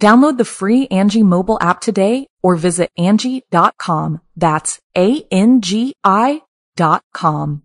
[0.00, 4.20] Download the free Angi mobile app today or visit Angi.com.
[4.36, 6.42] That's A-N-G-I
[6.76, 7.62] dot com.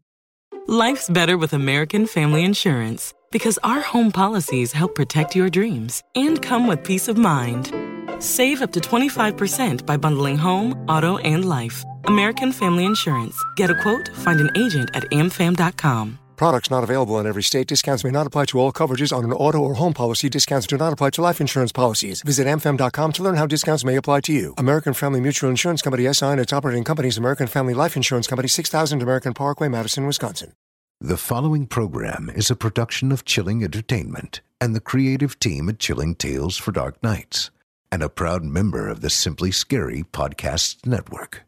[0.65, 6.41] Life's better with American Family Insurance because our home policies help protect your dreams and
[6.41, 7.71] come with peace of mind.
[8.19, 11.83] Save up to 25% by bundling home, auto, and life.
[12.05, 13.37] American Family Insurance.
[13.55, 16.17] Get a quote, find an agent at amfam.com.
[16.35, 17.67] Products not available in every state.
[17.67, 20.29] Discounts may not apply to all coverages on an auto or home policy.
[20.29, 22.21] Discounts do not apply to life insurance policies.
[22.21, 24.53] Visit amfam.com to learn how discounts may apply to you.
[24.57, 28.47] American Family Mutual Insurance Company SI and its operating companies American Family Life Insurance Company
[28.47, 30.53] 6000 American Parkway, Madison, Wisconsin.
[30.99, 36.15] The following program is a production of Chilling Entertainment and the creative team at Chilling
[36.15, 37.51] Tales for Dark Nights
[37.91, 41.43] and a proud member of the Simply Scary Podcast Network.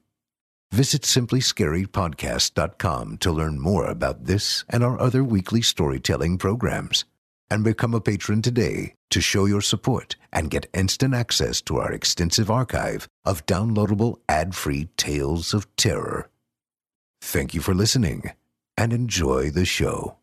[0.72, 7.06] Visit simplyscarypodcast.com to learn more about this and our other weekly storytelling programs.
[7.50, 11.92] And become a patron today to show your support and get instant access to our
[11.92, 16.30] extensive archive of downloadable ad free tales of terror.
[17.22, 18.32] Thank you for listening
[18.78, 20.18] and enjoy the show.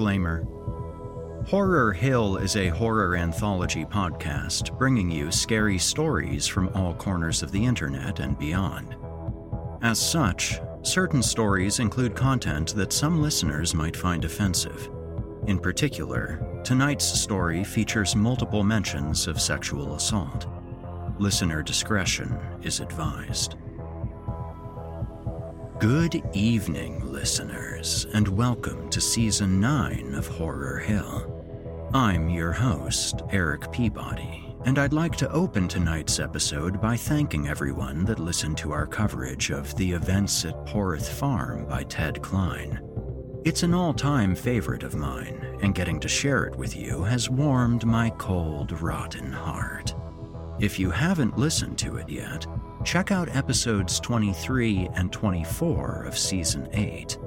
[0.00, 0.46] Disclaimer
[1.48, 7.52] Horror Hill is a horror anthology podcast bringing you scary stories from all corners of
[7.52, 8.96] the internet and beyond.
[9.82, 14.88] As such, certain stories include content that some listeners might find offensive.
[15.46, 20.46] In particular, tonight's story features multiple mentions of sexual assault.
[21.18, 23.56] Listener discretion is advised.
[25.80, 31.90] Good evening, listeners, and welcome to Season 9 of Horror Hill.
[31.94, 38.04] I'm your host, Eric Peabody, and I'd like to open tonight's episode by thanking everyone
[38.04, 42.78] that listened to our coverage of The Events at Poroth Farm by Ted Klein.
[43.46, 47.30] It's an all time favorite of mine, and getting to share it with you has
[47.30, 49.94] warmed my cold, rotten heart.
[50.58, 52.46] If you haven't listened to it yet,
[52.84, 57.18] check out episodes 23 and 24 of Season 8.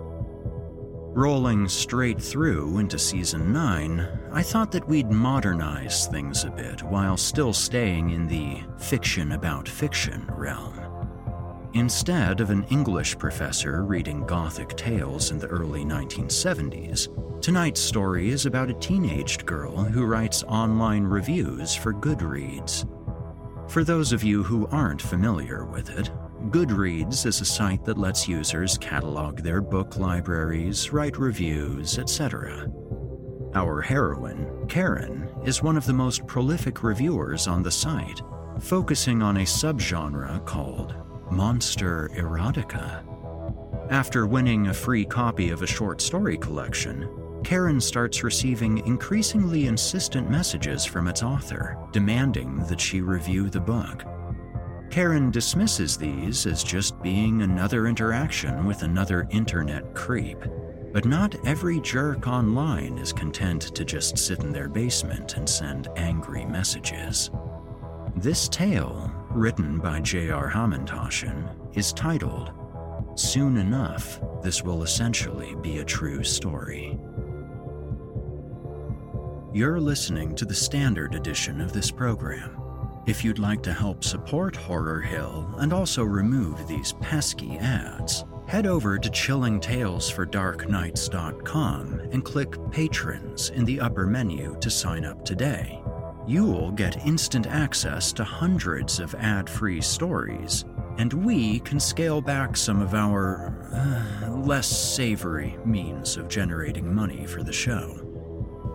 [1.15, 7.17] Rolling straight through into Season 9, I thought that we'd modernize things a bit while
[7.17, 10.79] still staying in the fiction about fiction realm.
[11.73, 18.47] Instead of an English professor reading Gothic tales in the early 1970s, tonight's story is
[18.47, 22.87] about a teenaged girl who writes online reviews for Goodreads.
[23.73, 26.11] For those of you who aren't familiar with it,
[26.51, 32.71] Goodreads is a site that lets users catalog their book libraries, write reviews, etc.
[33.55, 38.21] Our heroine, Karen, is one of the most prolific reviewers on the site,
[38.59, 40.93] focusing on a subgenre called
[41.31, 43.03] monster erotica.
[43.89, 47.09] After winning a free copy of a short story collection,
[47.43, 54.03] Karen starts receiving increasingly insistent messages from its author, demanding that she review the book.
[54.89, 60.37] Karen dismisses these as just being another interaction with another internet creep.
[60.93, 65.89] But not every jerk online is content to just sit in their basement and send
[65.95, 67.31] angry messages.
[68.15, 70.49] This tale, written by J.R.
[70.49, 72.51] Hamantaschen, is titled
[73.15, 76.99] Soon Enough, This Will Essentially Be a True Story.
[79.55, 82.59] You're listening to the standard edition of this program.
[83.05, 88.65] If you'd like to help support Horror Hill and also remove these pesky ads, head
[88.65, 95.79] over to chillingtalesfordarknights.com and click Patrons in the upper menu to sign up today.
[96.25, 100.65] You'll get instant access to hundreds of ad free stories,
[100.97, 107.27] and we can scale back some of our uh, less savory means of generating money
[107.27, 108.02] for the show.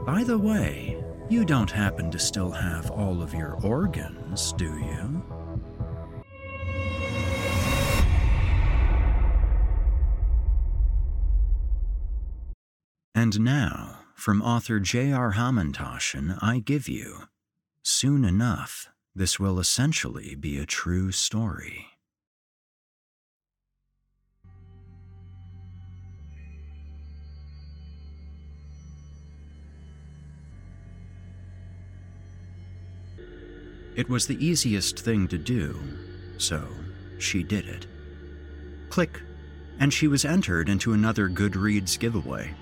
[0.09, 0.97] By the way,
[1.29, 5.23] you don't happen to still have all of your organs, do you?
[13.15, 15.33] And now, from author J.R.
[15.35, 17.25] Hamantaschen, I give you
[17.83, 21.98] Soon enough, this will essentially be a true story.
[33.99, 35.77] It was the easiest thing to do,
[36.37, 36.69] so
[37.19, 37.89] she did it.
[38.91, 39.21] Click,
[39.81, 42.55] and she was entered into another Goodreads giveaway.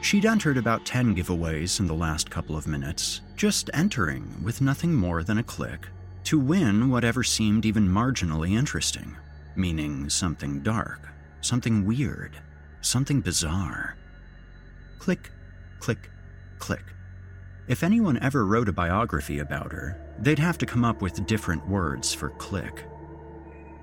[0.00, 4.94] She'd entered about 10 giveaways in the last couple of minutes, just entering with nothing
[4.94, 5.88] more than a click
[6.22, 9.16] to win whatever seemed even marginally interesting,
[9.56, 11.08] meaning something dark,
[11.40, 12.36] something weird,
[12.80, 13.96] something bizarre.
[15.00, 15.32] Click,
[15.80, 16.12] click,
[16.60, 16.84] click.
[17.68, 21.66] If anyone ever wrote a biography about her, they'd have to come up with different
[21.68, 22.84] words for click.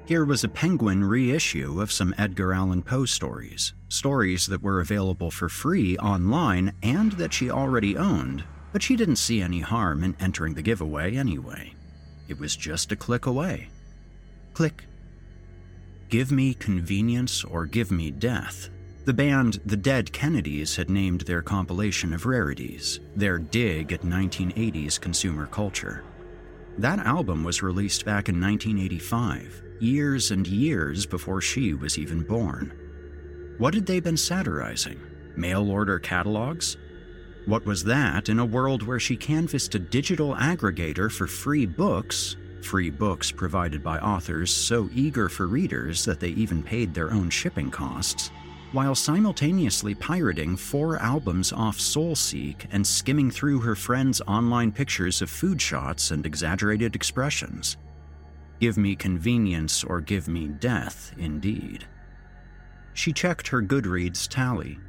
[0.06, 5.32] Here was a Penguin reissue of some Edgar Allan Poe stories, stories that were available
[5.32, 10.16] for free online and that she already owned, but she didn't see any harm in
[10.18, 11.74] entering the giveaway anyway.
[12.30, 13.68] It was just a click away.
[14.54, 14.86] Click.
[16.10, 18.70] Give me convenience or give me death
[19.06, 25.00] the band The Dead Kennedys had named their compilation of rarities, their dig at 1980s
[25.00, 26.06] consumer culture.
[26.78, 32.74] That album was released back in 1985, years and years before she was even born.
[33.58, 35.00] What had they been satirizing?
[35.36, 36.78] Mail order catalogs?
[37.46, 42.38] What was that in a world where she canvassed a digital aggregator for free books,
[42.62, 47.30] free books provided by authors so eager for readers that they even paid their own
[47.30, 48.32] shipping costs?
[48.74, 55.30] While simultaneously pirating four albums off SoulSeek and skimming through her friends' online pictures of
[55.30, 57.78] food shots and exaggerated expressions.
[58.60, 61.86] Give me convenience or give me death, indeed.
[62.94, 64.80] She checked her Goodreads tally.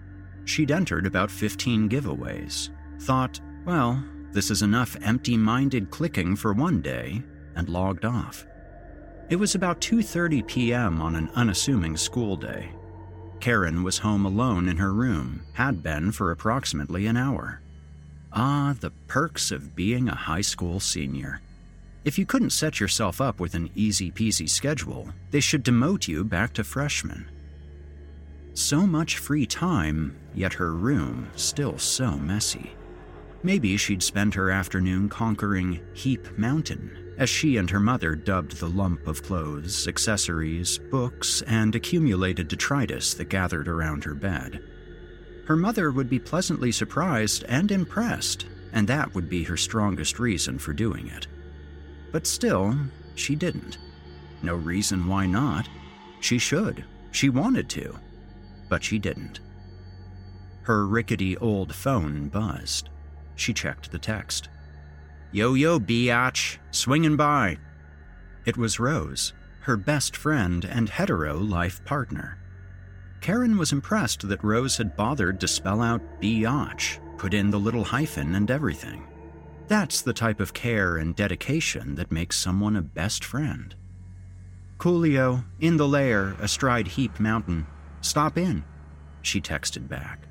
[0.44, 2.70] She'd entered about 15 giveaways,
[3.00, 4.02] thought, well,
[4.32, 7.22] this is enough empty minded clicking for one day,
[7.54, 8.46] and logged off.
[9.30, 11.00] It was about 2:30 p.m.
[11.00, 12.70] on an unassuming school day,
[13.44, 17.60] Karen was home alone in her room, had been for approximately an hour.
[18.32, 21.42] Ah, the perks of being a high school senior.
[22.06, 26.24] If you couldn't set yourself up with an easy peasy schedule, they should demote you
[26.24, 27.28] back to freshman.
[28.54, 32.72] So much free time, yet her room still so messy.
[33.42, 38.68] Maybe she'd spend her afternoon conquering Heap Mountain as she and her mother dubbed the
[38.68, 44.60] lump of clothes, accessories, books, and accumulated detritus that gathered around her bed.
[45.46, 50.58] Her mother would be pleasantly surprised and impressed, and that would be her strongest reason
[50.58, 51.26] for doing it.
[52.10, 52.76] But still,
[53.14, 53.78] she didn't.
[54.42, 55.68] No reason why not.
[56.20, 56.84] She should.
[57.12, 57.98] She wanted to.
[58.68, 59.40] But she didn't.
[60.62, 62.88] Her rickety old phone buzzed.
[63.36, 64.48] She checked the text.
[65.34, 67.58] Yo yo, biatch, swinging by.
[68.46, 72.38] It was Rose, her best friend and hetero life partner.
[73.20, 77.82] Karen was impressed that Rose had bothered to spell out biatch, put in the little
[77.82, 79.08] hyphen and everything.
[79.66, 83.74] That's the type of care and dedication that makes someone a best friend.
[84.78, 87.66] Coolio, in the lair, astride Heap Mountain.
[88.02, 88.62] Stop in,
[89.20, 90.28] she texted back.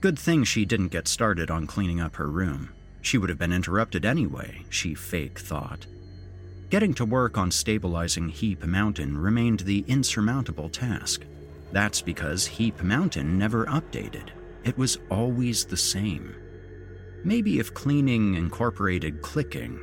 [0.00, 2.70] Good thing she didn't get started on cleaning up her room.
[3.02, 5.86] She would have been interrupted anyway, she fake thought.
[6.68, 11.24] Getting to work on stabilizing Heap Mountain remained the insurmountable task.
[11.72, 14.30] That's because Heap Mountain never updated.
[14.64, 16.34] it was always the same.
[17.24, 19.80] Maybe if cleaning incorporated clicking.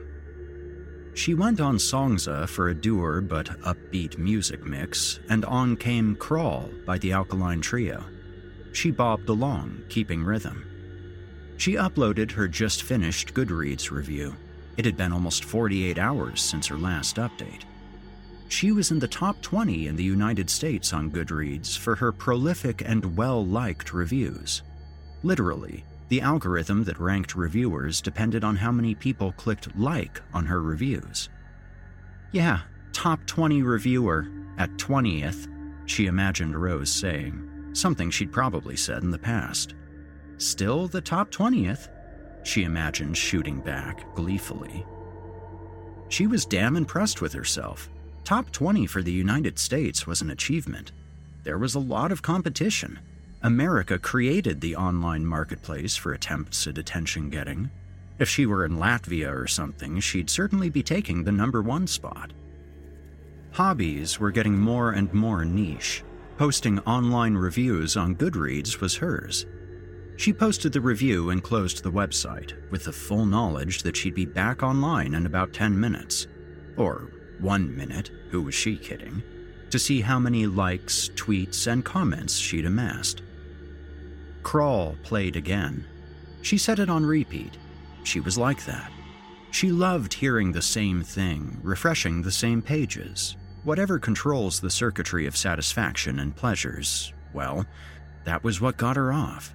[1.13, 6.69] She went on Songza for a dour but upbeat music mix, and on came Crawl
[6.85, 8.03] by the Alkaline Trio.
[8.71, 10.65] She bobbed along, keeping rhythm.
[11.57, 14.35] She uploaded her just finished Goodreads review.
[14.77, 17.63] It had been almost 48 hours since her last update.
[18.47, 22.81] She was in the top 20 in the United States on Goodreads for her prolific
[22.85, 24.61] and well liked reviews.
[25.23, 30.61] Literally, the algorithm that ranked reviewers depended on how many people clicked like on her
[30.61, 31.29] reviews.
[32.31, 32.61] Yeah,
[32.93, 35.47] top 20 reviewer at 20th,
[35.85, 39.73] she imagined Rose saying, something she'd probably said in the past.
[40.37, 41.89] Still the top 20th,
[42.43, 44.85] she imagined shooting back gleefully.
[46.09, 47.89] She was damn impressed with herself.
[48.23, 50.91] Top 20 for the United States was an achievement.
[51.43, 52.99] There was a lot of competition.
[53.41, 57.69] America created the online marketplace for attempts at attention getting.
[58.19, 62.31] If she were in Latvia or something, she'd certainly be taking the number one spot.
[63.51, 66.03] Hobbies were getting more and more niche.
[66.37, 69.45] Posting online reviews on Goodreads was hers.
[70.17, 74.25] She posted the review and closed the website, with the full knowledge that she'd be
[74.25, 76.25] back online in about 10 minutes.
[76.75, 79.21] Or one minute, who was she kidding?
[79.69, 83.21] To see how many likes, tweets, and comments she'd amassed.
[84.41, 85.85] Crawl played again.
[86.41, 87.55] She set it on repeat.
[88.03, 88.91] She was like that.
[89.51, 93.37] She loved hearing the same thing, refreshing the same pages.
[93.63, 97.65] Whatever controls the circuitry of satisfaction and pleasures, well,
[98.23, 99.53] that was what got her off.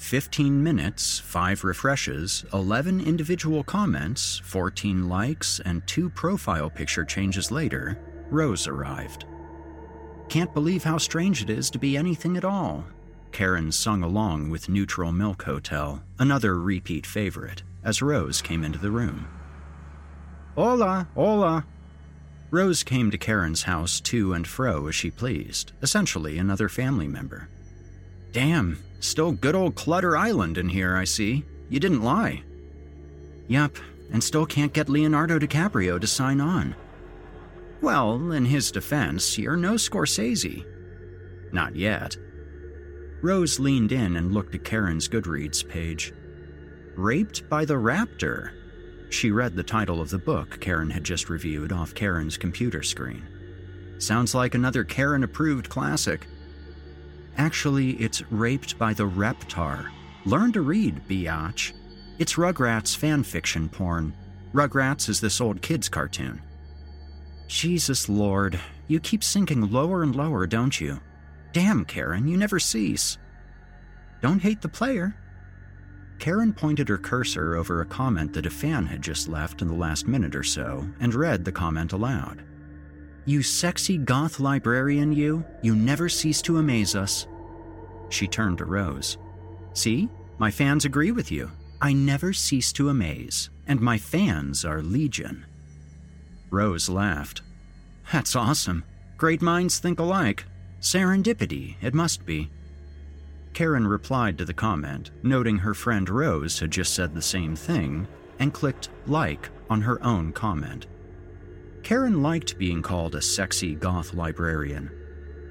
[0.00, 7.98] 15 minutes, 5 refreshes, 11 individual comments, 14 likes, and 2 profile picture changes later,
[8.30, 9.26] Rose arrived.
[10.30, 12.82] Can't believe how strange it is to be anything at all.
[13.30, 18.90] Karen sung along with Neutral Milk Hotel, another repeat favorite, as Rose came into the
[18.90, 19.28] room.
[20.54, 21.66] Hola, hola.
[22.50, 27.48] Rose came to Karen's house to and fro as she pleased, essentially another family member.
[28.32, 31.44] Damn, still good old Clutter Island in here, I see.
[31.68, 32.42] You didn't lie.
[33.48, 33.78] Yep,
[34.12, 36.74] and still can't get Leonardo DiCaprio to sign on.
[37.80, 40.64] Well, in his defense, you're no Scorsese.
[41.52, 42.16] Not yet.
[43.22, 46.12] Rose leaned in and looked at Karen's Goodreads page.
[46.96, 48.52] Raped by the Raptor.
[49.10, 53.26] She read the title of the book Karen had just reviewed off Karen's computer screen.
[53.98, 56.26] Sounds like another Karen approved classic.
[57.36, 59.90] Actually, it's Raped by the Reptar.
[60.24, 61.72] Learn to read, biatch.
[62.18, 64.14] It's Rugrats fanfiction porn.
[64.52, 66.42] Rugrats is this old kid's cartoon.
[67.46, 71.00] Jesus Lord, you keep sinking lower and lower, don't you?
[71.52, 73.18] Damn, Karen, you never cease.
[74.20, 75.16] Don't hate the player.
[76.18, 79.74] Karen pointed her cursor over a comment that a fan had just left in the
[79.74, 82.44] last minute or so and read the comment aloud.
[83.26, 87.26] You sexy goth librarian, you, you never cease to amaze us.
[88.08, 89.18] She turned to Rose.
[89.74, 90.08] See,
[90.38, 91.50] my fans agree with you.
[91.80, 95.46] I never cease to amaze, and my fans are legion.
[96.50, 97.42] Rose laughed.
[98.12, 98.84] That's awesome.
[99.16, 100.44] Great minds think alike.
[100.80, 102.50] Serendipity, it must be.
[103.52, 108.08] Karen replied to the comment, noting her friend Rose had just said the same thing,
[108.38, 110.86] and clicked like on her own comment.
[111.82, 114.90] Karen liked being called a sexy goth librarian.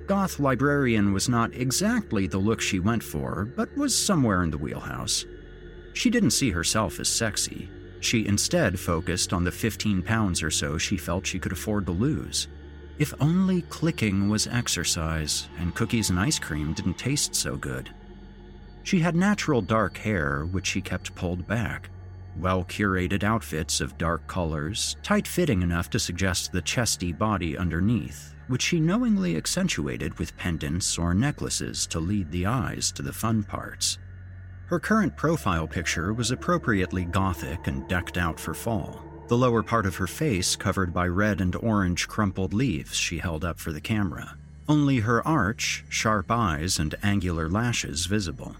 [0.08, 4.58] Goth librarian was not exactly the look she went for, but was somewhere in the
[4.58, 5.26] wheelhouse.
[5.94, 7.70] She didn't see herself as sexy.
[8.00, 11.92] She instead focused on the 15 pounds or so she felt she could afford to
[11.92, 12.48] lose.
[12.98, 17.90] If only clicking was exercise and cookies and ice cream didn't taste so good.
[18.84, 21.90] She had natural dark hair, which she kept pulled back
[22.40, 28.34] well curated outfits of dark colors, tight fitting enough to suggest the chesty body underneath,
[28.48, 33.44] which she knowingly accentuated with pendants or necklaces to lead the eyes to the fun
[33.44, 33.98] parts.
[34.68, 39.86] Her current profile picture was appropriately gothic and decked out for fall, the lower part
[39.86, 43.82] of her face covered by red and orange crumpled leaves she held up for the
[43.82, 48.56] camera, only her arch, sharp eyes, and angular lashes visible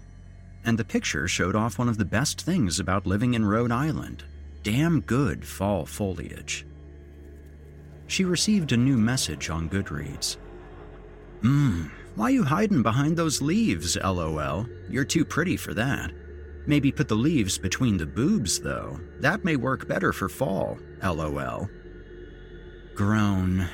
[0.64, 4.24] and the picture showed off one of the best things about living in Rhode Island
[4.62, 6.66] damn good fall foliage.
[8.06, 10.36] She received a new message on Goodreads.
[11.42, 14.66] Mmm, why you hiding behind those leaves, lol?
[14.88, 16.12] You're too pretty for that.
[16.66, 19.00] Maybe put the leaves between the boobs, though.
[19.20, 21.68] That may work better for fall, lol.
[22.94, 23.68] Groan.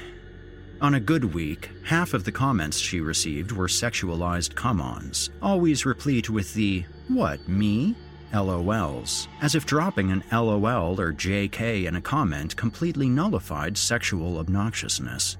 [0.82, 5.86] On a good week, half of the comments she received were sexualized come ons, always
[5.86, 7.96] replete with the, What, me?
[8.34, 15.38] LOLs, as if dropping an LOL or JK in a comment completely nullified sexual obnoxiousness.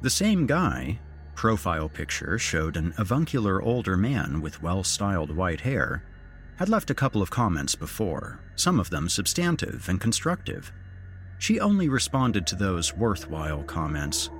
[0.00, 1.00] The same guy,
[1.34, 6.02] profile picture showed an avuncular older man with well styled white hair,
[6.56, 10.72] had left a couple of comments before, some of them substantive and constructive.
[11.38, 14.30] She only responded to those worthwhile comments.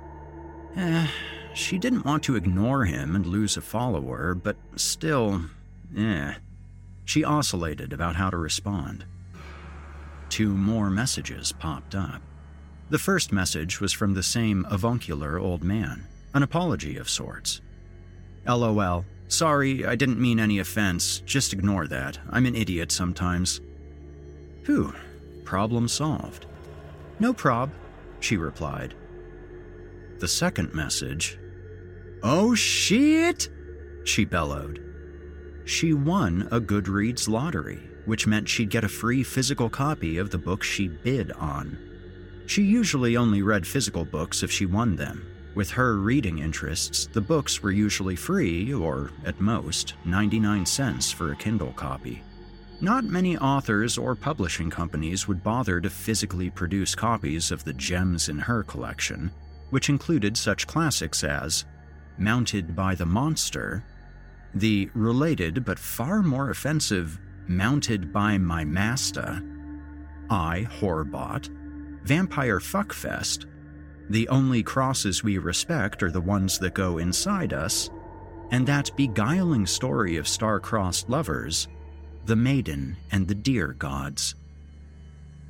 [0.77, 1.07] Eh,
[1.53, 5.41] she didn't want to ignore him and lose a follower, but still,
[5.97, 6.35] eh.
[7.03, 9.05] She oscillated about how to respond.
[10.29, 12.21] Two more messages popped up.
[12.89, 17.61] The first message was from the same avuncular old man, an apology of sorts.
[18.45, 22.19] LOL, sorry, I didn't mean any offense, just ignore that.
[22.29, 23.61] I'm an idiot sometimes.
[24.63, 24.93] Phew,
[25.43, 26.45] problem solved.
[27.19, 27.71] No prob,
[28.19, 28.93] she replied.
[30.19, 31.37] The second message.
[32.23, 33.49] Oh shit!
[34.03, 34.83] She bellowed.
[35.65, 40.39] She won a Goodreads lottery, which meant she'd get a free physical copy of the
[40.39, 41.77] book she bid on.
[42.47, 45.23] She usually only read physical books if she won them.
[45.53, 51.31] With her reading interests, the books were usually free, or at most, 99 cents for
[51.31, 52.23] a Kindle copy.
[52.81, 58.29] Not many authors or publishing companies would bother to physically produce copies of the gems
[58.29, 59.31] in her collection,
[59.69, 61.65] which included such classics as
[62.17, 63.83] Mounted by the Monster
[64.53, 69.41] the related but far more offensive Mounted by My Master,
[70.29, 71.47] I, Horbot,
[72.03, 73.45] Vampire Fuckfest,
[74.09, 77.89] The Only Crosses We Respect Are the Ones That Go Inside Us,
[78.51, 81.67] and that beguiling story of star-crossed lovers,
[82.25, 84.35] The Maiden and the Deer Gods.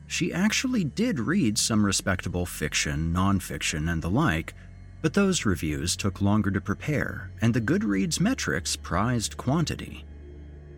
[0.07, 4.53] She actually did read some respectable fiction, nonfiction, and the like,
[5.01, 10.05] but those reviews took longer to prepare, and the Goodreads metrics prized quantity.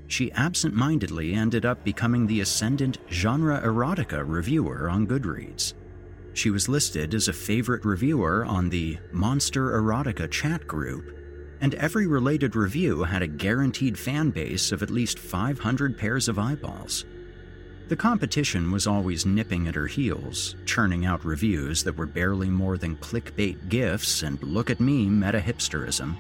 [0.08, 5.76] She absent mindedly ended up becoming the ascendant genre erotica reviewer on Goodreads.
[6.34, 11.16] She was listed as a favorite reviewer on the Monster Erotica chat group,
[11.62, 16.40] and every related review had a guaranteed fan base of at least 500 pairs of
[16.40, 17.06] eyeballs.
[17.90, 22.78] The competition was always nipping at her heels, churning out reviews that were barely more
[22.78, 26.16] than clickbait gifs and look at me meta hipsterism.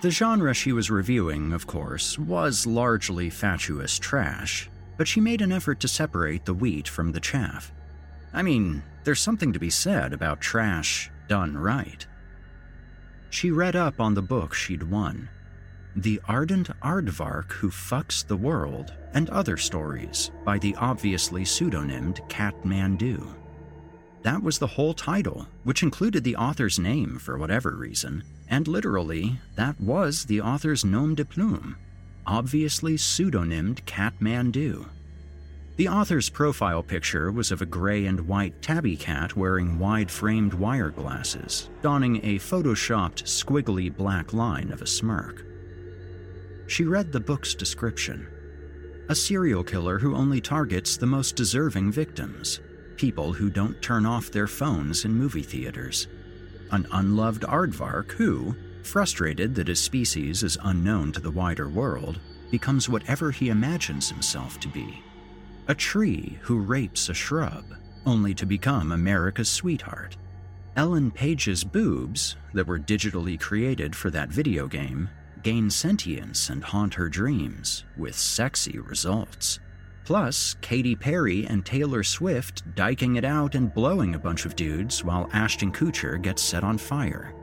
[0.00, 5.50] The genre she was reviewing, of course, was largely fatuous trash, but she made an
[5.50, 7.72] effort to separate the wheat from the chaff.
[8.32, 12.06] I mean, there's something to be said about trash done right.
[13.28, 15.30] She read up on the book she'd won
[15.96, 23.26] the Ardent Aardvark Who Fucks the World, and Other Stories by the obviously pseudonymed Catmandu.
[24.22, 29.40] That was the whole title, which included the author's name for whatever reason, and literally,
[29.54, 31.76] that was the author's nom de plume,
[32.26, 34.86] obviously pseudonymed Catmandu.
[35.76, 40.52] The author's profile picture was of a gray and white tabby cat wearing wide framed
[40.52, 45.46] wire glasses, donning a photoshopped, squiggly black line of a smirk.
[46.66, 48.28] She read the book's description
[49.08, 52.60] a serial killer who only targets the most deserving victims,
[52.96, 56.08] people who don't turn off their phones in movie theaters.
[56.72, 62.88] An unloved aardvark who, frustrated that his species is unknown to the wider world, becomes
[62.88, 65.02] whatever he imagines himself to be.
[65.68, 67.64] A tree who rapes a shrub,
[68.04, 70.16] only to become America's sweetheart.
[70.76, 75.08] Ellen Page's boobs, that were digitally created for that video game,
[75.42, 79.60] gain sentience and haunt her dreams, with sexy results.
[80.04, 85.02] Plus, Katy Perry and Taylor Swift diking it out and blowing a bunch of dudes
[85.02, 87.34] while Ashton Kutcher gets set on fire.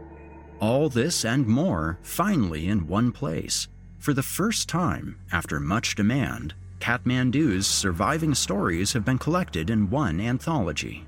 [0.60, 3.68] All this and more, finally in one place.
[4.00, 10.20] For the first time, after much demand, Catmandu's surviving stories have been collected in one
[10.20, 11.06] anthology.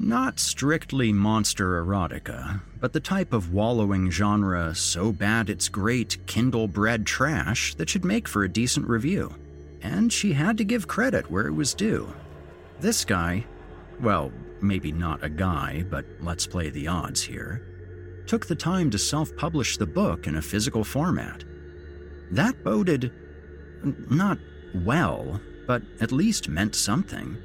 [0.00, 6.68] Not strictly monster erotica, but the type of wallowing genre so bad it's great Kindle
[6.68, 9.34] bred trash that should make for a decent review.
[9.82, 12.12] And she had to give credit where it was due.
[12.78, 13.44] This guy,
[14.00, 14.30] well,
[14.60, 19.34] maybe not a guy, but let's play the odds here, took the time to self
[19.36, 21.42] publish the book in a physical format.
[22.30, 23.10] That boded
[24.08, 24.38] not
[24.74, 27.36] well, but at least meant something.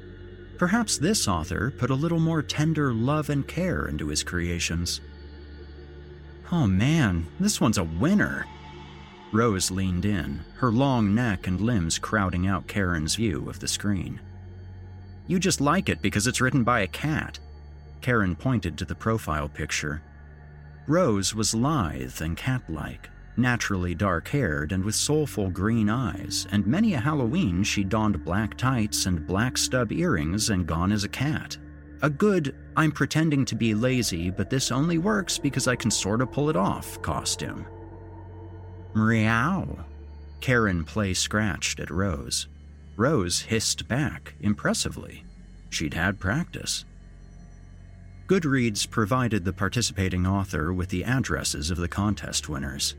[0.58, 5.00] Perhaps this author put a little more tender love and care into his creations.
[6.52, 8.46] Oh man, this one's a winner.
[9.32, 14.20] Rose leaned in, her long neck and limbs crowding out Karen's view of the screen.
[15.26, 17.38] You just like it because it's written by a cat.
[18.00, 20.02] Karen pointed to the profile picture.
[20.86, 26.66] Rose was lithe and cat like, naturally dark haired and with soulful green eyes, and
[26.66, 31.08] many a Halloween she donned black tights and black stub earrings and gone as a
[31.08, 31.56] cat.
[32.02, 36.20] A good, I'm pretending to be lazy, but this only works because I can sort
[36.20, 37.66] of pull it off costume.
[38.94, 39.84] Meow.
[40.40, 42.48] Karen play scratched at Rose.
[42.96, 45.24] Rose hissed back impressively.
[45.70, 46.84] She'd had practice.
[48.26, 52.94] Goodreads provided the participating author with the addresses of the contest winners.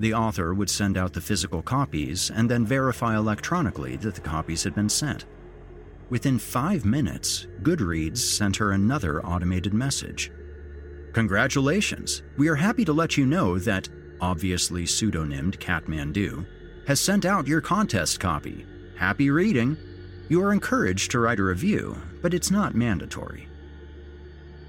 [0.00, 4.64] The author would send out the physical copies and then verify electronically that the copies
[4.64, 5.26] had been sent.
[6.08, 10.32] Within five minutes, Goodreads sent her another automated message.
[11.12, 12.22] Congratulations!
[12.38, 13.90] We are happy to let you know that,
[14.22, 16.46] obviously pseudonymed Catmandu,
[16.86, 18.64] has sent out your contest copy.
[18.96, 19.76] Happy reading!
[20.30, 23.48] You are encouraged to write a review, but it's not mandatory.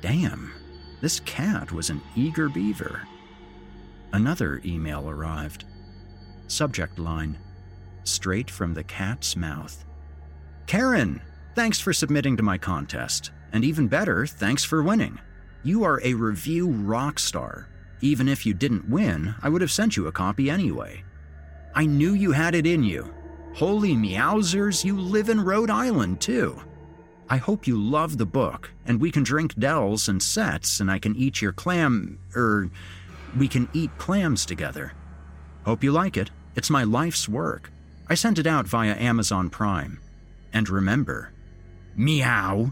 [0.02, 0.52] Damn,
[1.00, 3.08] this cat was an eager beaver.
[4.13, 5.65] Another email arrived.
[6.47, 7.38] Subject line
[8.04, 9.86] Straight from the cat's mouth.
[10.65, 11.21] Karen,
[11.56, 13.32] thanks for submitting to my contest.
[13.54, 15.19] And even better, thanks for winning.
[15.63, 17.67] You are a review rock star.
[18.02, 21.04] Even if you didn't win, I would have sent you a copy anyway.
[21.76, 23.13] I knew you had it in you.
[23.54, 26.60] Holy meowsers, you live in Rhode Island too.
[27.30, 31.00] I hope you love the book, and we can drink Dells and sets, and I
[31.00, 32.19] can eat your clam.
[32.36, 32.69] er.
[33.38, 34.94] We can eat clams together.
[35.65, 36.32] Hope you like it.
[36.56, 37.72] It's my life's work.
[38.08, 40.00] I sent it out via Amazon Prime.
[40.54, 41.32] And remember,
[41.96, 42.72] meow.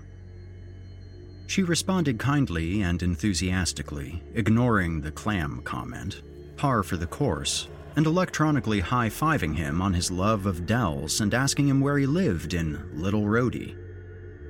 [1.47, 6.21] She responded kindly and enthusiastically, ignoring the clam comment,
[6.57, 11.33] par for the course, and electronically high fiving him on his love of Dells and
[11.33, 13.75] asking him where he lived in Little Rhodey.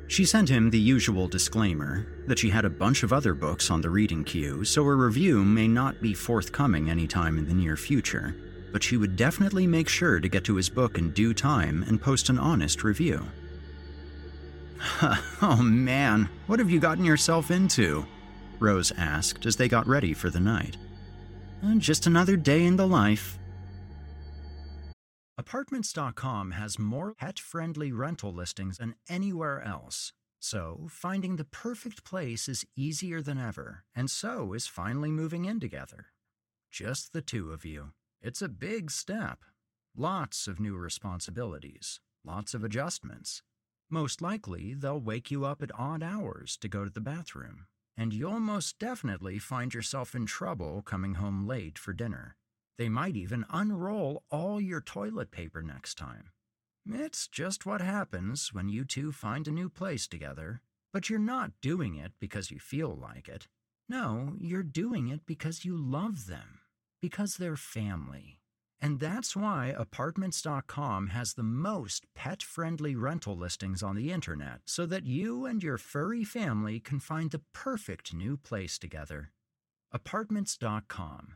[0.09, 3.79] She sent him the usual disclaimer that she had a bunch of other books on
[3.79, 8.35] the reading queue, so a review may not be forthcoming anytime in the near future,
[8.73, 12.01] but she would definitely make sure to get to his book in due time and
[12.01, 13.23] post an honest review.
[15.43, 18.05] oh man, what have you gotten yourself into?
[18.59, 20.75] Rose asked as they got ready for the night.
[21.63, 23.38] "Uh, Just another day in the life.
[25.39, 30.11] Apartments.com has more pet friendly rental listings than anywhere else.
[30.41, 35.61] So, finding the perfect place is easier than ever, and so is finally moving in
[35.61, 36.07] together.
[36.69, 37.91] Just the two of you.
[38.21, 39.45] It's a big step.
[39.95, 43.41] Lots of new responsibilities, lots of adjustments.
[43.89, 48.11] Most likely, they'll wake you up at odd hours to go to the bathroom, and
[48.11, 52.35] you'll most definitely find yourself in trouble coming home late for dinner.
[52.79, 56.29] They might even unroll all your toilet paper next time.
[56.89, 60.61] It's just what happens when you two find a new place together.
[60.93, 63.49] But you're not doing it because you feel like it.
[63.89, 66.59] No, you're doing it because you love them,
[67.01, 68.39] because they're family.
[68.81, 74.85] And that's why Apartments.com has the most pet friendly rental listings on the internet so
[74.85, 79.31] that you and your furry family can find the perfect new place together.
[79.91, 81.35] Apartments.com,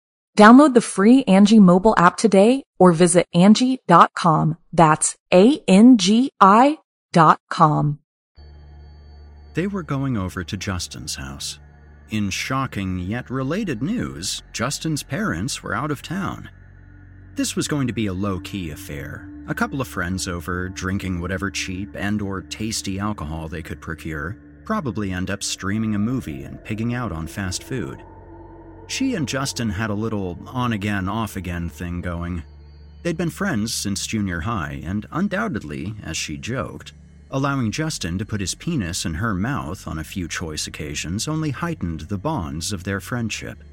[0.37, 4.57] Download the free Angi mobile app today or visit Angi.com.
[4.73, 6.77] That's A-N-G-I
[7.11, 7.99] dot com.
[9.53, 11.59] They were going over to Justin's house.
[12.09, 16.49] In shocking yet related news, Justin's parents were out of town.
[17.35, 19.29] This was going to be a low-key affair.
[19.47, 24.37] A couple of friends over, drinking whatever cheap and or tasty alcohol they could procure,
[24.63, 28.01] probably end up streaming a movie and pigging out on fast food.
[28.91, 32.43] She and Justin had a little on again, off again thing going.
[33.03, 36.91] They'd been friends since junior high, and undoubtedly, as she joked,
[37.33, 41.51] Allowing Justin to put his penis in her mouth on a few choice occasions only
[41.51, 43.63] heightened the bonds of their friendship.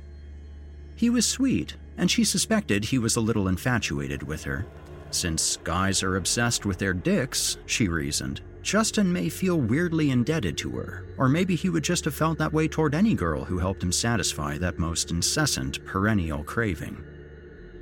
[0.94, 4.66] He was sweet, and she suspected he was a little infatuated with her.
[5.10, 10.76] Since guys are obsessed with their dicks, she reasoned, Justin may feel weirdly indebted to
[10.76, 13.82] her, or maybe he would just have felt that way toward any girl who helped
[13.82, 17.02] him satisfy that most incessant, perennial craving.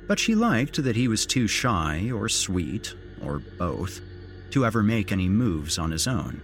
[0.07, 3.99] But she liked that he was too shy or sweet, or both,
[4.51, 6.41] to ever make any moves on his own.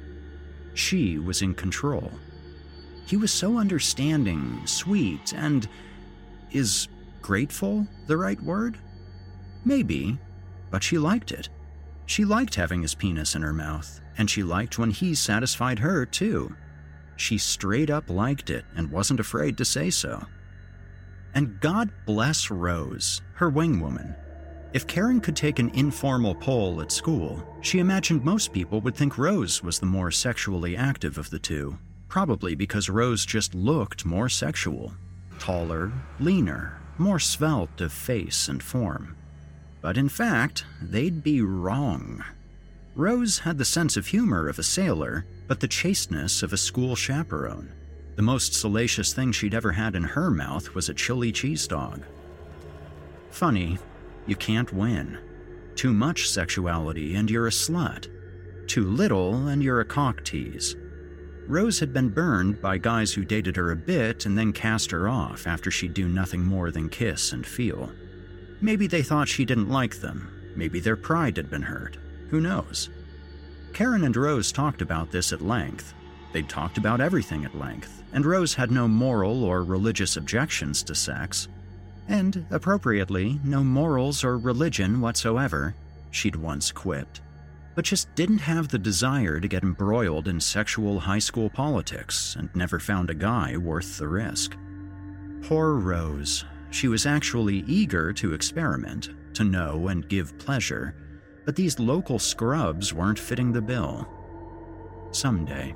[0.74, 2.12] She was in control.
[3.06, 5.70] He was so understanding, sweet, and.
[6.52, 6.90] is
[7.22, 8.78] grateful the right word?
[9.64, 10.18] Maybe,
[10.70, 11.48] but she liked it.
[12.08, 16.06] She liked having his penis in her mouth, and she liked when he satisfied her,
[16.06, 16.56] too.
[17.16, 20.26] She straight up liked it and wasn't afraid to say so.
[21.36, 24.16] And God bless Rose, her wing woman.
[24.74, 29.18] If Karen could take an informal poll at school, she imagined most people would think
[29.18, 34.30] Rose was the more sexually active of the two, probably because Rose just looked more
[34.30, 34.94] sexual.
[35.38, 39.16] Taller, leaner, more svelte of face and form.
[39.82, 42.24] But in fact, they'd be wrong.
[42.96, 46.96] Rose had the sense of humor of a sailor, but the chasteness of a school
[46.96, 47.74] chaperone.
[48.16, 52.04] The most salacious thing she'd ever had in her mouth was a chili cheese dog.
[53.32, 53.80] Funny,
[54.28, 55.18] you can't win.
[55.76, 58.08] Too much sexuality and you're a slut.
[58.68, 60.76] Too little and you're a cock tease.
[61.48, 65.10] Rose had been burned by guys who dated her a bit and then cast her
[65.10, 67.92] off after she'd do nothing more than kiss and feel.
[68.62, 70.30] Maybe they thought she didn't like them.
[70.56, 71.98] Maybe their pride had been hurt.
[72.34, 72.90] Who knows?
[73.74, 75.94] Karen and Rose talked about this at length.
[76.32, 80.96] They'd talked about everything at length, and Rose had no moral or religious objections to
[80.96, 81.48] sex.
[82.08, 85.76] And, appropriately, no morals or religion whatsoever,
[86.10, 87.22] she'd once quipped
[87.76, 92.50] but just didn't have the desire to get embroiled in sexual high school politics and
[92.56, 94.58] never found a guy worth the risk.
[95.44, 96.46] Poor Rose.
[96.72, 100.96] She was actually eager to experiment, to know and give pleasure,
[101.46, 104.08] but these local scrubs weren't fitting the bill.
[105.12, 105.76] Someday.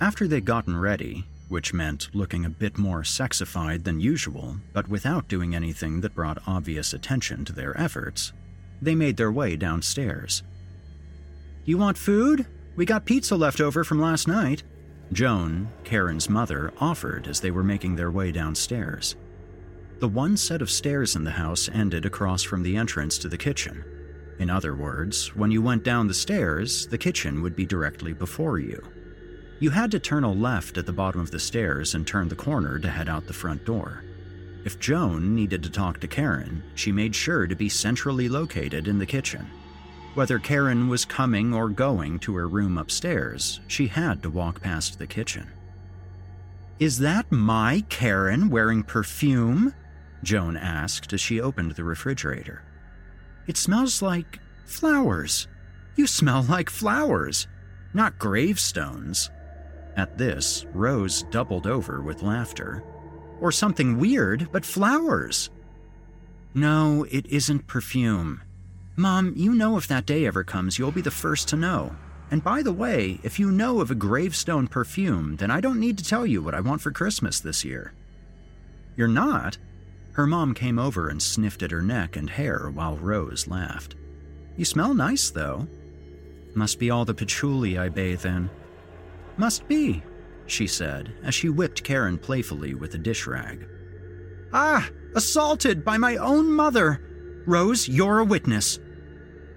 [0.00, 5.28] After they'd gotten ready, which meant looking a bit more sexified than usual, but without
[5.28, 8.32] doing anything that brought obvious attention to their efforts,
[8.80, 10.42] they made their way downstairs.
[11.64, 12.46] You want food?
[12.76, 14.62] We got pizza left over from last night.
[15.12, 19.16] Joan, Karen's mother, offered as they were making their way downstairs.
[20.00, 23.36] The one set of stairs in the house ended across from the entrance to the
[23.36, 23.84] kitchen.
[24.38, 28.58] In other words, when you went down the stairs, the kitchen would be directly before
[28.58, 28.82] you.
[29.58, 32.34] You had to turn a left at the bottom of the stairs and turn the
[32.34, 34.02] corner to head out the front door.
[34.64, 38.98] If Joan needed to talk to Karen, she made sure to be centrally located in
[38.98, 39.50] the kitchen.
[40.14, 44.98] Whether Karen was coming or going to her room upstairs, she had to walk past
[44.98, 45.46] the kitchen.
[46.78, 49.74] Is that my Karen wearing perfume?
[50.22, 52.62] Joan asked as she opened the refrigerator.
[53.46, 55.48] It smells like flowers.
[55.96, 57.48] You smell like flowers,
[57.94, 59.30] not gravestones.
[59.96, 62.84] At this, Rose doubled over with laughter
[63.40, 65.50] or something weird, but flowers.
[66.54, 68.42] No, it isn't perfume.
[68.96, 71.96] Mom, you know if that day ever comes, you'll be the first to know.
[72.30, 75.98] And by the way, if you know of a gravestone perfume, then I don't need
[75.98, 77.92] to tell you what I want for Christmas this year.
[78.96, 79.58] You're not?
[80.20, 83.94] Her mom came over and sniffed at her neck and hair while Rose laughed.
[84.54, 85.66] You smell nice, though.
[86.54, 88.50] Must be all the patchouli I bathe in.
[89.38, 90.02] Must be,
[90.44, 93.66] she said as she whipped Karen playfully with a dish rag.
[94.52, 97.00] Ah, assaulted by my own mother!
[97.46, 98.78] Rose, you're a witness.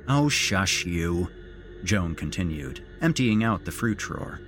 [0.08, 1.28] Oh, shush you,
[1.84, 4.40] Joan continued, emptying out the fruit drawer.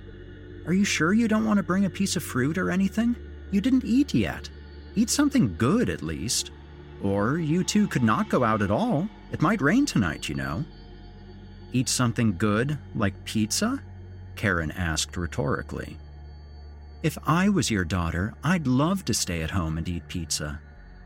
[0.66, 3.16] Are you sure you don't want to bring a piece of fruit or anything?
[3.50, 4.48] You didn't eat yet.
[4.96, 6.50] Eat something good, at least.
[7.02, 9.08] Or you two could not go out at all.
[9.30, 10.64] It might rain tonight, you know.
[11.72, 13.80] Eat something good, like pizza?
[14.34, 15.98] Karen asked rhetorically.
[17.02, 20.60] If I was your daughter, I'd love to stay at home and eat pizza.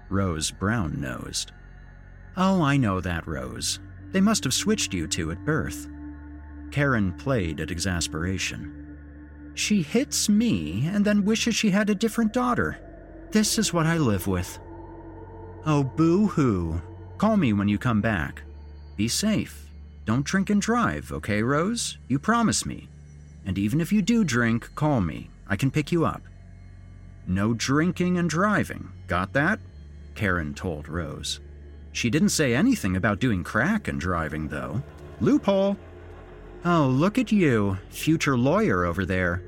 [0.08, 1.52] Rose brown nosed.
[2.36, 3.80] Oh, I know that, Rose.
[4.12, 5.88] They must have switched you two at birth.
[6.70, 8.96] Karen played at exasperation.
[9.54, 12.78] She hits me and then wishes she had a different daughter.
[13.30, 14.58] This is what I live with.
[15.64, 16.80] Oh, boo hoo.
[17.18, 18.42] Call me when you come back.
[18.96, 19.68] Be safe.
[20.04, 21.98] Don't drink and drive, okay, Rose?
[22.08, 22.88] You promise me.
[23.46, 25.30] And even if you do drink, call me.
[25.46, 26.22] I can pick you up.
[27.26, 28.90] No drinking and driving.
[29.06, 29.60] Got that?
[30.14, 31.40] Karen told Rose.
[31.92, 34.82] She didn't say anything about doing crack and driving, though.
[35.20, 35.76] Loophole!
[36.64, 39.42] Oh, look at you, future lawyer over there,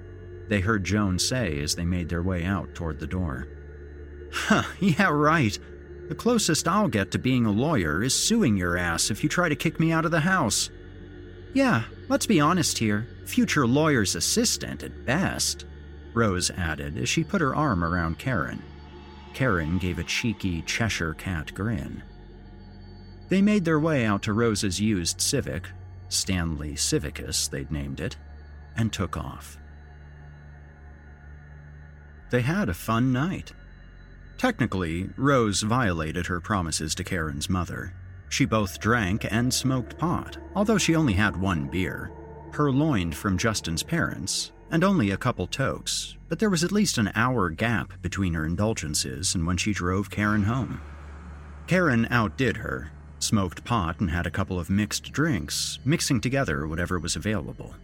[0.48, 3.48] they heard Joan say as they made their way out toward the door.
[4.32, 5.58] Huh, yeah, right.
[6.08, 9.48] The closest I'll get to being a lawyer is suing your ass if you try
[9.48, 10.70] to kick me out of the house.
[11.54, 13.06] Yeah, let's be honest here.
[13.26, 15.66] Future lawyer's assistant at best,
[16.14, 18.62] Rose added as she put her arm around Karen.
[19.34, 22.02] Karen gave a cheeky Cheshire cat grin.
[23.28, 25.68] They made their way out to Rose's used Civic,
[26.08, 28.16] Stanley Civicus, they'd named it,
[28.76, 29.58] and took off.
[32.30, 33.52] They had a fun night.
[34.42, 37.94] Technically, Rose violated her promises to Karen's mother.
[38.28, 42.10] She both drank and smoked pot, although she only had one beer,
[42.50, 47.12] purloined from Justin's parents, and only a couple tokes, but there was at least an
[47.14, 50.80] hour gap between her indulgences and when she drove Karen home.
[51.68, 56.98] Karen outdid her, smoked pot and had a couple of mixed drinks, mixing together whatever
[56.98, 57.76] was available.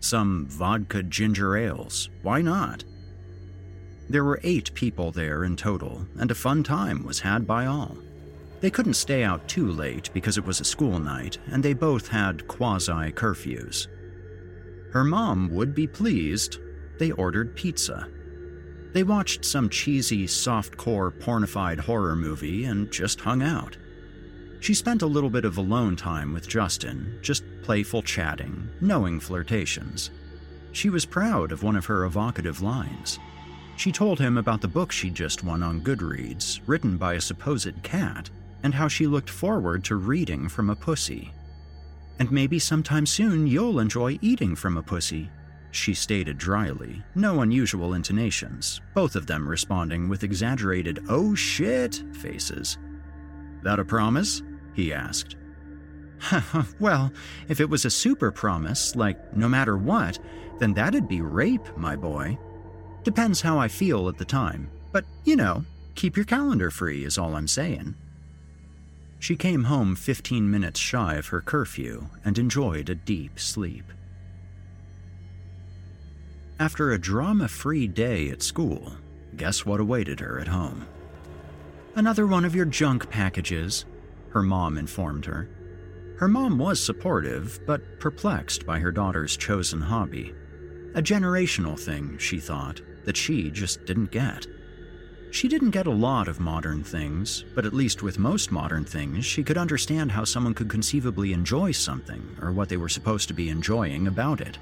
[0.00, 2.84] Some vodka ginger ales, why not?
[4.08, 7.96] There were eight people there in total, and a fun time was had by all.
[8.60, 12.08] They couldn't stay out too late because it was a school night, and they both
[12.08, 13.88] had quasi curfews.
[14.92, 16.58] Her mom would be pleased.
[16.98, 18.08] They ordered pizza.
[18.92, 23.76] They watched some cheesy, soft-core, pornified horror movie and just hung out.
[24.60, 30.10] She spent a little bit of alone time with Justin, just playful chatting, knowing flirtations.
[30.72, 33.18] She was proud of one of her evocative lines.
[33.76, 37.82] She told him about the book she'd just won on Goodreads, written by a supposed
[37.82, 38.30] cat,
[38.62, 41.32] and how she looked forward to reading from a pussy.
[42.18, 45.30] And maybe sometime soon you'll enjoy eating from a pussy,
[45.76, 52.78] she stated dryly, no unusual intonations, both of them responding with exaggerated oh shit faces.
[53.62, 54.42] That a promise?
[54.74, 55.36] he asked.
[56.80, 57.12] well,
[57.48, 60.18] if it was a super promise, like no matter what,
[60.58, 62.38] then that'd be rape, my boy.
[63.06, 65.64] Depends how I feel at the time, but you know,
[65.94, 67.94] keep your calendar free is all I'm saying.
[69.20, 73.84] She came home 15 minutes shy of her curfew and enjoyed a deep sleep.
[76.58, 78.94] After a drama free day at school,
[79.36, 80.84] guess what awaited her at home?
[81.94, 83.84] Another one of your junk packages,
[84.30, 85.48] her mom informed her.
[86.18, 90.34] Her mom was supportive, but perplexed by her daughter's chosen hobby.
[90.96, 94.46] A generational thing, she thought, that she just didn't get.
[95.30, 99.24] She didn't get a lot of modern things, but at least with most modern things,
[99.24, 103.34] she could understand how someone could conceivably enjoy something or what they were supposed to
[103.34, 104.58] be enjoying about it.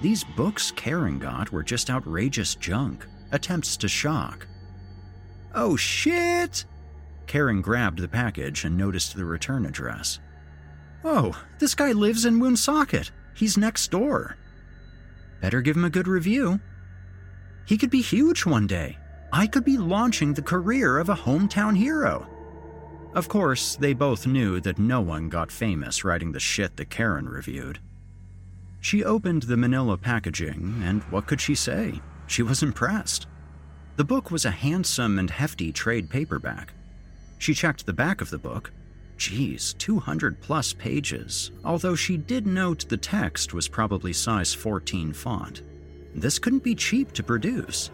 [0.00, 4.46] These books Karen got were just outrageous junk, attempts to shock.
[5.54, 6.64] Oh shit!
[7.26, 10.20] Karen grabbed the package and noticed the return address.
[11.04, 13.10] Oh, this guy lives in Woonsocket.
[13.34, 14.36] He's next door.
[15.40, 16.60] Better give him a good review.
[17.68, 18.96] He could be huge one day.
[19.30, 22.26] I could be launching the career of a hometown hero.
[23.12, 27.28] Of course, they both knew that no one got famous writing the shit that Karen
[27.28, 27.78] reviewed.
[28.80, 32.00] She opened the manila packaging, and what could she say?
[32.26, 33.26] She was impressed.
[33.96, 36.72] The book was a handsome and hefty trade paperback.
[37.36, 38.72] She checked the back of the book.
[39.18, 45.60] Geez, 200 plus pages, although she did note the text was probably size 14 font.
[46.18, 47.90] This couldn't be cheap to produce.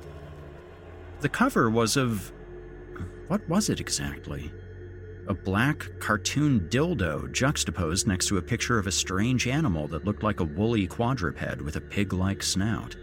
[1.21, 2.33] The cover was of.
[3.29, 4.51] What was it exactly?
[5.27, 10.23] A black cartoon dildo juxtaposed next to a picture of a strange animal that looked
[10.23, 12.97] like a woolly quadruped with a pig like snout.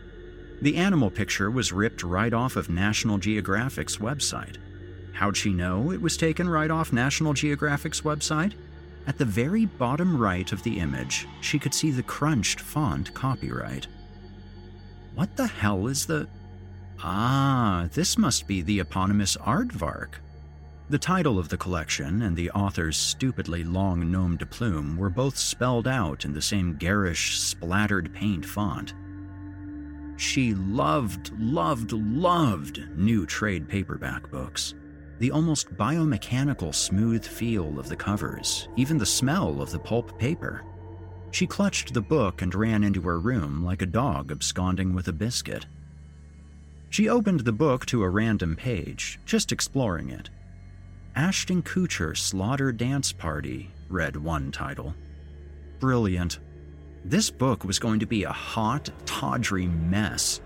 [0.61, 4.57] The animal picture was ripped right off of National Geographic's website.
[5.13, 8.53] How'd she know it was taken right off National Geographic's website?
[9.07, 13.87] At the very bottom right of the image, she could see the crunched font copyright.
[15.15, 16.27] What the hell is the.
[17.03, 20.15] Ah, this must be the eponymous aardvark.
[20.89, 25.37] The title of the collection and the author's stupidly long nom de plume were both
[25.37, 28.93] spelled out in the same garish, splattered paint font.
[30.17, 34.75] She loved, loved, loved new trade paperback books.
[35.19, 40.63] The almost biomechanical smooth feel of the covers, even the smell of the pulp paper.
[41.31, 45.13] She clutched the book and ran into her room like a dog absconding with a
[45.13, 45.65] biscuit.
[46.89, 50.29] She opened the book to a random page, just exploring it.
[51.15, 54.93] Ashton Kutcher Slaughter Dance Party, read one title.
[55.79, 56.39] Brilliant.
[57.03, 60.41] This book was going to be a hot, tawdry mess.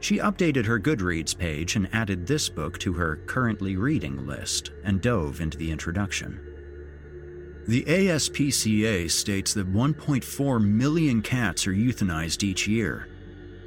[0.00, 5.00] She updated her Goodreads page and added this book to her currently reading list and
[5.00, 6.47] dove into the introduction.
[7.68, 13.08] The ASPCA states that 1.4 million cats are euthanized each year.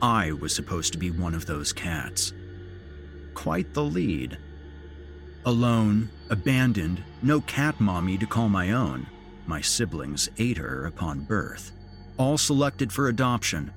[0.02, 2.34] I was supposed to be one of those cats.
[3.36, 4.40] Quite the lead.
[5.46, 9.06] Alone, abandoned, no cat mommy to call my own.
[9.46, 11.72] My siblings ate her upon birth.
[12.18, 13.72] All selected for adoption.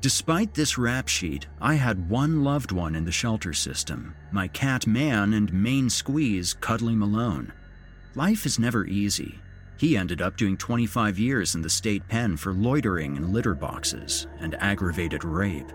[0.00, 4.88] Despite this rap sheet, I had one loved one in the shelter system my cat
[4.88, 7.52] Man and main squeeze Cuddly alone.
[8.16, 9.38] Life is never easy.
[9.76, 14.26] He ended up doing 25 years in the state pen for loitering in litter boxes
[14.40, 15.70] and aggravated rape.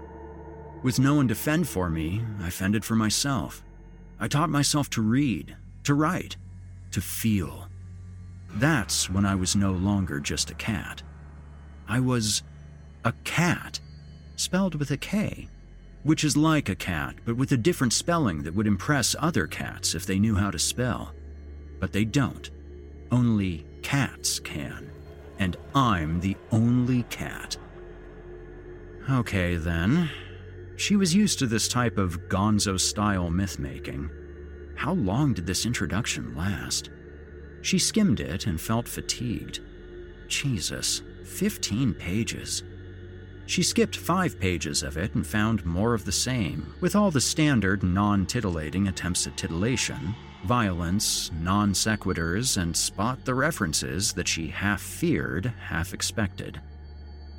[0.81, 3.63] With no one to fend for me, I fended for myself.
[4.19, 6.35] I taught myself to read, to write,
[6.89, 7.67] to feel.
[8.55, 11.03] That's when I was no longer just a cat.
[11.87, 12.41] I was
[13.05, 13.79] a cat,
[14.35, 15.47] spelled with a K,
[16.01, 19.93] which is like a cat but with a different spelling that would impress other cats
[19.93, 21.13] if they knew how to spell.
[21.81, 22.49] But they don't.
[23.11, 24.89] Only cats can.
[25.39, 27.57] And I'm the only cat.
[29.09, 30.09] Okay, then.
[30.77, 34.09] She was used to this type of gonzo style myth making.
[34.75, 36.89] How long did this introduction last?
[37.61, 39.59] She skimmed it and felt fatigued.
[40.27, 42.63] Jesus, 15 pages.
[43.47, 47.21] She skipped five pages of it and found more of the same, with all the
[47.21, 54.47] standard non titillating attempts at titillation, violence, non sequiturs, and spot the references that she
[54.47, 56.61] half feared, half expected.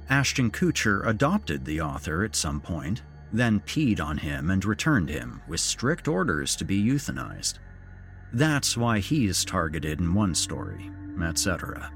[0.09, 5.41] Ashton Kutcher adopted the author at some point, then peed on him and returned him
[5.49, 7.59] with strict orders to be euthanized.
[8.33, 10.91] That's why he's targeted in one story,
[11.23, 11.91] etc.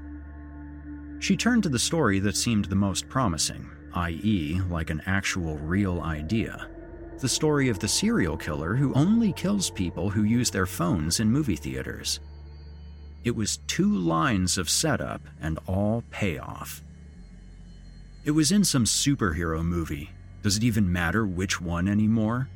[1.19, 6.01] She turned to the story that seemed the most promising, i.e., like an actual real
[6.01, 6.67] idea.
[7.19, 11.31] The story of the serial killer who only kills people who use their phones in
[11.31, 12.19] movie theaters.
[13.23, 16.83] It was two lines of setup and all payoff.
[18.23, 20.11] It was in some superhero movie.
[20.43, 22.49] Does it even matter which one anymore?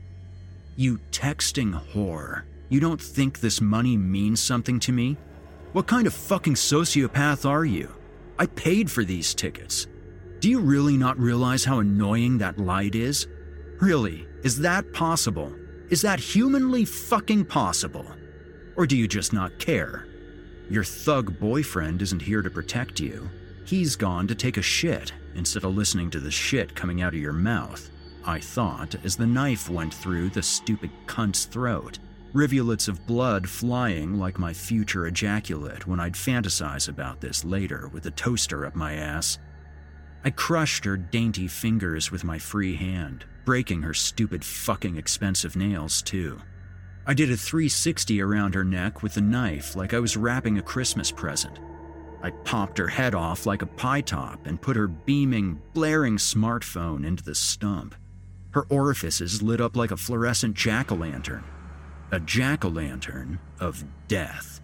[0.75, 2.43] You texting whore.
[2.69, 5.17] You don't think this money means something to me?
[5.73, 7.93] What kind of fucking sociopath are you?
[8.37, 9.87] I paid for these tickets.
[10.39, 13.27] Do you really not realize how annoying that light is?
[13.79, 15.53] Really, is that possible?
[15.89, 18.07] Is that humanly fucking possible?
[18.75, 20.07] Or do you just not care?
[20.67, 23.29] Your thug boyfriend isn't here to protect you.
[23.65, 27.19] He's gone to take a shit instead of listening to the shit coming out of
[27.19, 27.89] your mouth.
[28.25, 31.99] I thought as the knife went through the stupid cunt's throat,
[32.33, 38.07] rivulets of blood flying like my future ejaculate when I'd fantasize about this later with
[38.07, 39.37] a toaster up my ass.
[40.23, 46.01] I crushed her dainty fingers with my free hand, breaking her stupid fucking expensive nails,
[46.01, 46.39] too.
[47.07, 50.61] I did a 360 around her neck with the knife like I was wrapping a
[50.61, 51.59] Christmas present.
[52.21, 57.03] I popped her head off like a pie top and put her beaming, blaring smartphone
[57.03, 57.95] into the stump.
[58.51, 61.43] Her orifices lit up like a fluorescent jack o' lantern.
[62.11, 64.61] A jack o' lantern of death.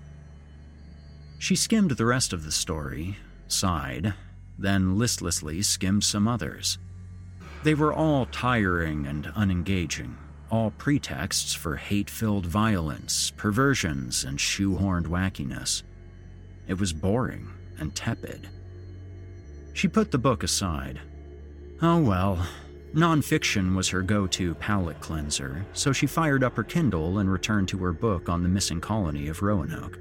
[1.40, 4.14] She skimmed the rest of the story, sighed,
[4.58, 6.78] then listlessly skimmed some others.
[7.64, 10.16] They were all tiring and unengaging,
[10.50, 15.84] all pretexts for hate filled violence, perversions, and shoehorned wackiness.
[16.68, 18.50] It was boring and tepid.
[19.74, 21.00] She put the book aside.
[21.82, 22.48] Oh well,
[22.94, 27.68] nonfiction was her go to palate cleanser, so she fired up her Kindle and returned
[27.70, 30.00] to her book on the missing colony of Roanoke.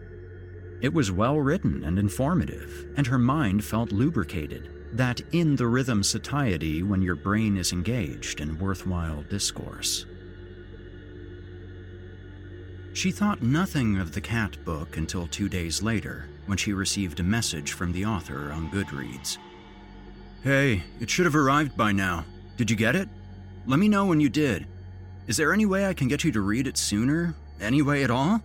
[0.86, 6.04] It was well written and informative, and her mind felt lubricated, that in the rhythm
[6.04, 10.06] satiety when your brain is engaged in worthwhile discourse.
[12.92, 17.24] She thought nothing of the cat book until two days later, when she received a
[17.24, 19.38] message from the author on Goodreads.
[20.44, 22.24] Hey, it should have arrived by now.
[22.56, 23.08] Did you get it?
[23.66, 24.68] Let me know when you did.
[25.26, 27.34] Is there any way I can get you to read it sooner?
[27.60, 28.40] Any way at all?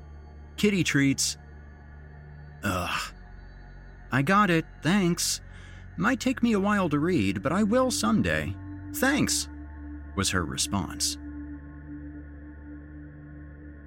[0.57, 1.37] Kitty treats.
[2.63, 3.13] Ugh.
[4.11, 5.41] I got it, thanks.
[5.97, 8.55] Might take me a while to read, but I will someday.
[8.95, 9.47] Thanks,
[10.15, 11.17] was her response.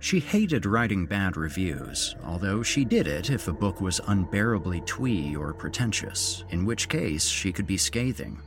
[0.00, 5.34] She hated writing bad reviews, although she did it if a book was unbearably twee
[5.34, 8.40] or pretentious, in which case she could be scathing.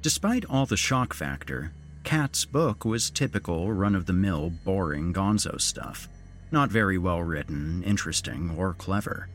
[0.00, 1.72] Despite all the shock factor,
[2.02, 6.08] Kat's book was typical run of the mill, boring gonzo stuff.
[6.50, 9.28] Not very well written, interesting, or clever.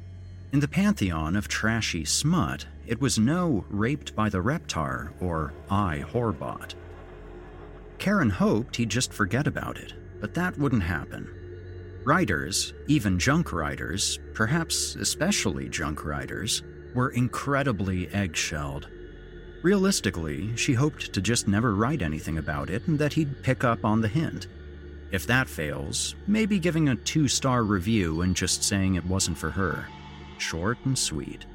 [0.56, 6.06] In the pantheon of trashy smut, it was no Raped by the Reptar or I
[6.14, 6.76] Whorebot.
[7.98, 11.28] Karen hoped he'd just forget about it, but that wouldn't happen.
[12.06, 18.88] Writers, even junk writers, perhaps especially junk writers, were incredibly eggshelled.
[19.62, 23.84] Realistically, she hoped to just never write anything about it and that he'd pick up
[23.84, 24.48] on the hint.
[25.12, 29.50] If that fails, maybe giving a two star review and just saying it wasn't for
[29.50, 29.86] her.
[30.38, 31.46] Short and sweet.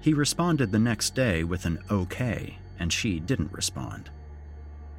[0.00, 4.10] He responded the next day with an okay, and she didn't respond.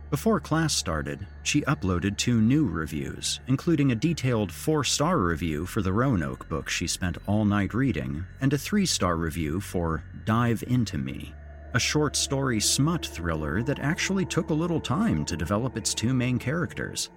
[0.09, 5.83] Before class started, she uploaded two new reviews, including a detailed four star review for
[5.83, 10.63] the Roanoke book she spent all night reading, and a three star review for Dive
[10.65, 11.33] Into Me,
[11.75, 16.13] a short story smut thriller that actually took a little time to develop its two
[16.13, 17.11] main characters.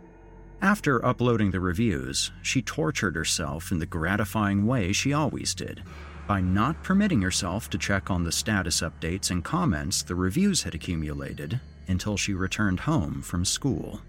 [0.63, 5.83] After uploading the reviews, she tortured herself in the gratifying way she always did
[6.29, 10.73] by not permitting herself to check on the status updates and comments the reviews had
[10.77, 14.01] accumulated until she returned home from school.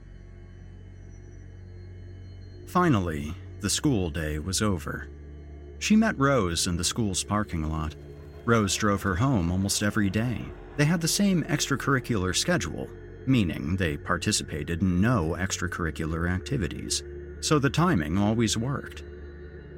[2.67, 5.07] Finally, the school day was over.
[5.79, 7.95] She met Rose in the school's parking lot.
[8.45, 10.45] Rose drove her home almost every day.
[10.77, 12.87] They had the same extracurricular schedule,
[13.27, 17.03] meaning they participated in no extracurricular activities,
[17.41, 19.03] so the timing always worked.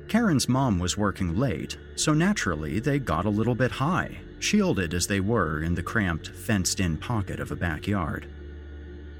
[0.07, 5.07] Karen's mom was working late, so naturally they got a little bit high, shielded as
[5.07, 8.27] they were in the cramped, fenced in pocket of a backyard.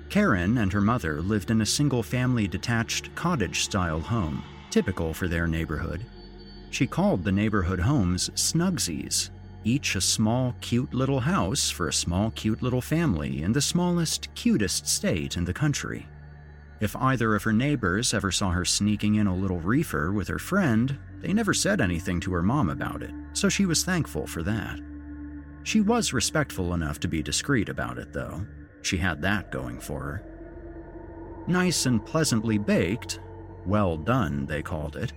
[0.10, 5.28] Karen and her mother lived in a single family detached cottage style home, typical for
[5.28, 6.06] their neighborhood.
[6.70, 9.30] She called the neighborhood homes Snugsies,
[9.66, 14.34] each a small, cute little house for a small, cute little family in the smallest,
[14.36, 16.08] cutest state in the country.
[16.80, 20.40] If either of her neighbors ever saw her sneaking in a little reefer with her
[20.40, 24.44] friend, they never said anything to her mom about it, so she was thankful for
[24.44, 24.80] that.
[25.64, 28.46] She was respectful enough to be discreet about it, though.
[28.84, 30.24] She had that going for her.
[31.48, 33.20] Nice and pleasantly baked,
[33.66, 35.12] well done, they called it.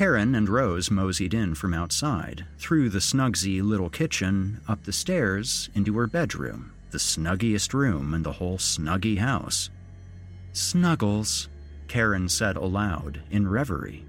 [0.00, 5.68] Karen and Rose moseyed in from outside, through the snugsy little kitchen, up the stairs,
[5.74, 9.68] into her bedroom, the snuggiest room in the whole snuggy house.
[10.54, 11.50] Snuggles,
[11.86, 14.06] Karen said aloud in reverie.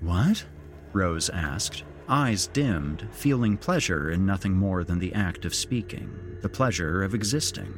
[0.00, 0.46] What?
[0.94, 6.48] Rose asked, eyes dimmed, feeling pleasure in nothing more than the act of speaking, the
[6.48, 7.76] pleasure of existing.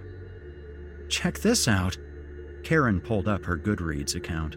[1.08, 1.98] Check this out.
[2.62, 4.56] Karen pulled up her Goodreads account.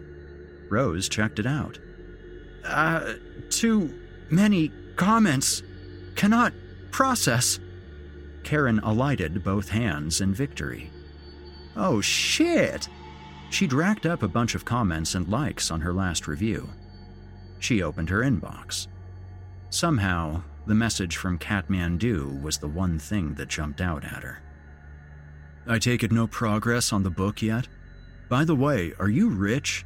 [0.69, 1.79] Rose checked it out.
[2.65, 3.13] Uh,
[3.49, 3.93] too
[4.29, 5.63] many comments.
[6.15, 6.53] Cannot
[6.91, 7.59] process.
[8.43, 10.91] Karen alighted both hands in victory.
[11.75, 12.89] Oh shit!
[13.49, 16.69] She'd racked up a bunch of comments and likes on her last review.
[17.59, 18.87] She opened her inbox.
[19.69, 24.41] Somehow, the message from Kathmandu was the one thing that jumped out at her.
[25.67, 27.67] I take it no progress on the book yet?
[28.29, 29.85] By the way, are you rich?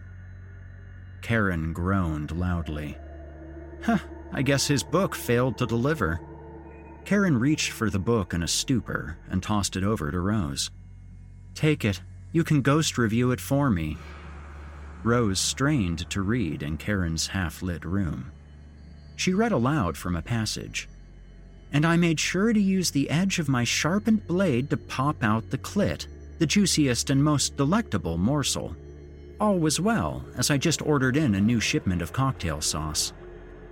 [1.21, 2.97] Karen groaned loudly.
[3.83, 3.99] Huh,
[4.31, 6.21] I guess his book failed to deliver.
[7.05, 10.69] Karen reached for the book in a stupor and tossed it over to Rose.
[11.55, 12.01] Take it.
[12.31, 13.97] You can ghost review it for me.
[15.03, 18.31] Rose strained to read in Karen's half lit room.
[19.15, 20.87] She read aloud from a passage.
[21.73, 25.49] And I made sure to use the edge of my sharpened blade to pop out
[25.49, 26.07] the clit,
[26.39, 28.75] the juiciest and most delectable morsel.
[29.41, 33.11] All was well, as I just ordered in a new shipment of cocktail sauce.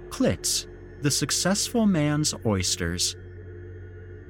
[0.09, 0.65] Clits,
[1.03, 3.15] the successful man's oysters.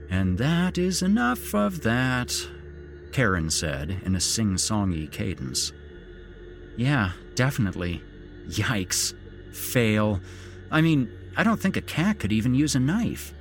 [0.10, 2.36] And that is enough of that,
[3.14, 5.72] Karen said in a sing songy cadence.
[6.76, 8.04] Yeah, definitely.
[8.50, 9.14] Yikes.
[9.54, 10.20] Fail.
[10.70, 13.34] I mean, I don't think a cat could even use a knife.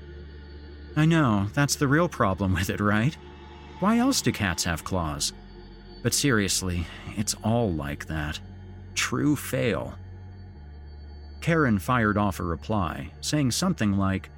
[0.94, 3.18] I know, that's the real problem with it, right?
[3.80, 5.32] Why else do cats have claws?
[6.08, 6.86] But seriously,
[7.18, 8.40] it's all like that.
[8.94, 9.92] True fail.
[11.42, 14.30] Karen fired off a reply, saying something like,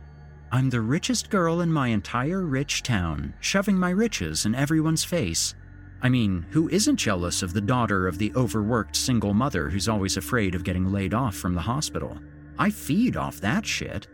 [0.50, 5.54] I'm the richest girl in my entire rich town, shoving my riches in everyone's face.
[6.02, 10.16] I mean, who isn't jealous of the daughter of the overworked single mother who's always
[10.16, 12.18] afraid of getting laid off from the hospital?
[12.58, 14.08] I feed off that shit.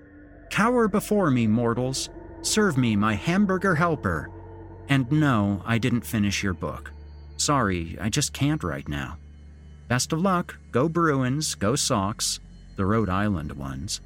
[0.50, 2.10] Cower before me, mortals.
[2.42, 4.28] Serve me my hamburger helper.
[4.90, 6.92] And no, I didn't finish your book.
[7.36, 9.18] Sorry, I just can't right now.
[9.88, 10.56] Best of luck.
[10.72, 12.40] Go Bruins, go Sox,
[12.76, 14.00] the Rhode Island ones.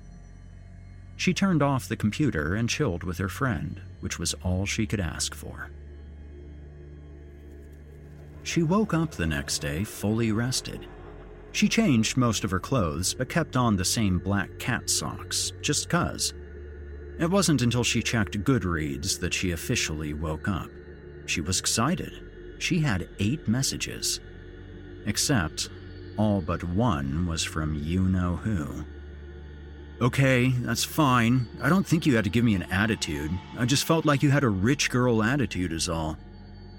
[1.17, 5.01] She turned off the computer and chilled with her friend, which was all she could
[5.01, 5.71] ask for.
[8.43, 10.87] She woke up the next day fully rested.
[11.53, 15.89] She changed most of her clothes but kept on the same black cat socks, just
[15.89, 16.33] cuz.
[17.19, 20.71] It wasn't until she checked Goodreads that she officially woke up.
[21.27, 22.30] She was excited.
[22.61, 24.21] She had eight messages.
[25.07, 25.71] Except
[26.17, 28.85] All but one was from you know who.
[30.03, 31.49] Okay, that's fine.
[31.63, 33.31] I don't think you had to give me an attitude.
[33.59, 36.19] I just felt like you had a rich girl attitude, is all.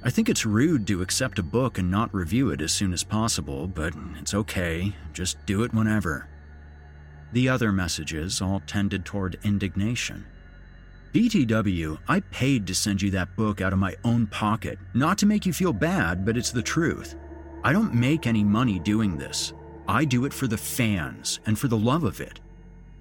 [0.03, 3.03] I think it's rude to accept a book and not review it as soon as
[3.03, 4.95] possible, but it's okay.
[5.13, 6.27] Just do it whenever.
[7.33, 10.25] The other messages all tended toward indignation.
[11.13, 15.25] BTW, I paid to send you that book out of my own pocket, not to
[15.25, 17.15] make you feel bad, but it's the truth.
[17.65, 19.51] I don't make any money doing this.
[19.89, 22.39] I do it for the fans and for the love of it.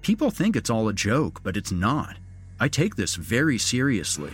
[0.01, 2.17] People think it's all a joke, but it's not.
[2.59, 4.33] I take this very seriously.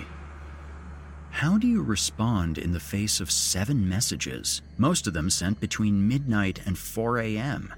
[1.30, 6.08] How do you respond in the face of seven messages, most of them sent between
[6.08, 7.72] midnight and 4 a.m.?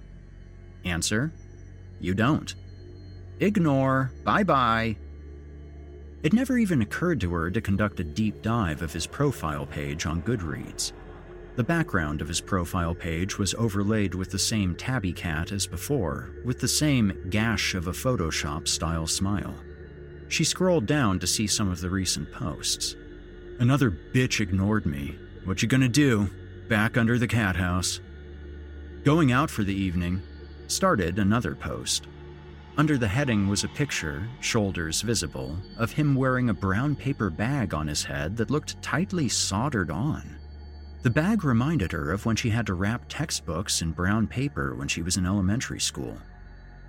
[0.86, 1.34] Answer
[2.00, 2.56] You don't.
[3.42, 4.12] Ignore.
[4.24, 4.96] Bye bye.
[6.22, 10.06] It never even occurred to her to conduct a deep dive of his profile page
[10.06, 10.92] on Goodreads.
[11.56, 16.30] The background of his profile page was overlaid with the same tabby cat as before,
[16.44, 19.56] with the same gash of a Photoshop style smile.
[20.28, 22.96] She scrolled down to see some of the recent posts.
[23.60, 25.18] Another bitch ignored me.
[25.46, 26.30] What you gonna do?
[26.68, 28.02] Back under the cat house.
[29.04, 30.22] Going out for the evening,
[30.68, 32.08] started another post.
[32.80, 37.74] Under the heading was a picture, shoulders visible, of him wearing a brown paper bag
[37.74, 40.38] on his head that looked tightly soldered on.
[41.02, 44.88] The bag reminded her of when she had to wrap textbooks in brown paper when
[44.88, 46.18] she was in elementary school.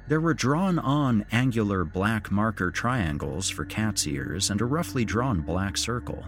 [0.07, 5.41] There were drawn on angular black marker triangles for cat's ears and a roughly drawn
[5.41, 6.25] black circle,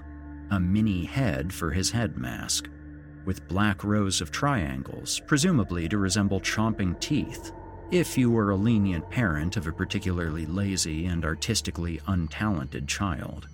[0.51, 2.69] a mini head for his head mask,
[3.25, 7.53] with black rows of triangles, presumably to resemble chomping teeth,
[7.93, 13.47] if you were a lenient parent of a particularly lazy and artistically untalented child.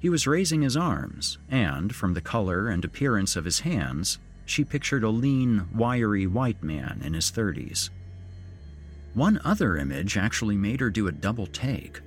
[0.00, 4.64] He was raising his arms, and from the color and appearance of his hands, she
[4.64, 7.90] pictured a lean, wiry white man in his 30s.
[9.14, 12.00] One other image actually made her do a double take.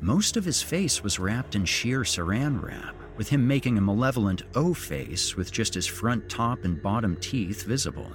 [0.00, 4.44] Most of his face was wrapped in sheer saran wrap, with him making a malevolent
[4.54, 8.10] O face with just his front top and bottom teeth visible.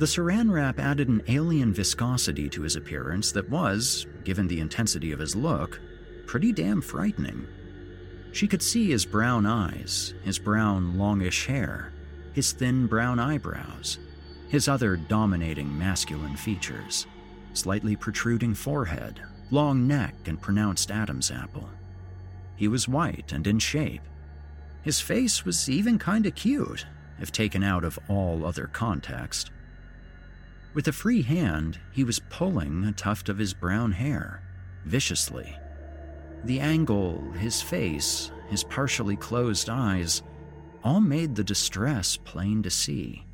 [0.00, 5.12] The saran wrap added an alien viscosity to his appearance that was, given the intensity
[5.12, 5.78] of his look,
[6.24, 7.46] pretty damn frightening.
[8.32, 11.92] She could see his brown eyes, his brown, longish hair,
[12.32, 13.98] his thin brown eyebrows,
[14.48, 17.06] his other dominating masculine features
[17.52, 19.20] slightly protruding forehead,
[19.50, 21.68] long neck, and pronounced Adam's apple.
[22.56, 24.02] He was white and in shape.
[24.80, 26.86] His face was even kinda cute,
[27.18, 29.50] if taken out of all other context.
[30.72, 34.42] With a free hand, he was pulling a tuft of his brown hair,
[34.84, 35.56] viciously.
[36.44, 40.22] The angle, his face, his partially closed eyes,
[40.84, 43.26] all made the distress plain to see.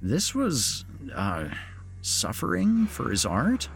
[0.00, 0.84] This was,
[1.14, 1.48] uh,
[2.00, 3.68] suffering for his art?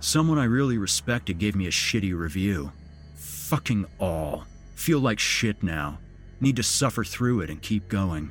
[0.00, 2.72] Someone I really respected gave me a shitty review.
[3.14, 4.44] Fucking all.
[4.74, 5.98] Feel like shit now.
[6.40, 8.30] Need to suffer through it and keep going.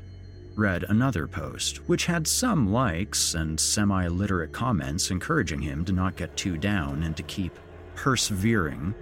[0.56, 6.16] Read another post, which had some likes and semi literate comments encouraging him to not
[6.16, 7.60] get too down and to keep
[7.96, 8.96] persevering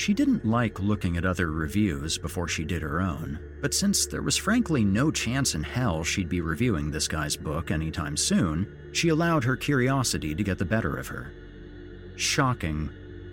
[0.00, 4.22] she didn't like looking at other reviews before she did her own, but since there
[4.22, 9.08] was frankly no chance in hell she'd be reviewing this guy's book anytime soon, she
[9.08, 11.34] allowed her curiosity to get the better of her.
[12.16, 12.88] Shocking,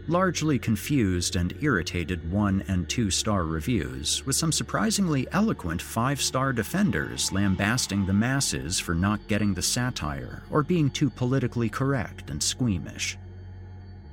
[0.07, 6.53] largely confused and irritated one and two star reviews, with some surprisingly eloquent five star
[6.53, 12.41] defenders lambasting the masses for not getting the satire or being too politically correct and
[12.41, 13.17] squeamish.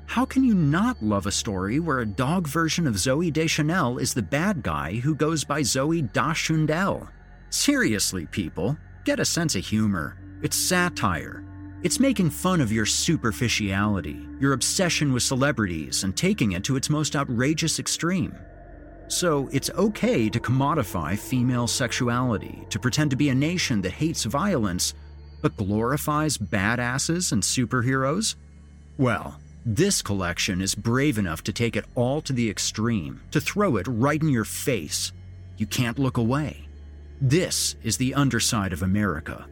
[0.06, 4.14] How can you not love a story where a dog version of Zooey Deschanel is
[4.14, 7.08] the bad guy who goes by Zoe Deschanel?
[7.50, 10.16] Seriously, people, get a sense of humor.
[10.42, 11.44] It's satire.
[11.84, 16.88] It's making fun of your superficiality, your obsession with celebrities, and taking it to its
[16.88, 18.34] most outrageous extreme.
[19.08, 24.24] So, it's okay to commodify female sexuality, to pretend to be a nation that hates
[24.24, 24.94] violence,
[25.42, 28.36] but glorifies badasses and superheroes?
[28.96, 33.76] Well, this collection is brave enough to take it all to the extreme, to throw
[33.76, 35.12] it right in your face.
[35.58, 36.66] You can't look away.
[37.20, 39.44] This is the underside of America.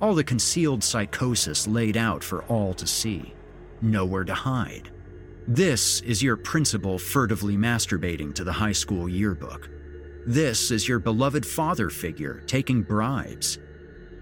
[0.00, 3.34] All the concealed psychosis laid out for all to see.
[3.82, 4.90] Nowhere to hide.
[5.46, 9.68] This is your principal furtively masturbating to the high school yearbook.
[10.26, 13.58] This is your beloved father figure taking bribes.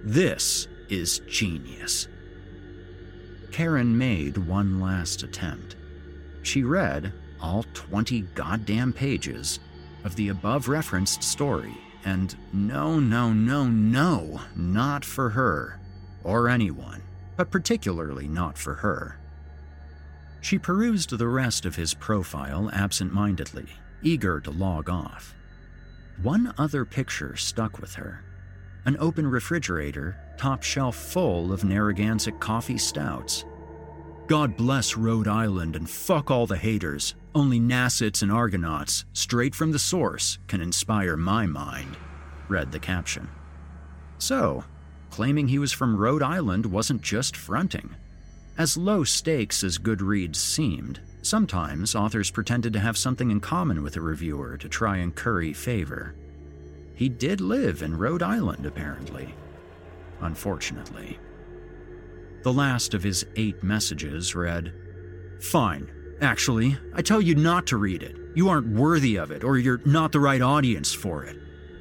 [0.02, 2.08] This is genius.
[3.52, 5.76] Karen made one last attempt.
[6.42, 9.60] She read all 20 goddamn pages
[10.02, 15.80] of the above referenced story and no, no, no, no, not for her.
[16.24, 17.02] Or anyone,
[17.36, 19.18] but particularly not for her.
[20.40, 23.66] She perused the rest of his profile absent mindedly,
[24.02, 25.34] eager to log off.
[26.22, 28.24] One other picture stuck with her
[28.88, 33.44] an open refrigerator, top shelf full of Narragansett coffee stouts.
[34.26, 37.14] God bless Rhode Island and fuck all the haters.
[37.34, 41.96] Only Nassets and Argonauts, straight from the source, can inspire my mind,
[42.48, 43.28] read the caption.
[44.18, 44.64] So,
[45.10, 47.94] claiming he was from Rhode Island wasn't just fronting.
[48.56, 53.96] As low stakes as Goodreads seemed, sometimes authors pretended to have something in common with
[53.96, 56.14] a reviewer to try and curry favor.
[56.94, 59.34] He did live in Rhode Island, apparently.
[60.20, 61.18] Unfortunately.
[62.42, 64.72] The last of his eight messages read
[65.40, 65.88] Fine.
[66.20, 68.16] Actually, I tell you not to read it.
[68.34, 71.36] You aren't worthy of it, or you're not the right audience for it.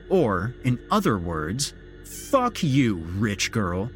[0.10, 1.74] Or, in other words,
[2.04, 3.90] fuck you, rich girl.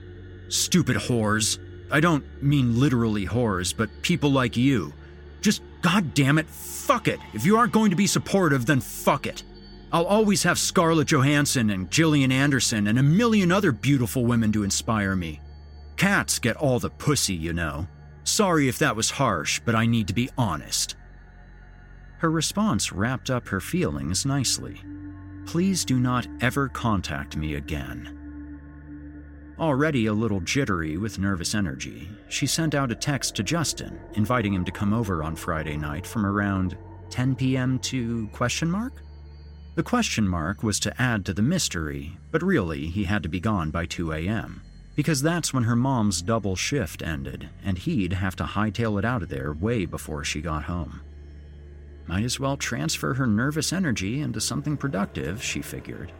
[0.49, 1.59] Stupid whores.
[1.91, 4.93] I don't mean literally whores, but people like you.
[5.41, 7.19] Just goddamn it, fuck it.
[7.33, 9.43] If you aren't going to be supportive, then fuck it.
[9.93, 14.63] I'll always have Scarlett Johansson and Gillian Anderson and a million other beautiful women to
[14.63, 15.41] inspire me.
[15.97, 17.87] Cats get all the pussy, you know.
[18.23, 20.95] Sorry if that was harsh, but I need to be honest.
[22.19, 24.81] Her response wrapped up her feelings nicely.
[25.45, 28.17] Please do not ever contact me again.
[29.59, 34.53] Already a little jittery with nervous energy, she sent out a text to Justin, inviting
[34.53, 36.77] him to come over on Friday night from around
[37.09, 37.77] 10 p.m.
[37.79, 38.93] to question mark?
[39.75, 43.39] The question mark was to add to the mystery, but really he had to be
[43.39, 44.61] gone by 2 a.m.
[44.95, 49.23] Because that's when her mom's double shift ended, and he'd have to hightail it out
[49.23, 51.01] of there way before she got home.
[52.07, 56.11] Might as well transfer her nervous energy into something productive, she figured.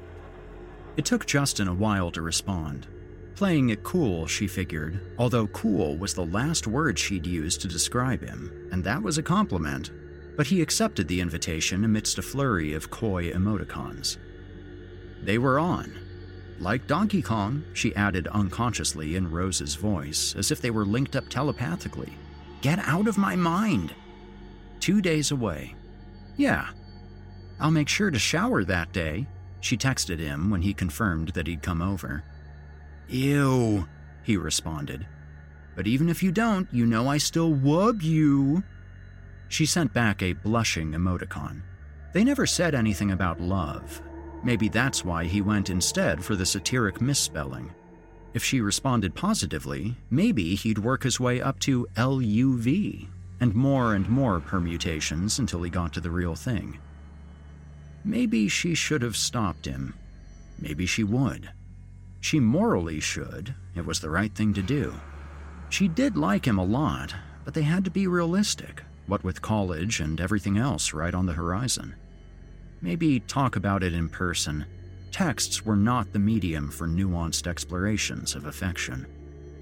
[0.96, 2.88] It took Justin a while to respond.
[3.36, 8.22] Playing it cool, she figured, although cool was the last word she'd used to describe
[8.22, 9.92] him, and that was a compliment,
[10.38, 14.18] but he accepted the invitation amidst a flurry of coy emoticons.
[15.24, 15.94] They were on.
[16.62, 21.28] Like Donkey Kong, she added unconsciously in Rose's voice, as if they were linked up
[21.28, 22.14] telepathically.
[22.62, 23.96] Get out of my mind!
[24.80, 25.74] Two days away.
[26.38, 26.70] Yeah.
[27.60, 29.28] I'll make sure to shower that day,
[29.60, 32.24] she texted him when he confirmed that he'd come over.
[33.10, 33.88] Ew,
[34.22, 35.08] he responded.
[35.76, 38.64] But even if you don't, you know I still wub you.
[39.48, 41.64] She sent back a blushing emoticon.
[42.14, 44.00] They never said anything about love.
[44.44, 47.74] Maybe that's why he went instead for the satiric misspelling.
[48.34, 53.08] If she responded positively, maybe he'd work his way up to LUV,
[53.40, 56.80] and more and more permutations until he got to the real thing.
[58.04, 59.94] Maybe she should have stopped him.
[60.60, 61.52] Maybe she would.
[62.20, 63.54] She morally should.
[63.76, 64.94] It was the right thing to do.
[65.70, 67.14] She did like him a lot,
[67.44, 71.34] but they had to be realistic what with college and everything else right on the
[71.34, 71.94] horizon.
[72.82, 74.66] Maybe talk about it in person.
[75.12, 79.06] Texts were not the medium for nuanced explorations of affection.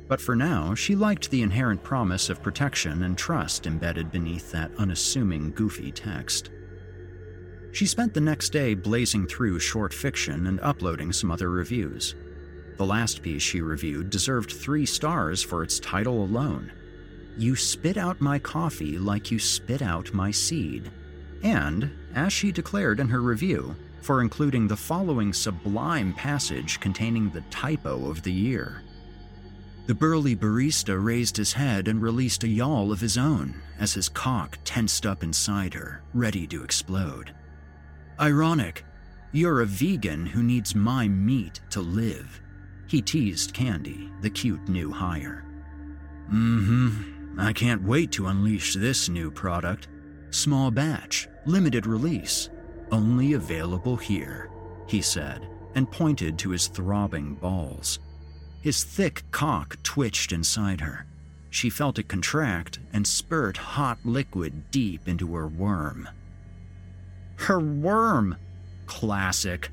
[0.07, 4.71] But for now, she liked the inherent promise of protection and trust embedded beneath that
[4.77, 6.49] unassuming, goofy text.
[7.71, 12.15] She spent the next day blazing through short fiction and uploading some other reviews.
[12.77, 16.71] The last piece she reviewed deserved three stars for its title alone
[17.39, 20.91] you spit out my coffee like you spit out my seed.
[21.43, 27.41] And, as she declared in her review, for including the following sublime passage containing the
[27.49, 28.81] typo of the year.
[29.87, 34.07] The burly barista raised his head and released a yawl of his own as his
[34.07, 37.33] cock tensed up inside her, ready to explode.
[38.19, 38.85] Ironic,
[39.31, 42.41] you're a vegan who needs my meat to live.
[42.87, 45.43] He teased Candy, the cute new hire.
[46.31, 49.87] Mm hmm, I can't wait to unleash this new product.
[50.31, 52.49] Small batch, limited release,
[52.91, 54.49] only available here,
[54.87, 57.99] he said, and pointed to his throbbing balls.
[58.61, 61.05] His thick cock twitched inside her.
[61.49, 66.07] She felt it contract and spurt hot liquid deep into her worm.
[67.37, 68.35] Her worm!
[68.85, 69.71] Classic.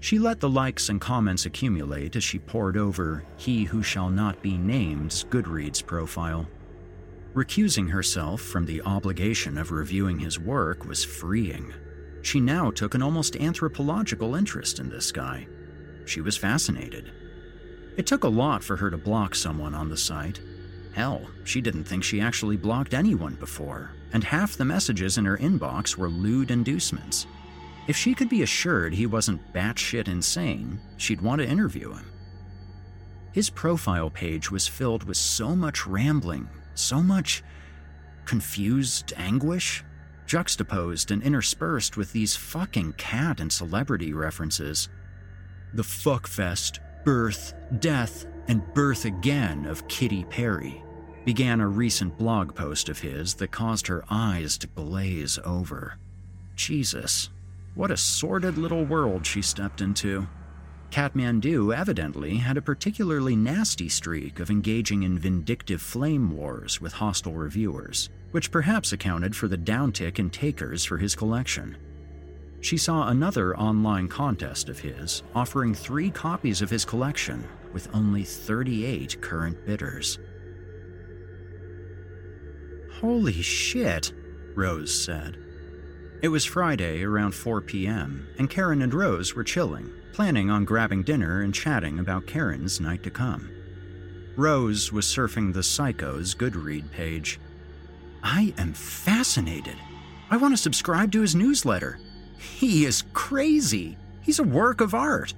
[0.00, 4.40] She let the likes and comments accumulate as she pored over He Who Shall Not
[4.40, 6.46] Be Named's Goodreads profile.
[7.36, 11.70] Recusing herself from the obligation of reviewing his work was freeing.
[12.22, 15.46] She now took an almost anthropological interest in this guy.
[16.06, 17.12] She was fascinated.
[17.98, 20.40] It took a lot for her to block someone on the site.
[20.94, 25.36] Hell, she didn't think she actually blocked anyone before, and half the messages in her
[25.36, 27.26] inbox were lewd inducements.
[27.86, 32.10] If she could be assured he wasn't batshit insane, she'd want to interview him.
[33.32, 37.42] His profile page was filled with so much rambling, so much
[38.24, 39.84] confused anguish,
[40.26, 44.88] juxtaposed and interspersed with these fucking cat and celebrity references.
[45.74, 50.82] The fuckfest, birth, death, and birth again of Kitty Perry
[51.24, 55.98] began a recent blog post of his that caused her eyes to glaze over.
[56.54, 57.30] Jesus,
[57.74, 60.26] what a sordid little world she stepped into.
[60.90, 67.34] Kathmandu evidently had a particularly nasty streak of engaging in vindictive flame wars with hostile
[67.34, 71.76] reviewers, which perhaps accounted for the downtick in takers for his collection.
[72.60, 78.24] She saw another online contest of his offering three copies of his collection with only
[78.24, 80.18] 38 current bidders.
[83.00, 84.12] Holy shit,
[84.54, 85.36] Rose said.
[86.22, 91.02] It was Friday around 4 p.m., and Karen and Rose were chilling, planning on grabbing
[91.02, 93.50] dinner and chatting about Karen's night to come.
[94.34, 97.38] Rose was surfing the Psycho's Goodread page.
[98.22, 99.76] I am fascinated.
[100.30, 101.98] I want to subscribe to his newsletter.
[102.38, 103.98] He is crazy.
[104.22, 105.34] He's a work of art.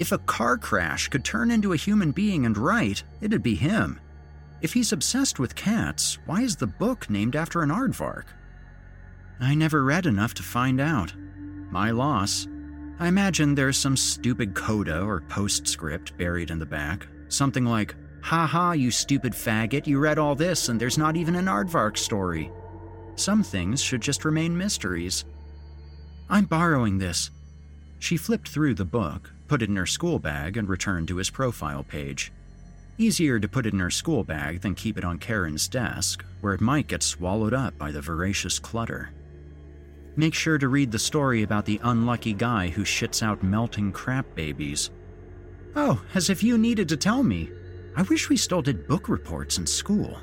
[0.00, 4.00] If a car crash could turn into a human being and write, it'd be him.
[4.60, 8.24] If he's obsessed with cats, why is the book named after an aardvark?
[9.38, 11.14] I never read enough to find out.
[11.70, 12.48] My loss.
[12.98, 17.06] I imagine there's some stupid coda or postscript buried in the back.
[17.28, 21.36] Something like, Ha ha, you stupid faggot, you read all this and there's not even
[21.36, 22.50] an aardvark story.
[23.14, 25.24] Some things should just remain mysteries.
[26.28, 27.30] I'm borrowing this.
[27.98, 31.30] She flipped through the book, put it in her school bag, and returned to his
[31.30, 32.32] profile page.
[32.98, 36.54] Easier to put it in her school bag than keep it on Karen's desk, where
[36.54, 39.10] it might get swallowed up by the voracious clutter.
[40.18, 44.34] Make sure to read the story about the unlucky guy who shits out melting crap
[44.34, 44.90] babies.
[45.74, 47.50] Oh, as if you needed to tell me.
[47.94, 50.18] I wish we still did book reports in school.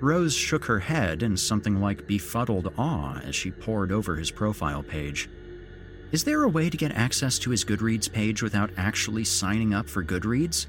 [0.00, 4.82] Rose shook her head in something like befuddled awe as she pored over his profile
[4.82, 5.30] page.
[6.12, 9.88] Is there a way to get access to his Goodreads page without actually signing up
[9.88, 10.66] for Goodreads?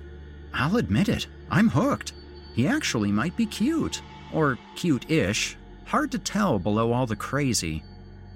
[0.54, 2.14] I'll admit it, I'm hooked.
[2.54, 4.02] He actually might be cute.
[4.34, 5.58] Or cute ish.
[5.86, 7.84] Hard to tell below all the crazy.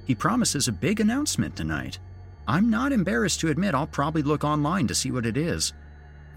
[0.06, 2.00] He promises a big announcement tonight.
[2.48, 5.74] I'm not embarrassed to admit I'll probably look online to see what it is.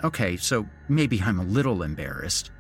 [0.05, 2.51] Okay, so maybe I'm a little embarrassed.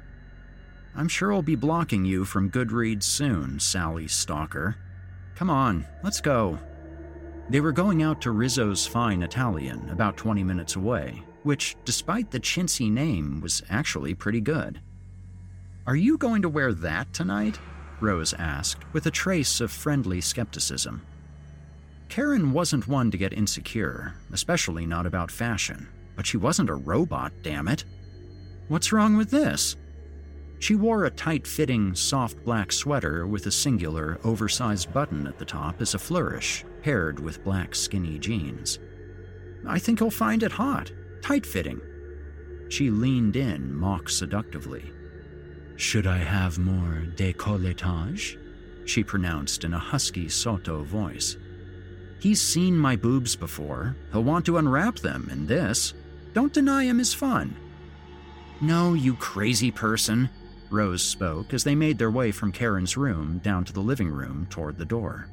[0.96, 4.76] I'm sure I'll be blocking you from Goodreads soon, Sally Stalker.
[5.34, 6.58] Come on, let's go.
[7.50, 12.40] They were going out to Rizzo's Fine Italian, about 20 minutes away, which, despite the
[12.40, 14.80] chintzy name, was actually pretty good.
[15.86, 17.60] Are you going to wear that tonight?
[18.00, 21.02] Rose asked, with a trace of friendly skepticism.
[22.08, 27.32] Karen wasn't one to get insecure, especially not about fashion, but she wasn't a robot,
[27.42, 27.84] damn it.
[28.68, 29.76] What's wrong with this?
[30.58, 35.44] She wore a tight fitting, soft black sweater with a singular, oversized button at the
[35.44, 38.78] top as a flourish, paired with black skinny jeans.
[39.66, 40.90] I think he'll find it hot,
[41.22, 41.80] tight fitting.
[42.68, 44.92] She leaned in, mock seductively.
[45.76, 48.38] Should I have more décolletage?
[48.86, 51.36] She pronounced in a husky sotto voice.
[52.18, 53.94] He's seen my boobs before.
[54.12, 55.92] He'll want to unwrap them in this.
[56.32, 57.56] Don't deny him his fun.
[58.60, 60.30] No, you crazy person,
[60.70, 64.46] Rose spoke as they made their way from Karen's room down to the living room
[64.48, 65.28] toward the door.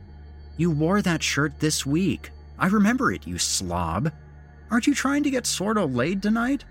[0.57, 2.31] You wore that shirt this week.
[2.59, 4.11] I remember it, you slob.
[4.69, 6.65] Aren't you trying to get sorta laid tonight?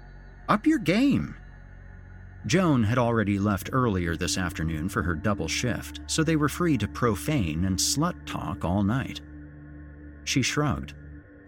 [0.49, 1.37] Up your game.
[2.47, 6.77] Joan had already left earlier this afternoon for her double shift, so they were free
[6.79, 9.21] to profane and slut talk all night.
[10.25, 10.95] She shrugged.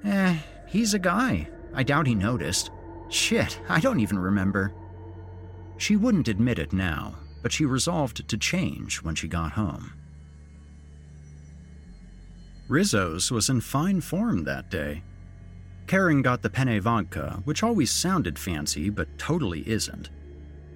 [0.05, 0.37] Eh,
[0.69, 1.49] he's a guy.
[1.73, 2.71] I doubt he noticed.
[3.09, 4.73] Shit, I don't even remember.
[5.79, 9.93] She wouldn't admit it now, but she resolved to change when she got home.
[12.69, 15.03] Rizzo's was in fine form that day.
[15.87, 20.09] Karen got the penne vodka, which always sounded fancy but totally isn't.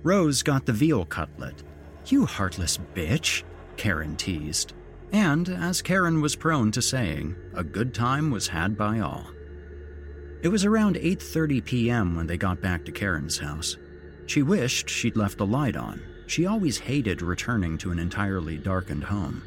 [0.03, 1.63] Rose got the veal cutlet.
[2.07, 3.43] You heartless bitch,
[3.77, 4.73] Karen teased.
[5.13, 9.27] And, as Karen was prone to saying, a good time was had by all.
[10.43, 12.15] It was around 8:30 p.m.
[12.15, 13.77] when they got back to Karen's house.
[14.27, 16.01] She wished she'd left the light on.
[16.27, 19.43] She always hated returning to an entirely darkened home.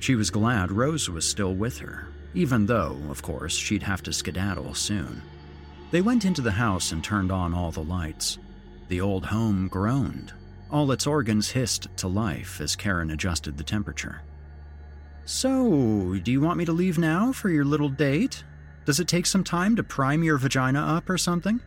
[0.00, 4.12] She was glad Rose was still with her, even though, of course, she'd have to
[4.12, 5.22] skedaddle soon.
[5.90, 8.38] They went into the house and turned on all the lights.
[8.88, 10.32] The old home groaned.
[10.70, 14.22] All its organs hissed to life as Karen adjusted the temperature.
[15.24, 18.44] So, do you want me to leave now for your little date?
[18.84, 21.60] Does it take some time to prime your vagina up or something?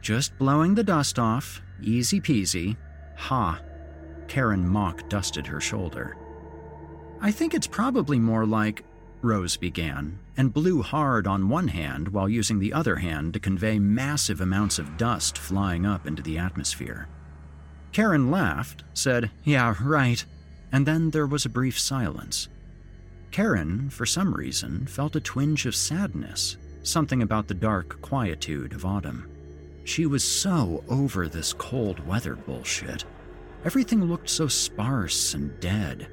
[0.00, 2.76] Just blowing the dust off, easy peasy.
[3.16, 3.60] Ha.
[4.26, 6.16] Karen mock dusted her shoulder.
[7.20, 8.84] I think it's probably more like,
[9.22, 13.78] Rose began, and blew hard on one hand while using the other hand to convey
[13.78, 17.08] massive amounts of dust flying up into the atmosphere.
[17.92, 20.24] Karen laughed, said, Yeah, right,
[20.72, 22.48] and then there was a brief silence.
[23.30, 28.84] Karen, for some reason, felt a twinge of sadness, something about the dark quietude of
[28.84, 29.28] autumn.
[29.84, 33.04] She was so over this cold weather bullshit.
[33.64, 36.08] Everything looked so sparse and dead.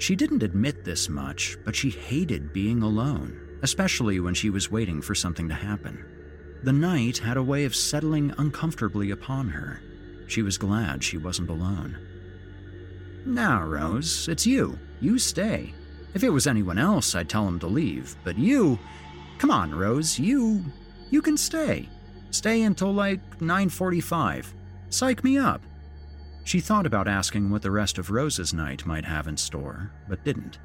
[0.00, 5.02] She didn't admit this much, but she hated being alone, especially when she was waiting
[5.02, 6.02] for something to happen.
[6.62, 9.82] The night had a way of settling uncomfortably upon her.
[10.26, 11.98] She was glad she wasn't alone.
[13.26, 14.78] Now, Rose, it's you.
[15.02, 15.74] You stay.
[16.14, 18.78] If it was anyone else, I'd tell him to leave, but you.
[19.36, 20.64] Come on, Rose, you.
[21.10, 21.90] You can stay.
[22.30, 24.54] Stay until like 9:45.
[24.88, 25.62] Psych me up.
[26.44, 30.24] She thought about asking what the rest of Rose's night might have in store, but
[30.24, 30.58] didn't.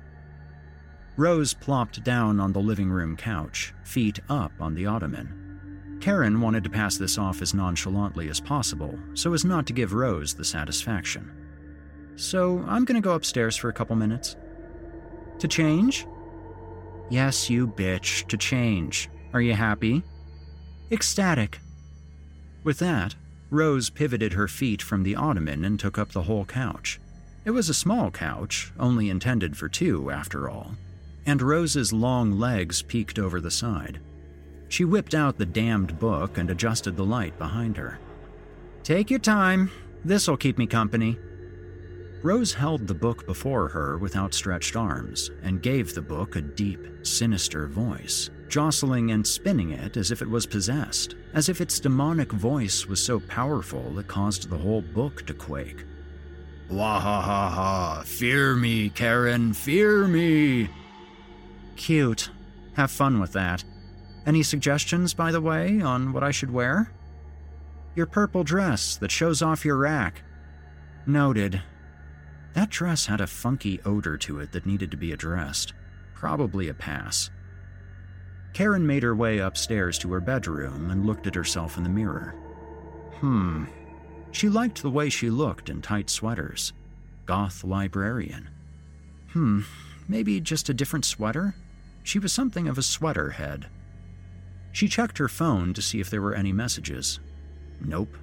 [1.17, 5.97] Rose plopped down on the living room couch, feet up on the ottoman.
[6.01, 9.93] Karen wanted to pass this off as nonchalantly as possible, so as not to give
[9.93, 11.31] Rose the satisfaction.
[12.15, 14.35] So I'm gonna go upstairs for a couple minutes.
[15.39, 16.05] To change?
[17.09, 19.09] Yes, you bitch, to change.
[19.33, 20.03] Are you happy?
[20.91, 21.59] Ecstatic.
[22.63, 23.15] With that,
[23.55, 26.99] Rose pivoted her feet from the ottoman and took up the whole couch.
[27.45, 30.75] It was a small couch, only intended for two, after all,
[31.25, 33.99] and Rose's long legs peeked over the side.
[34.67, 37.97] She whipped out the damned book and adjusted the light behind her.
[38.83, 39.71] Take your time.
[40.03, 41.17] This'll keep me company.
[42.23, 46.79] Rose held the book before her with outstretched arms and gave the book a deep,
[47.03, 52.31] sinister voice, jostling and spinning it as if it was possessed, as if its demonic
[52.31, 55.85] voice was so powerful it caused the whole book to quake.
[56.69, 60.69] Wahahaha, fear me, Karen, fear me.
[61.75, 62.29] Cute.
[62.73, 63.63] Have fun with that.
[64.25, 66.91] Any suggestions, by the way, on what I should wear?
[67.95, 70.23] Your purple dress that shows off your rack.
[71.05, 71.61] Noted.
[72.53, 75.73] That dress had a funky odor to it that needed to be addressed.
[76.15, 77.29] Probably a pass.
[78.55, 82.35] Karen made her way upstairs to her bedroom and looked at herself in the mirror.
[83.19, 83.65] Hmm.
[84.31, 86.71] She liked the way she looked in tight sweaters.
[87.25, 88.47] Goth librarian.
[89.33, 89.63] Hmm,
[90.07, 91.53] maybe just a different sweater?
[92.01, 93.65] She was something of a sweater head.
[94.71, 97.19] She checked her phone to see if there were any messages.
[97.81, 98.15] Nope.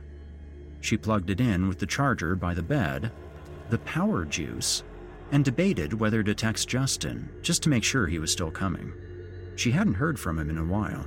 [0.80, 3.12] She plugged it in with the charger by the bed
[3.68, 4.83] the power juice
[5.30, 8.95] and debated whether to text Justin just to make sure he was still coming.
[9.57, 11.07] She hadn't heard from him in a while.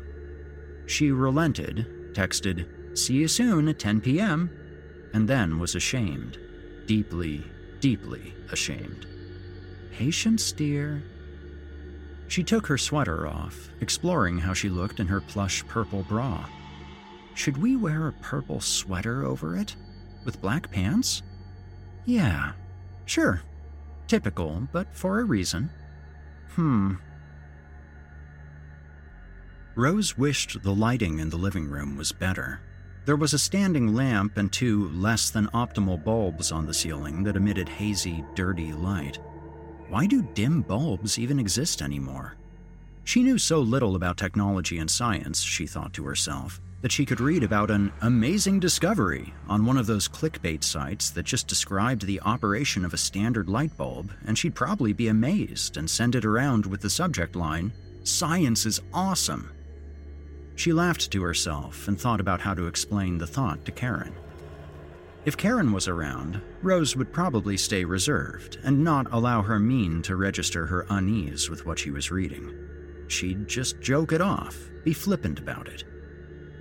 [0.85, 2.67] She relented, texted,
[2.97, 4.49] See you soon at 10 p.m.,
[5.13, 6.37] and then was ashamed.
[6.85, 7.43] Deeply,
[7.79, 9.05] deeply ashamed.
[9.91, 11.03] Patience, dear.
[12.27, 16.45] She took her sweater off, exploring how she looked in her plush purple bra.
[17.33, 19.75] Should we wear a purple sweater over it?
[20.23, 21.21] With black pants?
[22.05, 22.53] Yeah,
[23.05, 23.41] sure.
[24.07, 25.69] Typical, but for a reason.
[26.51, 26.95] Hmm.
[29.75, 32.61] Rose wished the lighting in the living room was better.
[33.03, 37.35] There was a standing lamp and two less than optimal bulbs on the ceiling that
[37.35, 39.19] emitted hazy, dirty light.
[39.89, 42.35] Why do dim bulbs even exist anymore?
[43.03, 47.19] She knew so little about technology and science, she thought to herself, that she could
[47.19, 52.21] read about an amazing discovery on one of those clickbait sites that just described the
[52.21, 56.65] operation of a standard light bulb, and she'd probably be amazed and send it around
[56.65, 57.73] with the subject line
[58.05, 59.51] Science is awesome.
[60.55, 64.15] She laughed to herself and thought about how to explain the thought to Karen.
[65.25, 70.15] If Karen was around, Rose would probably stay reserved and not allow her mien to
[70.15, 72.53] register her unease with what she was reading.
[73.07, 75.83] She'd just joke it off, be flippant about it.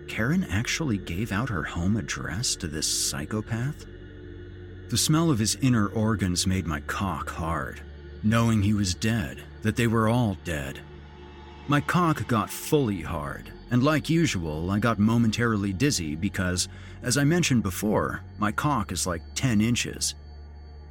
[0.09, 3.87] Karen actually gave out her home address to this psychopath?
[4.89, 7.83] The smell of his inner organs made my cock hard,
[8.23, 10.81] knowing he was dead, that they were all dead.
[11.69, 16.69] My cock got fully hard, and like usual, I got momentarily dizzy because,
[17.03, 20.15] as I mentioned before, my cock is like 10 inches.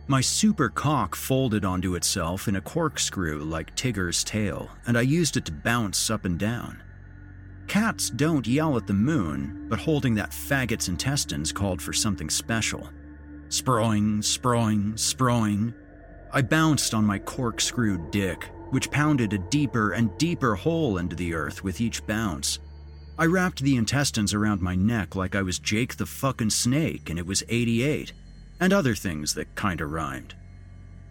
[0.08, 5.38] My super cock folded onto itself in a corkscrew like Tigger's tail, and I used
[5.38, 6.84] it to bounce up and down.
[7.68, 12.90] Cats don't yell at the moon, but holding that faggot's intestines called for something special.
[13.48, 15.74] Sproing, sproing, sproing.
[16.34, 21.34] I bounced on my corkscrew dick, which pounded a deeper and deeper hole into the
[21.34, 22.60] earth with each bounce.
[23.18, 27.20] I wrapped the intestines around my neck like I was Jake the fucking Snake and
[27.20, 28.12] it was 88,
[28.60, 30.34] and other things that kinda rhymed.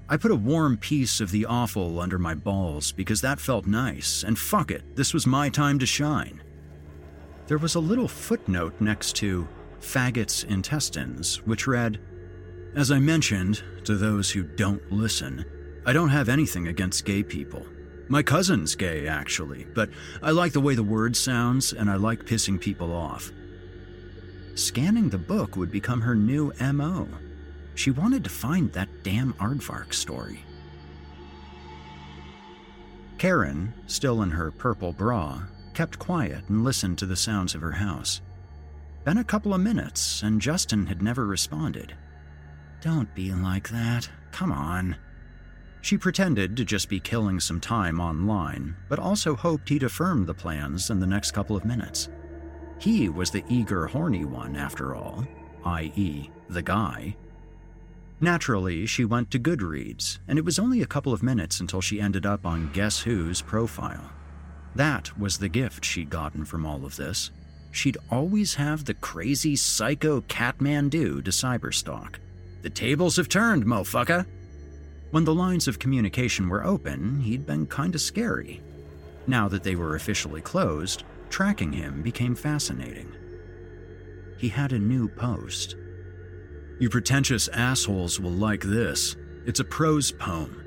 [0.08, 4.24] I put a warm piece of the offal under my balls because that felt nice,
[4.24, 6.42] and fuck it, this was my time to shine.
[7.46, 9.46] There was a little footnote next to
[9.80, 12.00] Faggot's Intestines, which read,
[12.74, 15.44] As I mentioned, to those who don't listen,
[15.86, 17.64] I don't have anything against gay people.
[18.08, 19.90] My cousin's gay, actually, but
[20.22, 23.30] I like the way the word sounds and I like pissing people off.
[24.54, 27.08] Scanning the book would become her new MO.
[27.74, 30.44] She wanted to find that damn Aardvark story.
[33.16, 35.42] Karen, still in her purple bra,
[35.74, 38.20] kept quiet and listened to the sounds of her house.
[39.04, 41.94] Been a couple of minutes, and Justin had never responded.
[42.82, 44.08] Don't be like that.
[44.32, 44.96] Come on.
[45.82, 50.32] She pretended to just be killing some time online, but also hoped he'd affirm the
[50.32, 52.08] plans in the next couple of minutes.
[52.78, 55.26] He was the eager, horny one, after all,
[55.64, 57.16] i.e., the guy.
[58.20, 62.00] Naturally, she went to Goodreads, and it was only a couple of minutes until she
[62.00, 64.08] ended up on Guess Who's profile.
[64.76, 67.32] That was the gift she'd gotten from all of this.
[67.72, 72.16] She'd always have the crazy psycho Catman Catmandu to cyberstalk.
[72.62, 74.26] The tables have turned, mofucker!
[75.12, 78.62] When the lines of communication were open, he'd been kinda scary.
[79.26, 83.12] Now that they were officially closed, tracking him became fascinating.
[84.38, 85.76] He had a new post.
[86.80, 89.14] You pretentious assholes will like this.
[89.44, 90.64] It's a prose poem.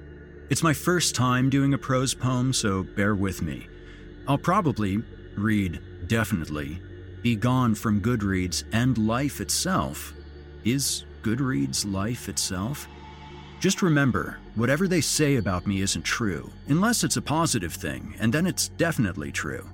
[0.51, 3.67] It's my first time doing a prose poem, so bear with me.
[4.27, 5.01] I'll probably
[5.35, 6.79] read, definitely,
[7.23, 10.13] be gone from Goodreads and life itself.
[10.63, 12.87] Is Goodreads life itself?
[13.59, 18.33] Just remember, whatever they say about me isn't true, unless it's a positive thing, and
[18.33, 19.67] then it's definitely true.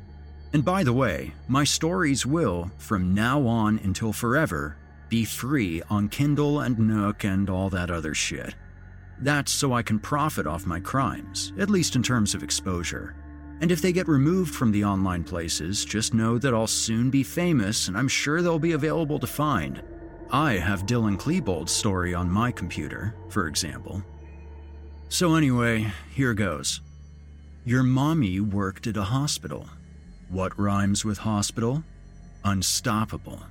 [0.53, 4.77] And by the way, my stories will, from now on until forever,
[5.09, 8.55] be free on Kindle and Nook and all that other shit.
[9.19, 13.15] That's so I can profit off my crimes, at least in terms of exposure.
[13.61, 17.23] And if they get removed from the online places, just know that I'll soon be
[17.23, 19.81] famous and I'm sure they'll be available to find.
[20.33, 24.01] I have Dylan Klebold's story on my computer, for example.
[25.09, 26.79] So, anyway, here goes.
[27.65, 29.67] Your mommy worked at a hospital.
[30.29, 31.83] What rhymes with hospital?
[32.45, 33.41] Unstoppable.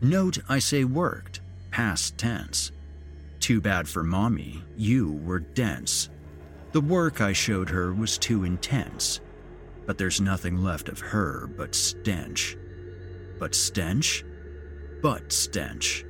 [0.00, 2.72] Note I say worked, past tense.
[3.38, 6.10] Too bad for mommy, you were dense.
[6.72, 9.20] The work I showed her was too intense.
[9.86, 12.56] But there's nothing left of her but stench.
[13.38, 14.24] But stench?
[15.02, 16.04] Butt stench.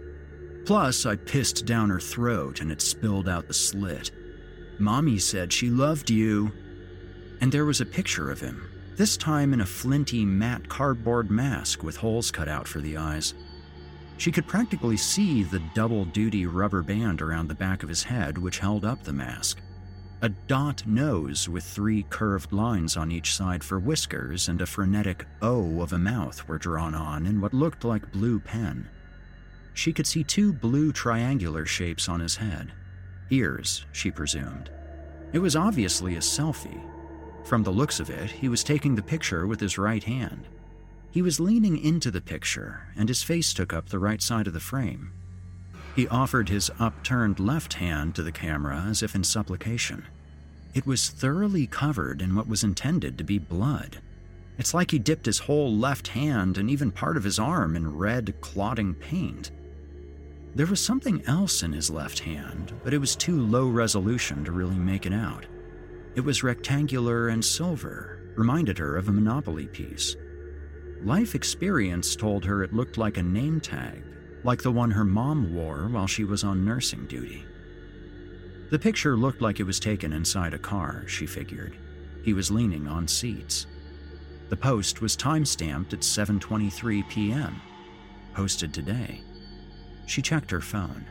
[0.65, 4.11] Plus, I pissed down her throat and it spilled out the slit.
[4.79, 6.53] Mommy said she loved you.
[7.41, 11.83] And there was a picture of him, this time in a flinty matte cardboard mask
[11.83, 13.35] with holes cut out for the eyes.
[14.19, 18.37] She could practically see the double duty rubber band around the back of his head
[18.37, 19.63] which held up the mask.
[20.23, 25.25] A dot nose with three curved lines on each side for whiskers and a frenetic
[25.41, 28.87] O of a mouth were drawn on in what looked like blue pen.
[29.73, 32.71] She could see two blue triangular shapes on his head.
[33.31, 34.71] Ears, she presumed.
[35.33, 36.83] It was obviously a selfie.
[37.45, 40.49] From the looks of it, he was taking the picture with his right hand.
[41.11, 44.53] He was leaning into the picture, and his face took up the right side of
[44.53, 45.13] the frame.
[45.97, 50.05] He offered his upturned left hand to the camera as if in supplication.
[50.73, 54.01] It was thoroughly covered in what was intended to be blood.
[54.57, 57.97] It's like he dipped his whole left hand and even part of his arm in
[57.97, 59.51] red, clotting paint.
[60.55, 64.53] There was something else in his left hand, but it was too low resolution to
[64.53, 65.47] really make it out.
[66.15, 70.17] It was rectangular and silver, reminded her of a Monopoly piece.
[71.03, 74.03] Life experience told her it looked like a name tag,
[74.43, 77.45] like the one her mom wore while she was on nursing duty.
[78.71, 81.77] The picture looked like it was taken inside a car, she figured.
[82.23, 83.67] He was leaning on seats.
[84.49, 87.61] The post was time-stamped at 7:23 p.m.
[88.35, 89.23] Posted today.
[90.07, 91.05] She checked her phone.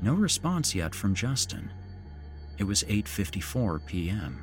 [0.00, 1.70] No response yet from Justin.
[2.58, 4.42] It was 8:54 p.m.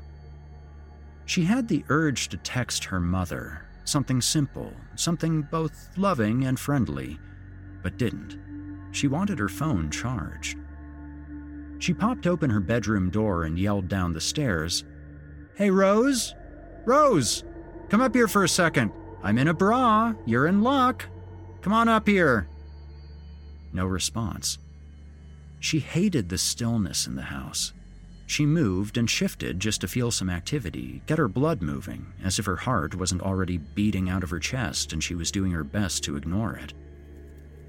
[1.26, 7.20] She had the urge to text her mother, something simple, something both loving and friendly,
[7.86, 8.40] but didn't.
[8.90, 10.58] She wanted her phone charged.
[11.78, 14.84] She popped open her bedroom door and yelled down the stairs,
[15.54, 16.34] Hey, Rose!
[16.86, 17.44] Rose!
[17.90, 18.92] Come up here for a second.
[19.22, 20.16] I'm in a bra.
[20.26, 21.06] You're in luck.
[21.62, 22.48] Come on up here.
[23.72, 24.58] No response.
[25.60, 27.72] She hated the stillness in the house.
[28.26, 32.48] She moved and shifted just to feel some activity, get her blood moving, as if
[32.48, 36.04] her heart wasn't already beating out of her chest and she was doing her best
[36.06, 36.74] to ignore it.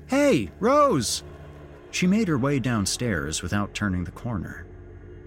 [0.08, 1.24] Hey, Rose!
[1.90, 4.66] She made her way downstairs without turning the corner.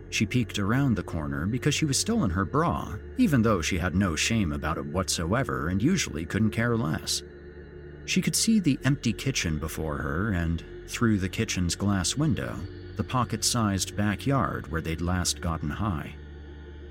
[0.09, 3.77] She peeked around the corner because she was still in her bra, even though she
[3.77, 7.21] had no shame about it whatsoever and usually couldn't care less.
[8.05, 12.55] She could see the empty kitchen before her and, through the kitchen's glass window,
[12.95, 16.15] the pocket sized backyard where they'd last gotten high.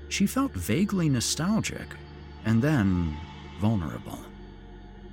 [0.07, 1.87] She felt vaguely nostalgic
[2.45, 3.17] and then
[3.59, 4.19] vulnerable.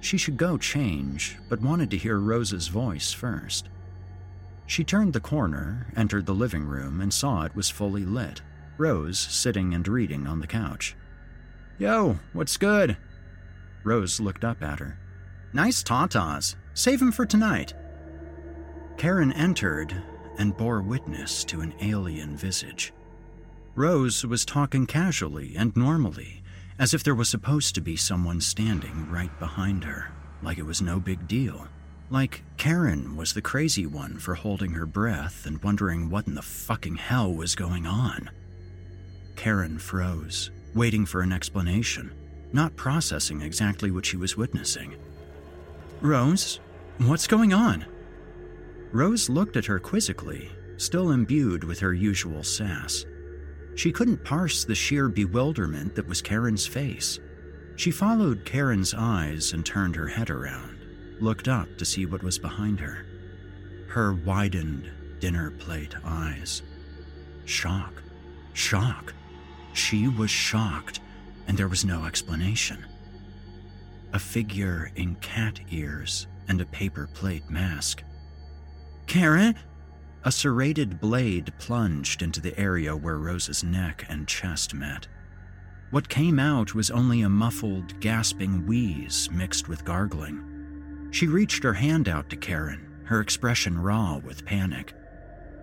[0.00, 3.68] She should go change, but wanted to hear Rose's voice first.
[4.66, 8.42] She turned the corner, entered the living room, and saw it was fully lit.
[8.78, 10.96] Rose sitting and reading on the couch.
[11.78, 12.96] Yo, what's good?
[13.84, 14.98] Rose looked up at her.
[15.52, 16.56] Nice tatas.
[16.74, 17.72] Save 'em for tonight.
[18.98, 19.94] Karen entered
[20.38, 22.92] and bore witness to an alien visage.
[23.74, 26.42] Rose was talking casually and normally,
[26.78, 30.12] as if there was supposed to be someone standing right behind her,
[30.42, 31.66] like it was no big deal.
[32.10, 36.42] Like Karen was the crazy one for holding her breath and wondering what in the
[36.42, 38.30] fucking hell was going on.
[39.34, 42.12] Karen froze, waiting for an explanation,
[42.52, 44.96] not processing exactly what she was witnessing.
[46.00, 46.60] Rose,
[46.98, 47.86] what's going on?
[48.92, 53.04] Rose looked at her quizzically, still imbued with her usual sass.
[53.76, 57.20] She couldn't parse the sheer bewilderment that was Karen's face.
[57.76, 60.78] She followed Karen's eyes and turned her head around,
[61.20, 63.06] looked up to see what was behind her.
[63.88, 64.90] Her widened,
[65.20, 66.62] dinner plate eyes.
[67.44, 68.02] Shock.
[68.54, 69.14] Shock.
[69.74, 71.00] She was shocked,
[71.46, 72.84] and there was no explanation.
[74.14, 78.02] A figure in cat ears and a paper plate mask
[79.06, 79.54] Karen?
[80.26, 85.06] A serrated blade plunged into the area where Rose's neck and chest met.
[85.92, 91.10] What came out was only a muffled, gasping wheeze mixed with gargling.
[91.12, 94.94] She reached her hand out to Karen, her expression raw with panic.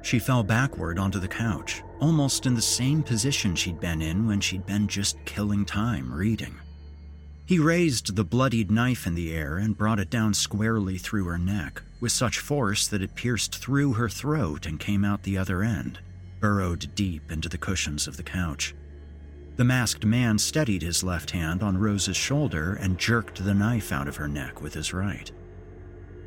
[0.01, 4.39] She fell backward onto the couch, almost in the same position she'd been in when
[4.39, 6.55] she'd been just killing time reading.
[7.45, 11.37] He raised the bloodied knife in the air and brought it down squarely through her
[11.37, 15.63] neck, with such force that it pierced through her throat and came out the other
[15.63, 15.99] end,
[16.41, 18.75] burrowed deep into the cushions of the couch.
[19.55, 24.09] The masked man steadied his left hand on Rose's shoulder and jerked the knife out
[24.09, 25.31] of her neck with his right.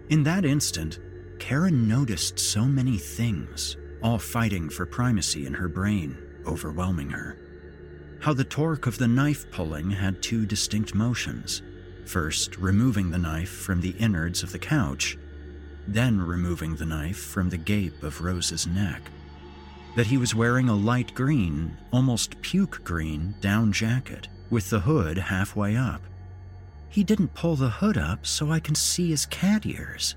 [0.08, 0.98] In that instant,
[1.38, 6.16] Karen noticed so many things, all fighting for primacy in her brain,
[6.46, 7.36] overwhelming her
[8.20, 11.62] how the torque of the knife pulling had two distinct motions
[12.06, 15.18] first, removing the knife from the innards of the couch,
[15.86, 19.02] then removing the knife from the gape of Rose's neck.
[19.96, 25.18] That he was wearing a light green, almost puke green, down jacket with the hood
[25.18, 26.02] halfway up.
[26.88, 30.14] He didn't pull the hood up so I can see his cat ears.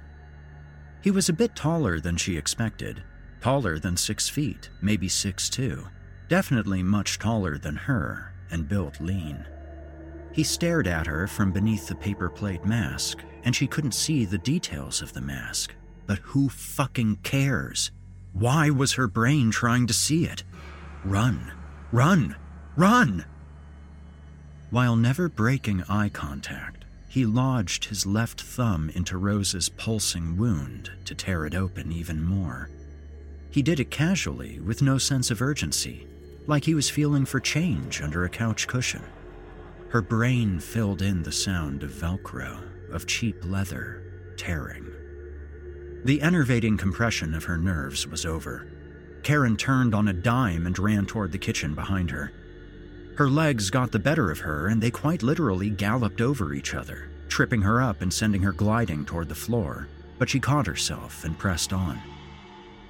[1.02, 3.04] He was a bit taller than she expected,
[3.42, 5.88] taller than six feet, maybe six two
[6.30, 9.44] definitely much taller than her and built lean.
[10.32, 14.38] He stared at her from beneath the paper plate mask, and she couldn't see the
[14.38, 15.74] details of the mask.
[16.06, 17.92] But who fucking cares?
[18.34, 20.44] Why was her brain trying to see it?
[21.04, 21.52] Run,
[21.92, 22.36] run,
[22.76, 23.26] run!
[24.70, 31.16] While never breaking eye contact, he lodged his left thumb into Rose's pulsing wound to
[31.16, 32.70] tear it open even more.
[33.50, 36.08] He did it casually, with no sense of urgency,
[36.46, 39.04] like he was feeling for change under a couch cushion.
[39.90, 44.92] Her brain filled in the sound of Velcro, of cheap leather, tearing.
[46.06, 48.68] The enervating compression of her nerves was over.
[49.24, 52.32] Karen turned on a dime and ran toward the kitchen behind her.
[53.18, 57.10] Her legs got the better of her, and they quite literally galloped over each other,
[57.28, 59.90] tripping her up and sending her gliding toward the floor.
[60.18, 62.02] But she caught herself and pressed on.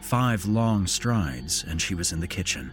[0.01, 2.71] Five long strides, and she was in the kitchen.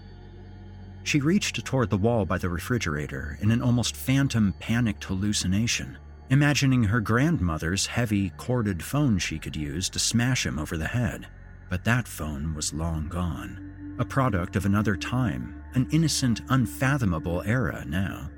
[1.03, 5.97] She reached toward the wall by the refrigerator in an almost phantom panicked hallucination,
[6.31, 11.27] imagining her grandmother's heavy corded phone she could use to smash him over the head.
[11.69, 17.85] But that phone was long gone, a product of another time, an innocent, unfathomable era
[17.87, 18.31] now.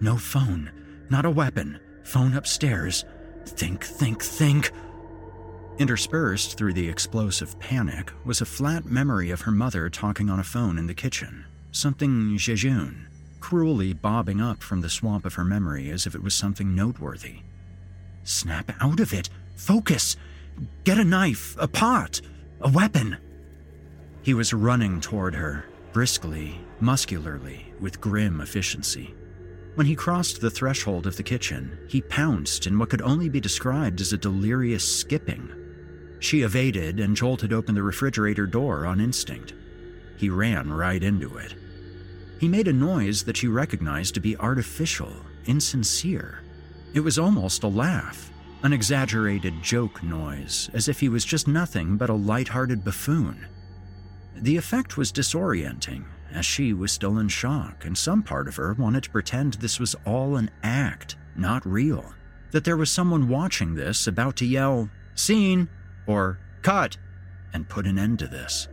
[0.00, 0.70] No phone,
[1.08, 3.04] not a weapon, phone upstairs.
[3.44, 4.70] Think, think, think.
[5.78, 10.44] Interspersed through the explosive panic was a flat memory of her mother talking on a
[10.44, 13.06] phone in the kitchen, Something jejune,
[13.50, 17.40] cruelly bobbing up from the swamp of her memory as if it was something noteworthy.
[18.22, 19.28] Snap out of it!
[19.56, 20.16] Focus!
[20.84, 22.20] Get a knife, a pot,
[22.60, 23.16] a weapon!
[24.22, 29.16] He was running toward her, briskly, muscularly, with grim efficiency.
[29.74, 33.40] When he crossed the threshold of the kitchen, he pounced in what could only be
[33.40, 35.50] described as a delirious skipping.
[36.20, 39.54] She evaded and jolted open the refrigerator door on instinct.
[40.18, 41.56] He ran right into it.
[42.40, 45.14] He made a noise that she recognized to be artificial,
[45.44, 46.40] insincere.
[46.94, 51.98] It was almost a laugh, an exaggerated joke noise, as if he was just nothing
[51.98, 53.46] but a light-hearted buffoon.
[54.36, 58.72] The effect was disorienting, as she was still in shock, and some part of her
[58.72, 62.14] wanted to pretend this was all an act, not real.
[62.52, 65.68] That there was someone watching this about to yell, Scene!
[66.06, 66.96] or Cut!
[67.52, 68.66] and put an end to this.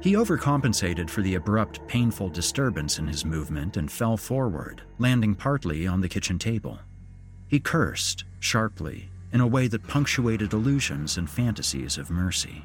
[0.00, 5.86] He overcompensated for the abrupt, painful disturbance in his movement and fell forward, landing partly
[5.86, 6.78] on the kitchen table.
[7.48, 12.64] He cursed, sharply, in a way that punctuated illusions and fantasies of mercy.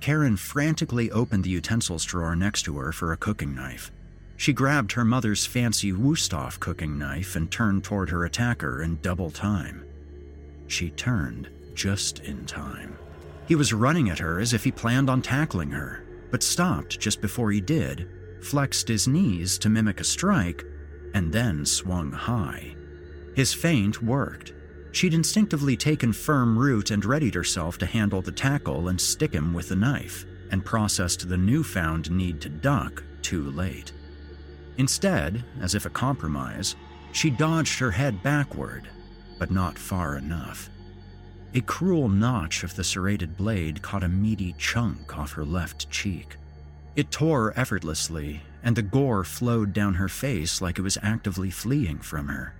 [0.00, 3.92] Karen frantically opened the utensils drawer next to her for a cooking knife.
[4.36, 9.30] She grabbed her mother's fancy Wusthof cooking knife and turned toward her attacker in double
[9.30, 9.84] time.
[10.68, 12.96] She turned just in time.
[13.48, 17.22] He was running at her as if he planned on tackling her, but stopped just
[17.22, 18.06] before he did,
[18.42, 20.62] flexed his knees to mimic a strike,
[21.14, 22.76] and then swung high.
[23.34, 24.52] His feint worked.
[24.92, 29.54] She'd instinctively taken firm root and readied herself to handle the tackle and stick him
[29.54, 33.92] with the knife, and processed the newfound need to duck too late.
[34.76, 36.76] Instead, as if a compromise,
[37.12, 38.90] she dodged her head backward,
[39.38, 40.68] but not far enough.
[41.54, 46.36] A cruel notch of the serrated blade caught a meaty chunk off her left cheek.
[46.94, 52.00] It tore effortlessly, and the gore flowed down her face like it was actively fleeing
[52.00, 52.54] from her.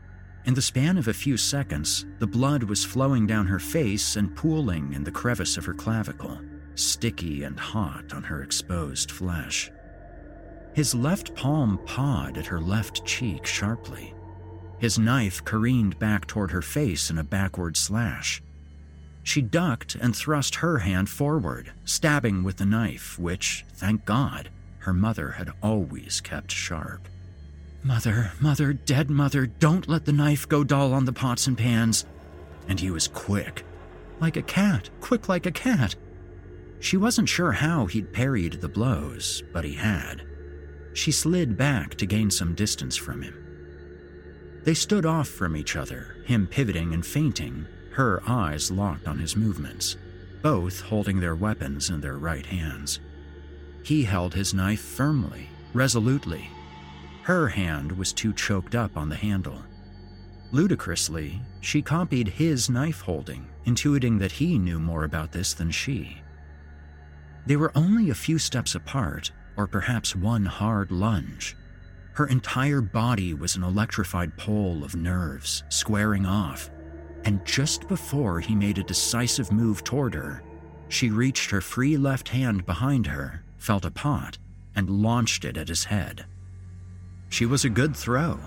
[0.46, 4.34] In the span of a few seconds, the blood was flowing down her face and
[4.34, 6.40] pooling in the crevice of her clavicle,
[6.74, 9.70] sticky and hot on her exposed flesh.
[10.72, 14.14] His left palm pawed at her left cheek sharply.
[14.78, 18.40] His knife careened back toward her face in a backward slash.
[19.28, 24.48] She ducked and thrust her hand forward, stabbing with the knife, which, thank God,
[24.78, 27.06] her mother had always kept sharp.
[27.82, 32.06] Mother, mother, dead mother, don't let the knife go dull on the pots and pans.
[32.68, 33.66] And he was quick.
[34.18, 35.94] Like a cat, quick like a cat.
[36.80, 40.22] She wasn't sure how he'd parried the blows, but he had.
[40.94, 43.34] She slid back to gain some distance from him.
[44.64, 47.66] They stood off from each other, him pivoting and feinting,
[47.98, 49.96] her eyes locked on his movements,
[50.40, 53.00] both holding their weapons in their right hands.
[53.82, 56.48] He held his knife firmly, resolutely.
[57.24, 59.60] Her hand was too choked up on the handle.
[60.52, 66.22] Ludicrously, she copied his knife holding, intuiting that he knew more about this than she.
[67.46, 71.56] They were only a few steps apart, or perhaps one hard lunge.
[72.12, 76.70] Her entire body was an electrified pole of nerves, squaring off,
[77.24, 80.42] and just before he made a decisive move toward her,
[80.88, 84.38] she reached her free left hand behind her, felt a pot,
[84.74, 86.24] and launched it at his head.
[87.28, 88.38] She was a good throw,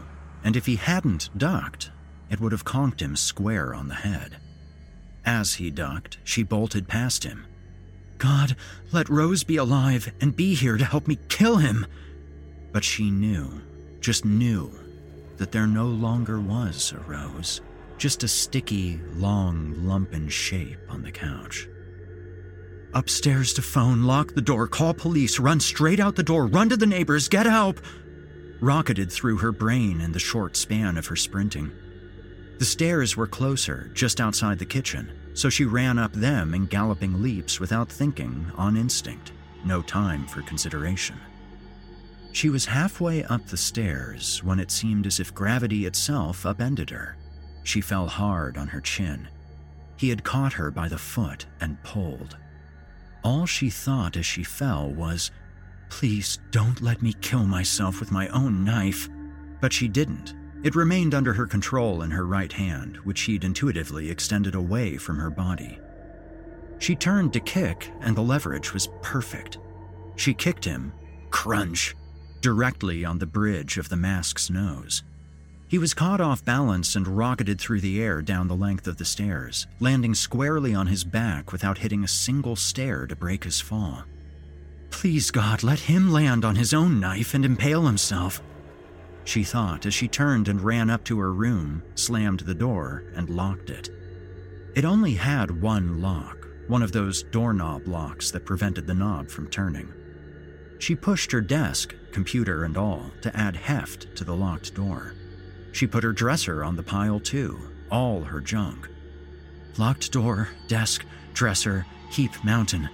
[0.44, 1.92] and if he hadn't ducked,
[2.30, 4.38] it would have conked him square on the head.
[5.26, 7.46] As he ducked, she bolted past him.
[8.18, 8.56] God,
[8.92, 11.86] let Rose be alive and be here to help me kill him!
[12.72, 13.62] But she knew,
[14.00, 14.72] just knew,
[15.38, 17.62] that there no longer was a Rose,
[18.02, 21.68] just a sticky, long, lumpen shape on the couch.
[22.96, 26.78] Upstairs to phone, lock the door, call police, run straight out the door, run to
[26.78, 27.80] the neighbors, get help!
[28.60, 31.72] Rocketed through her brain in the short span of her sprinting.
[32.58, 37.22] The stairs were closer, just outside the kitchen, so she ran up them in galloping
[37.22, 39.32] leaps without thinking, on instinct,
[39.64, 41.20] no time for consideration.
[42.32, 47.16] She was halfway up the stairs when it seemed as if gravity itself upended her.
[47.64, 49.28] She fell hard on her chin.
[49.98, 52.38] He had caught her by the foot and pulled.
[53.24, 55.32] All she thought as she fell was,
[55.90, 59.10] Please don't let me kill myself with my own knife.
[59.60, 60.34] But she didn't.
[60.64, 65.18] It remained under her control in her right hand, which she'd intuitively extended away from
[65.18, 65.80] her body.
[66.80, 69.60] She turned to kick, and the leverage was perfect.
[70.16, 70.94] She kicked him,
[71.30, 71.96] crunch,
[72.42, 75.04] directly on the bridge of the mask's nose.
[75.72, 79.06] He was caught off balance and rocketed through the air down the length of the
[79.06, 84.04] stairs, landing squarely on his back without hitting a single stair to break his fall.
[84.90, 88.42] Please, God, let him land on his own knife and impale himself.
[89.24, 93.30] She thought as she turned and ran up to her room, slammed the door, and
[93.30, 93.88] locked it.
[94.76, 99.48] It only had one lock, one of those doorknob locks that prevented the knob from
[99.48, 99.88] turning.
[100.80, 105.14] She pushed her desk, computer and all, to add heft to the locked door.
[105.72, 108.90] She put her dresser on the pile too, all her junk.
[109.78, 112.90] Locked door, desk, dresser, heap mountain.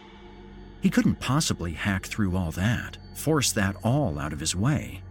[0.81, 5.01] He couldn't possibly hack through all that, force that all out of his way.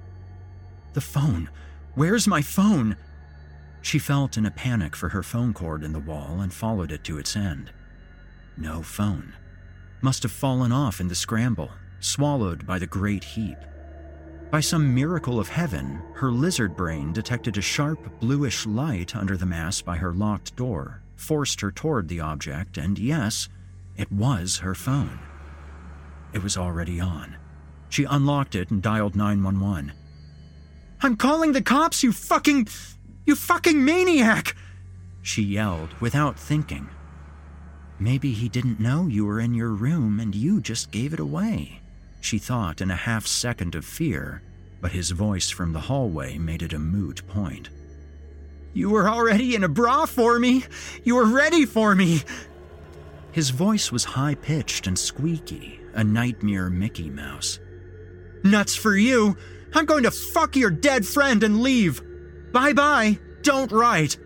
[0.93, 1.51] The phone.
[1.95, 2.97] Where's my phone?
[3.83, 7.05] She felt in a panic for her phone cord in the wall and followed it
[7.05, 7.71] to its end.
[8.57, 9.35] No phone.
[10.01, 11.71] Must have fallen off in the scramble,
[12.01, 13.59] swallowed by the great heap.
[14.51, 19.45] By some miracle of heaven, her lizard brain detected a sharp bluish light under the
[19.45, 23.49] mass by her locked door, forced her toward the object, and yes,
[23.97, 25.19] it was her phone.
[26.33, 27.37] It was already on.
[27.89, 29.93] She unlocked it and dialed 911.
[31.03, 32.69] I'm calling the cops, you fucking.
[33.25, 34.55] you fucking maniac!
[35.23, 36.89] She yelled without thinking.
[37.99, 41.81] Maybe he didn't know you were in your room and you just gave it away,
[42.27, 44.43] she thought in a half second of fear,
[44.81, 47.71] but his voice from the hallway made it a moot point.
[48.75, 50.65] You were already in a bra for me!
[51.05, 52.25] You were ready for me!
[53.31, 57.61] His voice was high pitched and squeaky, a nightmare Mickey Mouse.
[58.43, 59.37] Nuts for you!
[59.73, 62.03] I'm going to fuck your dead friend and leave!
[62.53, 63.21] Bye bye!
[63.43, 64.19] Don't write!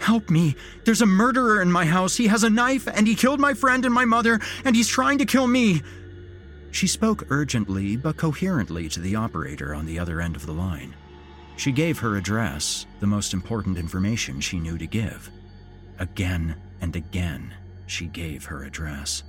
[0.00, 0.54] Help me!
[0.84, 2.16] There's a murderer in my house.
[2.16, 5.18] He has a knife, and he killed my friend and my mother, and he's trying
[5.18, 5.82] to kill me!
[6.72, 10.96] She spoke urgently but coherently to the operator on the other end of the line.
[11.56, 15.30] She gave her address, the most important information she knew to give.
[15.98, 17.54] Again and again,
[17.86, 19.22] she gave her address.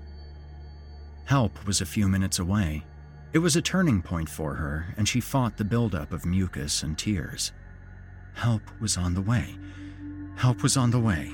[1.26, 2.86] Help was a few minutes away.
[3.34, 6.98] It was a turning point for her, and she fought the buildup of mucus and
[6.98, 7.52] tears.
[8.36, 9.56] Help was on the way.
[10.38, 11.32] Help was on the way.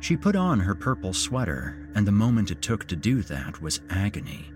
[0.00, 3.80] She put on her purple sweater, and the moment it took to do that was
[3.90, 4.51] agony.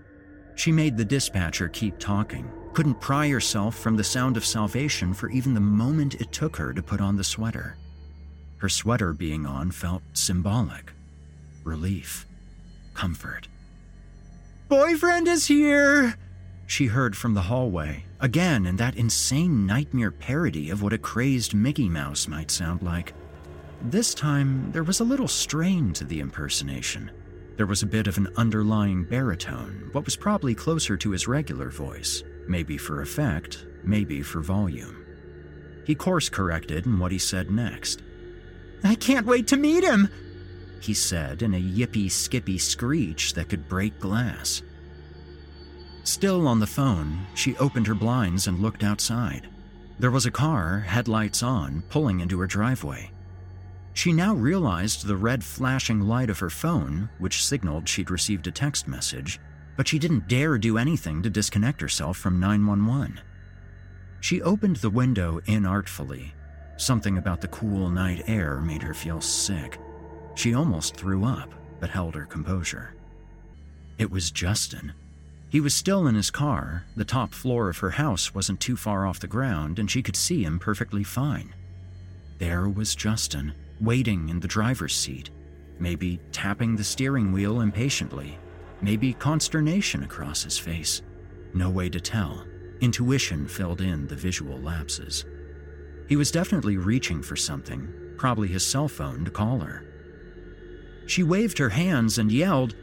[0.57, 5.29] She made the dispatcher keep talking, couldn't pry herself from the sound of salvation for
[5.29, 7.77] even the moment it took her to put on the sweater.
[8.57, 10.91] Her sweater being on felt symbolic
[11.63, 12.25] relief,
[12.93, 13.47] comfort.
[14.67, 16.17] Boyfriend is here!
[16.65, 21.53] She heard from the hallway, again in that insane nightmare parody of what a crazed
[21.53, 23.13] Mickey Mouse might sound like.
[23.83, 27.11] This time, there was a little strain to the impersonation.
[27.57, 31.71] There was a bit of an underlying baritone, what was probably closer to his regular
[31.71, 35.03] voice, maybe for effect, maybe for volume.
[35.83, 38.03] He course corrected in what he said next.
[38.83, 40.07] I can't wait to meet him,
[40.81, 44.61] he said in a yippy skippy screech that could break glass.
[46.03, 49.49] Still on the phone, she opened her blinds and looked outside.
[49.99, 53.11] There was a car, headlights on, pulling into her driveway.
[53.97, 58.51] She now realized the red flashing light of her phone, which signaled she'd received a
[58.51, 59.39] text message,
[59.75, 63.19] but she didn't dare do anything to disconnect herself from 911.
[64.19, 66.33] She opened the window inartfully.
[66.77, 69.79] Something about the cool night air made her feel sick.
[70.35, 72.93] She almost threw up, but held her composure.
[73.97, 74.93] It was Justin.
[75.49, 76.85] He was still in his car.
[76.95, 80.15] The top floor of her house wasn't too far off the ground, and she could
[80.15, 81.55] see him perfectly fine.
[82.37, 85.29] There was Justin, waiting in the driver's seat,
[85.79, 88.37] maybe tapping the steering wheel impatiently,
[88.81, 91.01] maybe consternation across his face.
[91.53, 92.45] No way to tell.
[92.81, 95.25] Intuition filled in the visual lapses.
[96.07, 99.83] He was definitely reaching for something, probably his cell phone to call her.
[101.05, 102.75] She waved her hands and yelled,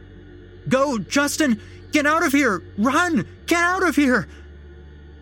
[0.68, 1.60] Go, Justin!
[1.92, 2.62] Get out of here!
[2.76, 3.26] Run!
[3.46, 4.26] Get out of here!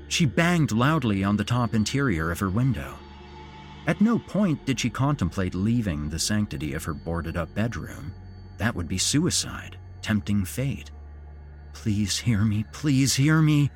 [0.08, 2.98] She banged loudly on the top interior of her window.
[3.86, 8.12] At no point did she contemplate leaving the sanctity of her boarded up bedroom.
[8.58, 10.90] That would be suicide, tempting fate.
[11.72, 13.70] Please hear me, please hear me.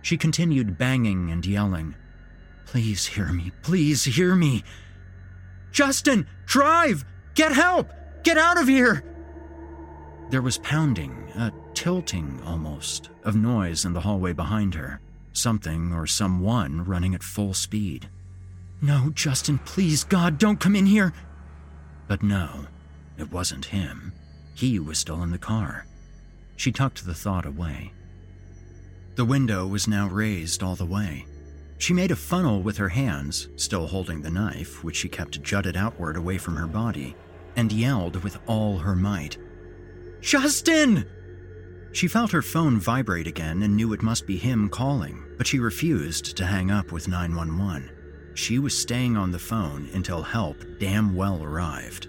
[0.00, 1.94] She continued banging and yelling.
[2.64, 4.64] Please hear me, please hear me.
[5.70, 7.04] Justin, drive!
[7.34, 7.90] Get help!
[8.22, 9.04] Get out of here!
[10.30, 15.00] There was pounding, a tilting almost, of noise in the hallway behind her.
[15.32, 18.08] Something or someone running at full speed.
[18.80, 21.12] No, Justin, please, God, don't come in here.
[22.06, 22.66] But no,
[23.18, 24.12] it wasn't him.
[24.54, 25.86] He was still in the car.
[26.56, 27.92] She tucked the thought away.
[29.16, 31.26] The window was now raised all the way.
[31.78, 35.76] She made a funnel with her hands, still holding the knife, which she kept jutted
[35.76, 37.16] outward away from her body,
[37.56, 39.38] and yelled with all her might,
[40.20, 41.06] Justin!
[41.92, 45.58] She felt her phone vibrate again and knew it must be him calling, but she
[45.58, 47.90] refused to hang up with 911.
[48.38, 52.06] She was staying on the phone until help damn well arrived.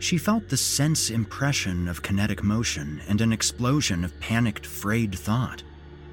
[0.00, 5.62] She felt the sense impression of kinetic motion and an explosion of panicked, frayed thought.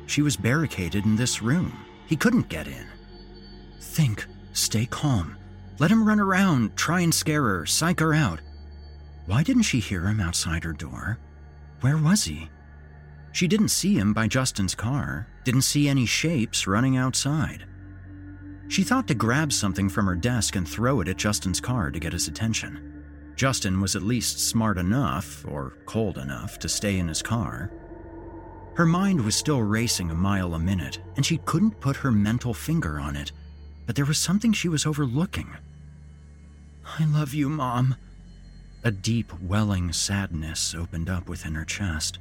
[0.05, 1.75] She was barricaded in this room.
[2.05, 2.85] He couldn't get in.
[3.81, 5.37] Think, stay calm.
[5.79, 8.41] Let him run around, try and scare her, psych her out.
[9.25, 11.17] Why didn't she hear him outside her door?
[11.81, 12.47] Where was he?
[13.31, 17.65] She didn't see him by Justin's car, didn't see any shapes running outside.
[18.67, 21.99] She thought to grab something from her desk and throw it at Justin's car to
[21.99, 23.03] get his attention.
[23.35, 27.71] Justin was at least smart enough, or cold enough, to stay in his car.
[28.75, 32.53] Her mind was still racing a mile a minute, and she couldn't put her mental
[32.53, 33.31] finger on it,
[33.85, 35.55] but there was something she was overlooking.
[36.99, 37.95] I love you, Mom.
[38.83, 42.19] A deep, welling sadness opened up within her chest.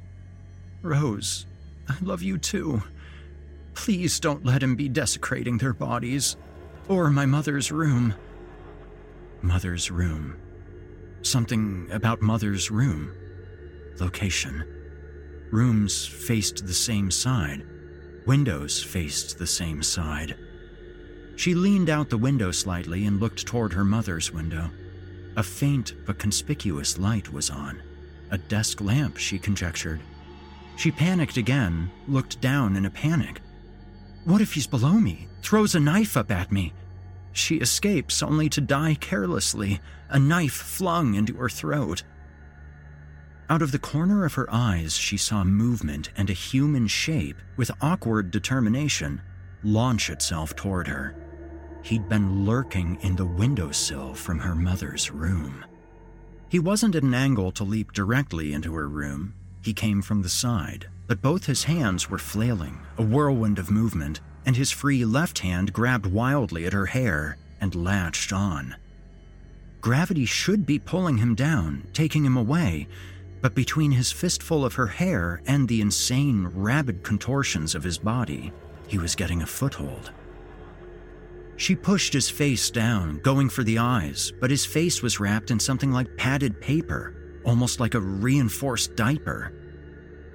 [0.81, 1.45] Rose,
[1.89, 2.83] I love you too.
[3.73, 6.35] Please don't let him be desecrating their bodies,
[6.87, 8.13] or my mother's room.
[9.41, 10.37] Mother's room.
[11.21, 13.13] Something about Mother's room.
[13.99, 14.63] Location.
[15.51, 17.65] Rooms faced the same side.
[18.25, 20.37] Windows faced the same side.
[21.35, 24.69] She leaned out the window slightly and looked toward her mother's window.
[25.35, 27.81] A faint but conspicuous light was on.
[28.31, 29.99] A desk lamp, she conjectured.
[30.75, 33.41] She panicked again, looked down in a panic.
[34.25, 36.73] What if he's below me, throws a knife up at me?
[37.33, 42.03] She escapes only to die carelessly, a knife flung into her throat.
[43.49, 47.71] Out of the corner of her eyes, she saw movement and a human shape, with
[47.81, 49.21] awkward determination,
[49.63, 51.15] launch itself toward her.
[51.81, 55.65] He'd been lurking in the windowsill from her mother's room.
[56.47, 59.33] He wasn't at an angle to leap directly into her room.
[59.61, 64.19] He came from the side, but both his hands were flailing, a whirlwind of movement,
[64.47, 68.75] and his free left hand grabbed wildly at her hair and latched on.
[69.79, 72.87] Gravity should be pulling him down, taking him away,
[73.43, 78.51] but between his fistful of her hair and the insane, rabid contortions of his body,
[78.87, 80.11] he was getting a foothold.
[81.57, 85.59] She pushed his face down, going for the eyes, but his face was wrapped in
[85.59, 87.13] something like padded paper,
[87.45, 89.53] almost like a reinforced diaper.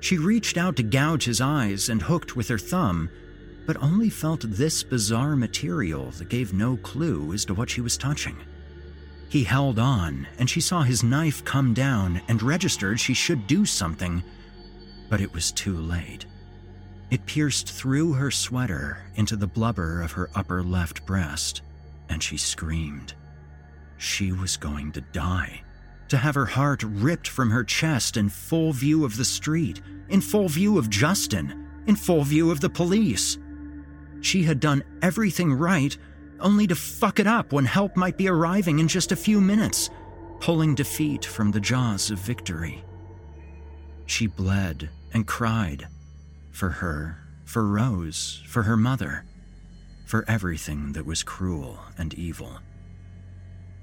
[0.00, 3.10] She reached out to gouge his eyes and hooked with her thumb,
[3.66, 7.96] but only felt this bizarre material that gave no clue as to what she was
[7.96, 8.36] touching.
[9.28, 13.66] He held on, and she saw his knife come down and registered she should do
[13.66, 14.22] something,
[15.10, 16.24] but it was too late.
[17.10, 21.62] It pierced through her sweater into the blubber of her upper left breast,
[22.08, 23.14] and she screamed.
[23.98, 25.62] She was going to die.
[26.08, 30.20] To have her heart ripped from her chest in full view of the street, in
[30.20, 33.38] full view of Justin, in full view of the police.
[34.20, 35.96] She had done everything right,
[36.40, 39.90] only to fuck it up when help might be arriving in just a few minutes,
[40.40, 42.84] pulling defeat from the jaws of victory.
[44.06, 45.88] She bled and cried
[46.50, 49.24] for her, for Rose, for her mother,
[50.06, 52.60] for everything that was cruel and evil.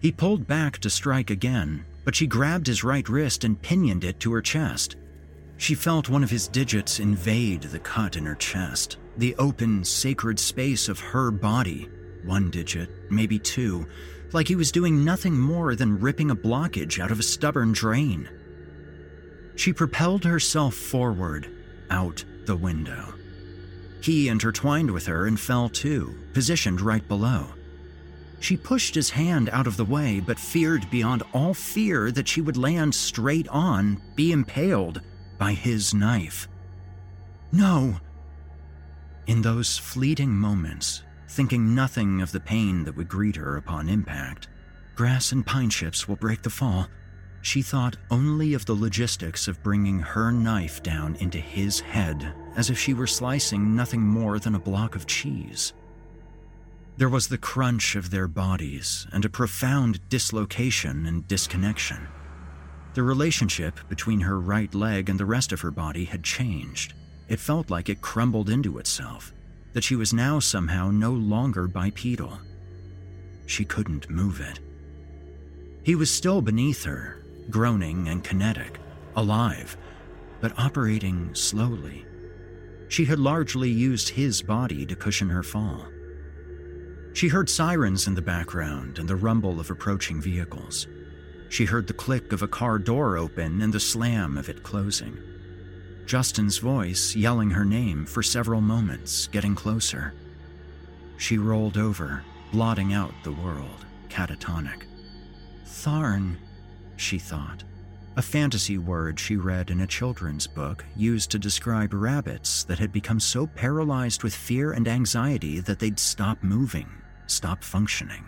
[0.01, 4.19] He pulled back to strike again, but she grabbed his right wrist and pinioned it
[4.21, 4.95] to her chest.
[5.57, 10.39] She felt one of his digits invade the cut in her chest, the open, sacred
[10.39, 11.89] space of her body.
[12.23, 13.87] One digit, maybe two,
[14.31, 18.29] like he was doing nothing more than ripping a blockage out of a stubborn drain.
[19.55, 21.49] She propelled herself forward,
[21.89, 23.13] out the window.
[24.01, 27.54] He intertwined with her and fell too, positioned right below.
[28.39, 32.41] She pushed his hand out of the way, but feared beyond all fear that she
[32.41, 35.01] would land straight on, be impaled
[35.37, 36.47] by his knife.
[37.51, 37.99] No!
[39.27, 44.47] In those fleeting moments, thinking nothing of the pain that would greet her upon impact,
[44.95, 46.87] grass and pine chips will break the fall.
[47.41, 52.69] She thought only of the logistics of bringing her knife down into his head as
[52.69, 55.73] if she were slicing nothing more than a block of cheese.
[56.97, 62.07] There was the crunch of their bodies and a profound dislocation and disconnection.
[62.93, 66.93] The relationship between her right leg and the rest of her body had changed.
[67.27, 69.33] It felt like it crumbled into itself,
[69.73, 72.39] that she was now somehow no longer bipedal.
[73.45, 74.61] She couldn't move it.
[75.83, 78.79] He was still beneath her, groaning and kinetic,
[79.17, 79.75] alive,
[80.39, 82.05] but operating slowly.
[82.87, 85.87] She had largely used his body to cushion her fall.
[87.15, 90.85] She heard sirens in the background and the rumble of approaching vehicles.
[91.47, 95.17] She heard the click of a car door open and the slam of it closing.
[96.05, 100.13] Justin's voice yelling her name for several moments, getting closer.
[101.15, 102.21] She rolled over,
[102.51, 104.83] blotting out the world, catatonic.
[105.65, 106.35] Tharn.
[106.97, 107.63] she thought.
[108.17, 112.91] A fantasy word she read in a children's book used to describe rabbits that had
[112.91, 116.89] become so paralyzed with fear and anxiety that they'd stop moving,
[117.27, 118.25] stop functioning.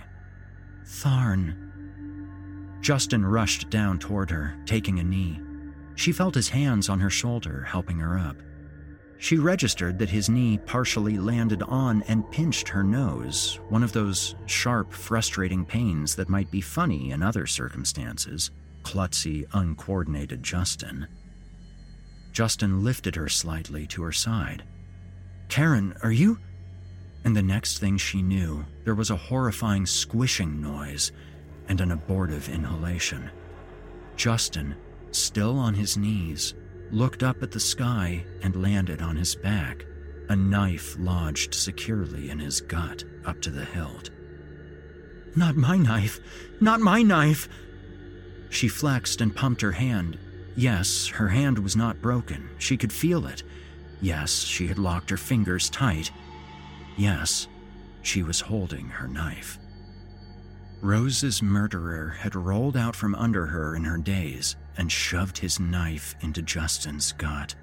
[0.86, 1.56] Tharn.
[2.82, 5.41] Justin rushed down toward her, taking a knee.
[5.95, 8.38] She felt his hands on her shoulder, helping her up.
[9.19, 14.36] She registered that his knee partially landed on and pinched her nose, one of those
[14.45, 18.52] sharp, frustrating pains that might be funny in other circumstances,
[18.84, 21.07] klutzy, uncoordinated Justin.
[22.32, 24.64] Justin lifted her slightly to her side.
[25.49, 26.40] Karen, are you?
[27.28, 31.12] And the next thing she knew, there was a horrifying squishing noise
[31.68, 33.30] and an abortive inhalation.
[34.16, 34.78] Justin,
[35.12, 36.54] still on his knees,
[36.90, 39.86] looked up at the sky and landed on his back,
[40.30, 44.10] a knife lodged securely in his gut up to the hilt.
[45.36, 46.22] Not my knife!
[46.62, 47.49] Not my knife!
[48.49, 50.18] She flexed and pumped her hand.
[50.56, 52.52] Yes, her hand was not broken.
[52.58, 53.44] She could feel it.
[53.99, 56.10] Yes, she had locked her fingers tight.
[56.98, 57.48] Yes,
[58.02, 59.60] she was holding her knife.
[60.82, 66.15] Rose's murderer had rolled out from under her in her daze and shoved his knife
[66.22, 67.56] into Justin's gut.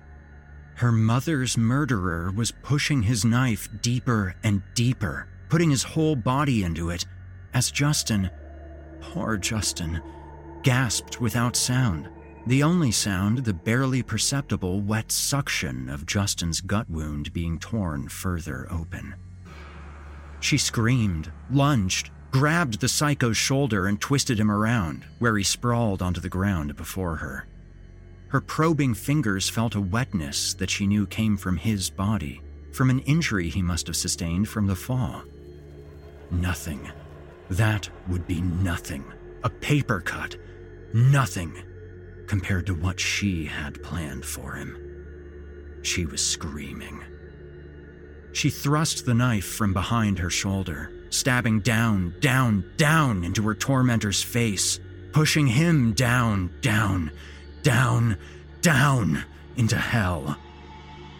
[0.76, 6.90] Her mother's murderer was pushing his knife deeper and deeper, putting his whole body into
[6.90, 7.06] it,
[7.54, 8.30] as Justin,
[9.00, 10.02] poor Justin,
[10.64, 12.08] gasped without sound.
[12.46, 18.66] The only sound, the barely perceptible wet suction of Justin's gut wound being torn further
[18.70, 19.14] open.
[20.44, 26.20] She screamed, lunged, grabbed the psycho's shoulder and twisted him around, where he sprawled onto
[26.20, 27.46] the ground before her.
[28.28, 32.42] Her probing fingers felt a wetness that she knew came from his body,
[32.72, 35.22] from an injury he must have sustained from the fall.
[36.30, 36.92] Nothing.
[37.48, 39.02] That would be nothing.
[39.44, 40.36] A paper cut.
[40.92, 41.56] Nothing
[42.26, 44.76] compared to what she had planned for him.
[45.80, 47.02] She was screaming.
[48.34, 54.22] She thrust the knife from behind her shoulder stabbing down, down, down into her tormentor's
[54.22, 54.80] face,
[55.12, 57.10] pushing him down, down,
[57.62, 58.16] down,
[58.60, 59.24] down
[59.56, 60.36] into hell.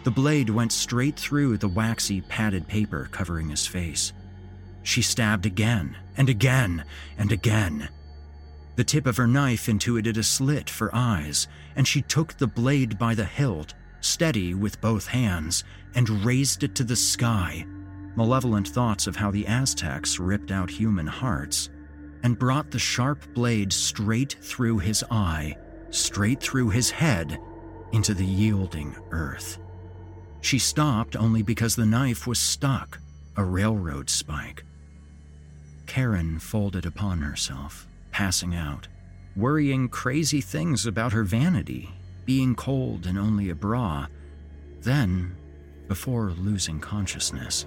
[0.03, 4.11] The blade went straight through the waxy, padded paper covering his face.
[4.83, 6.83] She stabbed again and again
[7.17, 7.89] and again.
[8.75, 12.99] The tip of her knife intuited a slit for eyes, and she took the blade
[12.99, 13.73] by the hilt,
[14.05, 15.63] steady with both hands,
[15.95, 17.65] and raised it to the sky,
[18.15, 21.69] malevolent thoughts of how the Aztecs ripped out human hearts,
[22.23, 25.55] and brought the sharp blade straight through his eye,
[25.89, 27.39] straight through his head,
[27.91, 29.59] into the yielding earth.
[30.41, 32.99] She stopped only because the knife was stuck,
[33.35, 34.63] a railroad spike.
[35.87, 38.87] Karen folded upon herself, passing out,
[39.35, 41.91] worrying crazy things about her vanity,
[42.25, 44.07] being cold in only a bra.
[44.81, 45.35] Then,
[45.87, 47.65] before losing consciousness,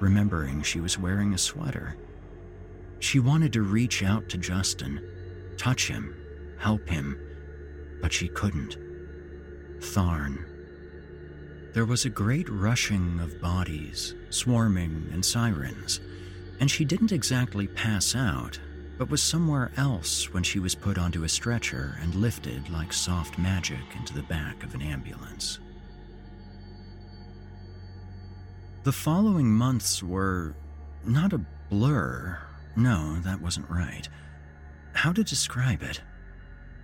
[0.00, 1.96] remembering she was wearing a sweater.
[3.00, 5.02] She wanted to reach out to Justin,
[5.56, 6.16] touch him,
[6.58, 7.18] help him,
[8.00, 8.76] but she couldn't.
[9.80, 10.44] Tharn.
[11.74, 16.00] There was a great rushing of bodies, swarming and sirens,
[16.60, 18.58] and she didn't exactly pass out,
[18.98, 23.38] but was somewhere else when she was put onto a stretcher and lifted like soft
[23.38, 25.60] magic into the back of an ambulance.
[28.82, 30.56] The following months were
[31.04, 32.38] not a blur.
[32.76, 34.08] No, that wasn't right.
[34.94, 36.00] How to describe it?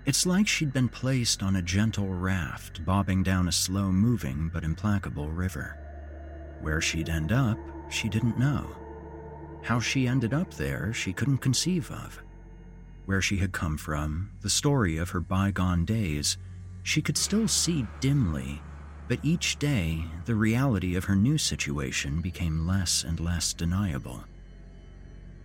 [0.07, 4.63] It's like she'd been placed on a gentle raft bobbing down a slow moving but
[4.63, 5.79] implacable river.
[6.61, 7.59] Where she'd end up,
[7.91, 8.84] she didn't know.
[9.65, 12.23] How she ended up there, she couldn't conceive of.
[13.07, 16.39] Where she had come from, the story of her bygone days,
[16.83, 18.63] she could still see dimly
[19.07, 24.25] but each day, the reality of her new situation became less and less deniable.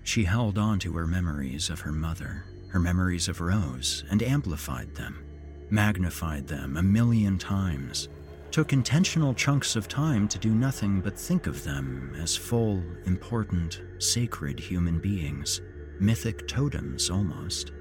[0.03, 4.95] She held on to her memories of her mother, her memories of Rose, and amplified
[4.95, 5.25] them,
[5.69, 8.07] magnified them a million times,
[8.51, 13.81] took intentional chunks of time to do nothing but think of them as full, important,
[13.99, 15.61] sacred human beings,
[15.99, 17.71] mythic totems almost.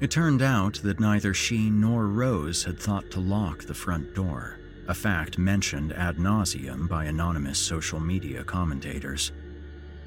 [0.00, 4.58] It turned out that neither she nor Rose had thought to lock the front door,
[4.88, 9.32] a fact mentioned ad nauseum by anonymous social media commentators.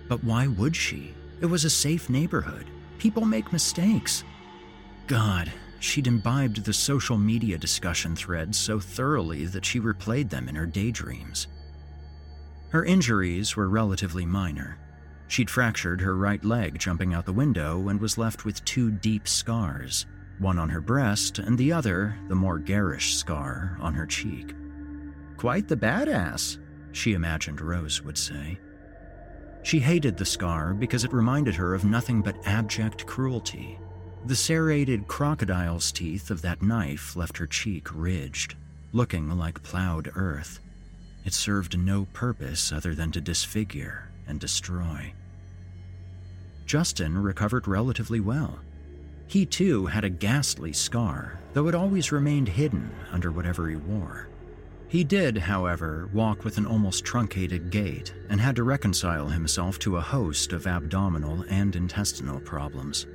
[0.08, 1.16] But why would she?
[1.42, 2.66] It was a safe neighborhood.
[2.98, 4.24] People make mistakes.
[5.08, 10.56] God, she'd imbibed the social media discussion threads so thoroughly that she replayed them in
[10.56, 11.48] her daydreams.
[12.70, 14.78] Her injuries were relatively minor
[15.28, 19.28] She'd fractured her right leg jumping out the window and was left with two deep
[19.28, 20.06] scars
[20.40, 24.54] one on her breast and the other, the more garish scar, on her cheek.
[25.36, 26.60] Quite the badass,
[26.92, 28.60] she imagined Rose would say.
[29.64, 33.80] She hated the scar because it reminded her of nothing but abject cruelty.
[34.26, 38.56] The serrated crocodile's teeth of that knife left her cheek ridged,
[38.92, 40.60] looking like plowed earth.
[41.24, 45.14] It served no purpose other than to disfigure and destroy.
[46.66, 48.60] Justin recovered relatively well.
[49.28, 54.28] He too had a ghastly scar, though it always remained hidden under whatever he wore.
[54.90, 59.98] He did, however, walk with an almost truncated gait and had to reconcile himself to
[59.98, 63.06] a host of abdominal and intestinal problems.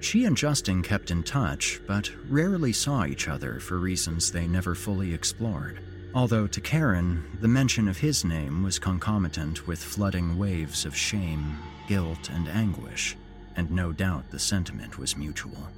[0.00, 4.74] She and Justin kept in touch, but rarely saw each other for reasons they never
[4.74, 5.80] fully explored.
[6.14, 11.58] Although to Karen, the mention of his name was concomitant with flooding waves of shame,
[11.86, 13.16] guilt, and anguish,
[13.56, 15.68] and no doubt the sentiment was mutual.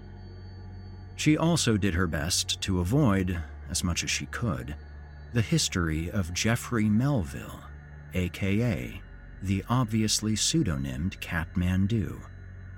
[1.17, 3.39] She also did her best to avoid,
[3.69, 4.75] as much as she could,
[5.33, 7.61] the history of Jeffrey Melville,
[8.15, 9.01] aka
[9.43, 12.21] the obviously pseudonymed Kathmandu,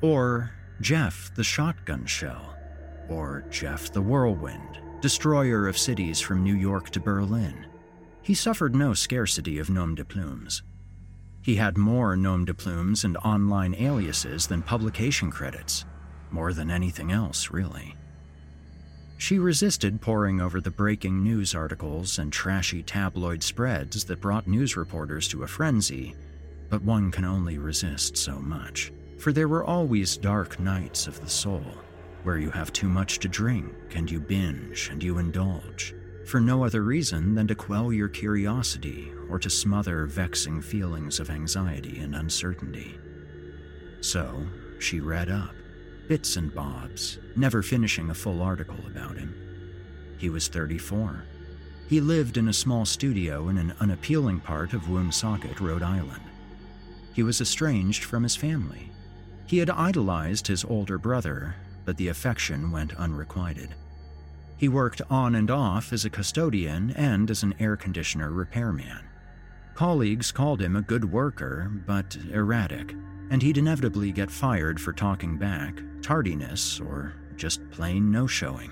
[0.01, 2.57] or Jeff the Shotgun Shell,
[3.09, 7.67] or Jeff the Whirlwind, destroyer of cities from New York to Berlin.
[8.23, 10.63] He suffered no scarcity of nom de plumes.
[11.43, 15.85] He had more nom de plumes and online aliases than publication credits,
[16.31, 17.97] more than anything else, really.
[19.19, 24.77] She resisted poring over the breaking news articles and trashy tabloid spreads that brought news
[24.77, 26.17] reporters to a frenzy,
[26.69, 28.93] but one can only resist so much,
[29.23, 31.63] for there were always dark nights of the soul,
[32.25, 35.95] where you have too much to drink and you binge and you indulge,
[36.27, 41.31] for no other reason than to quell your curiosity or to smother vexing feelings of
[41.31, 42.99] anxiety and uncertainty.
[44.01, 44.45] So,
[44.81, 45.55] she read up,
[46.09, 49.37] bits and bobs, never finishing a full article about him.
[50.19, 51.23] He was 34.
[51.87, 56.25] He lived in a small studio in an unappealing part of Woonsocket, Rhode Island.
[57.13, 58.92] He was estranged from his family.
[59.47, 61.55] He had idolized his older brother,
[61.85, 63.75] but the affection went unrequited.
[64.57, 69.01] He worked on and off as a custodian and as an air conditioner repairman.
[69.75, 72.95] Colleagues called him a good worker, but erratic,
[73.31, 78.71] and he'd inevitably get fired for talking back, tardiness, or just plain no showing.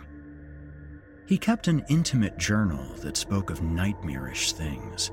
[1.27, 5.11] He kept an intimate journal that spoke of nightmarish things.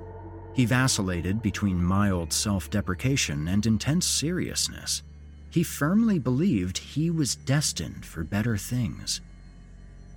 [0.53, 5.03] He vacillated between mild self deprecation and intense seriousness.
[5.57, 9.21] He firmly believed he was destined for better things.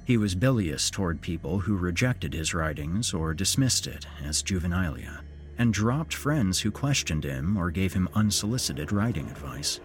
[0.05, 5.23] He was bilious toward people who rejected his writings or dismissed it as juvenilia,
[5.57, 9.81] and dropped friends who questioned him or gave him unsolicited writing advice.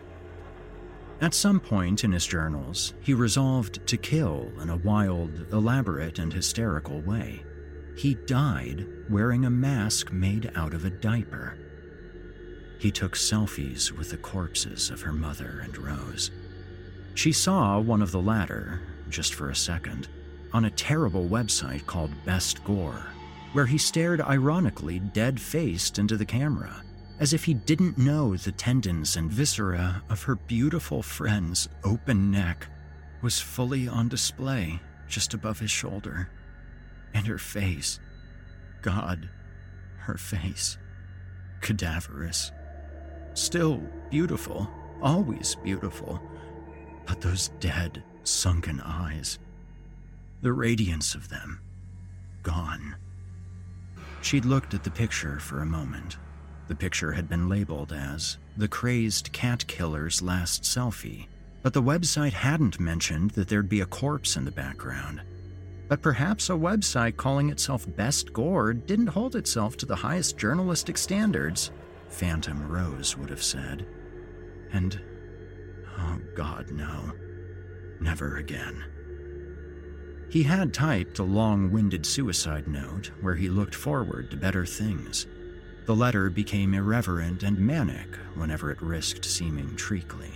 [1.22, 6.34] At some point in his journals, he resolved to kill in a wild, elaborate, and
[6.34, 7.46] hysterical way.
[7.96, 11.58] He died wearing a mask made out of a diaper.
[12.78, 16.32] He took selfies with the corpses of her mother and Rose.
[17.14, 20.08] She saw one of the latter, just for a second,
[20.54, 23.06] on a terrible website called Best Gore,
[23.54, 26.84] where he stared ironically dead faced into the camera
[27.20, 32.68] as if he didn't know the tendons and viscera of her beautiful friend's open neck
[33.22, 36.30] was fully on display just above his shoulder.
[37.14, 38.00] And her face,
[38.82, 39.30] God,
[40.00, 40.78] her face,
[41.62, 42.52] cadaverous.
[43.36, 44.68] Still beautiful,
[45.02, 46.20] always beautiful,
[47.06, 49.38] but those dead, sunken eyes,
[50.42, 51.62] the radiance of them,
[52.42, 52.96] gone.
[54.22, 56.18] She'd looked at the picture for a moment
[56.68, 61.28] the picture had been labeled as the crazed cat killer's last selfie,
[61.62, 65.22] but the website hadn't mentioned that there'd be a corpse in the background.
[65.88, 70.98] But perhaps a website calling itself Best Gore didn't hold itself to the highest journalistic
[70.98, 71.70] standards,
[72.10, 73.86] Phantom Rose would have said.
[74.72, 75.00] And,
[75.98, 77.14] oh God, no.
[78.00, 78.84] Never again.
[80.30, 85.28] He had typed a long winded suicide note where he looked forward to better things.
[85.86, 90.32] The letter became irreverent and manic whenever it risked seeming treacly.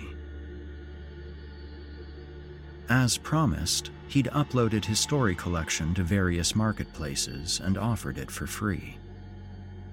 [2.87, 8.97] As promised, he'd uploaded his story collection to various marketplaces and offered it for free.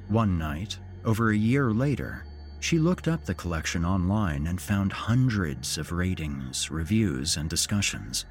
[0.09, 2.27] One night, over a year later,
[2.59, 8.27] she looked up the collection online and found hundreds of ratings, reviews, and discussions.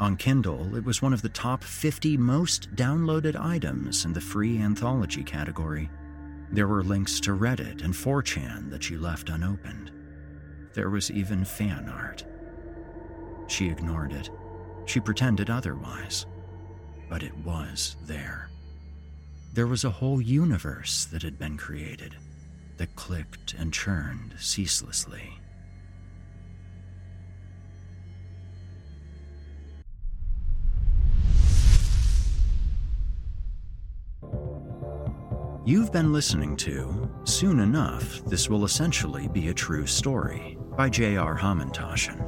[0.00, 4.58] On Kindle, it was one of the top 50 most downloaded items in the free
[4.58, 5.88] anthology category.
[6.50, 9.92] There were links to Reddit and 4chan that she left unopened.
[10.72, 12.24] There was even fan art.
[13.46, 14.30] She ignored it.
[14.86, 16.26] She pretended otherwise.
[17.08, 18.50] But it was there.
[19.58, 22.14] There was a whole universe that had been created
[22.76, 25.40] that clicked and churned ceaselessly.
[35.64, 41.36] You've been listening to Soon Enough, This Will Essentially Be a True Story by J.R.
[41.36, 42.24] Hamantaschen.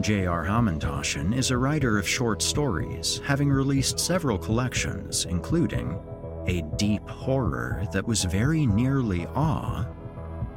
[0.00, 0.46] J.R.
[0.46, 6.00] Hamantaschen is a writer of short stories, having released several collections, including
[6.46, 9.86] a deep horror that was very nearly awe,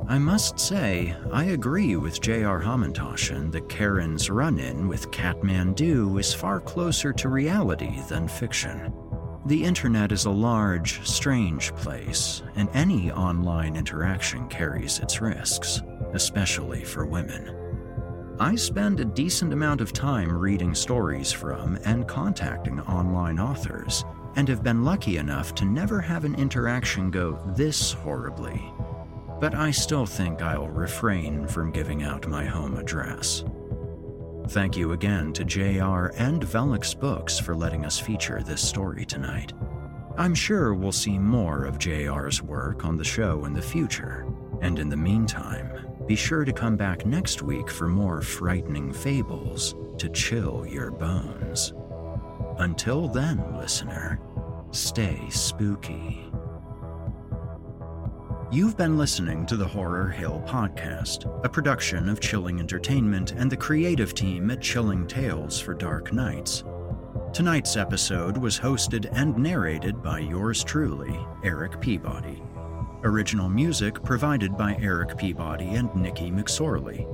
[0.09, 2.61] I must say, I agree with J.R.
[2.61, 8.93] Hamantaschen that Karen's run in with Kathmandu is far closer to reality than fiction.
[9.47, 15.82] The internet is a large, strange place, and any online interaction carries its risks,
[16.15, 17.57] especially for women.
[18.41, 24.05] I spend a decent amount of time reading stories from and contacting online authors,
[24.37, 28.63] and have been lucky enough to never have an interaction go this horribly
[29.43, 33.43] but I still think I'll refrain from giving out my home address.
[34.51, 39.53] Thank you again to JR and Velox Books for letting us feature this story tonight.
[40.17, 44.79] I'm sure we'll see more of JR's work on the show in the future, and
[44.79, 50.09] in the meantime, be sure to come back next week for more frightening fables to
[50.09, 51.73] chill your bones.
[52.59, 54.20] Until then, listener,
[54.73, 56.31] stay spooky.
[58.51, 63.57] You've been listening to the Horror Hill Podcast, a production of Chilling Entertainment and the
[63.57, 66.65] creative team at Chilling Tales for Dark Nights.
[67.33, 72.43] Tonight's episode was hosted and narrated by yours truly, Eric Peabody.
[73.05, 77.07] Original music provided by Eric Peabody and Nikki McSorley.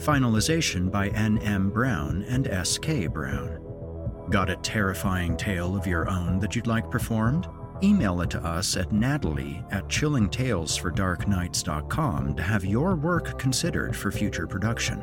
[0.00, 1.70] Finalization by N.M.
[1.70, 3.08] Brown and S.K.
[3.08, 3.58] Brown.
[4.30, 7.48] Got a terrifying tale of your own that you'd like performed?
[7.82, 14.46] email it to us at natalie at chillingtalesfordarknights.com to have your work considered for future
[14.46, 15.02] production.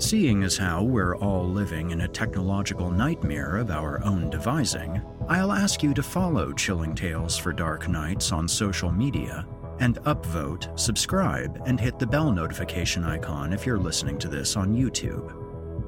[0.00, 5.52] Seeing as how we're all living in a technological nightmare of our own devising, I'll
[5.52, 9.46] ask you to follow Chilling Tales for Dark Nights on social media
[9.78, 14.74] and upvote, subscribe, and hit the bell notification icon if you're listening to this on
[14.74, 15.36] YouTube.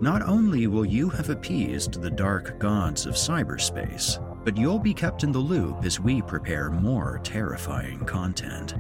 [0.03, 5.25] Not only will you have appeased the dark gods of cyberspace, but you'll be kept
[5.25, 8.75] in the loop as we prepare more terrifying content.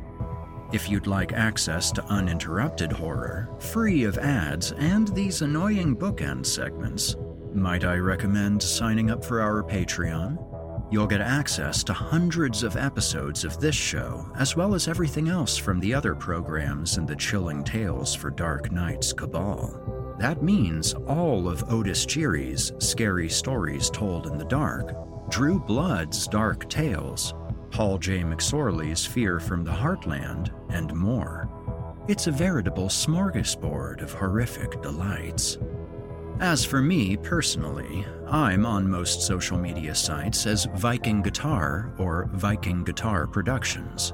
[0.72, 7.14] If you'd like access to uninterrupted horror, free of ads, and these annoying bookend segments,
[7.52, 10.38] might I recommend signing up for our Patreon?
[10.90, 15.58] You'll get access to hundreds of episodes of this show, as well as everything else
[15.58, 20.16] from the other programs in the Chilling Tales for Dark Nights cabal.
[20.18, 24.94] That means all of Otis Jiry's Scary Stories Told in the Dark
[25.28, 27.34] Drew Blood's Dark Tales,
[27.72, 28.20] Paul J.
[28.20, 31.48] McSorley's Fear from the Heartland, and more.
[32.06, 35.56] It's a veritable smorgasbord of horrific delights.
[36.38, 42.84] As for me personally, I'm on most social media sites as Viking Guitar or Viking
[42.84, 44.12] Guitar Productions.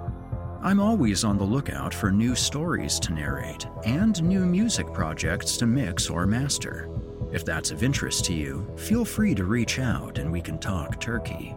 [0.62, 5.66] I'm always on the lookout for new stories to narrate and new music projects to
[5.66, 6.88] mix or master.
[7.32, 11.00] If that's of interest to you, feel free to reach out and we can talk
[11.00, 11.56] turkey.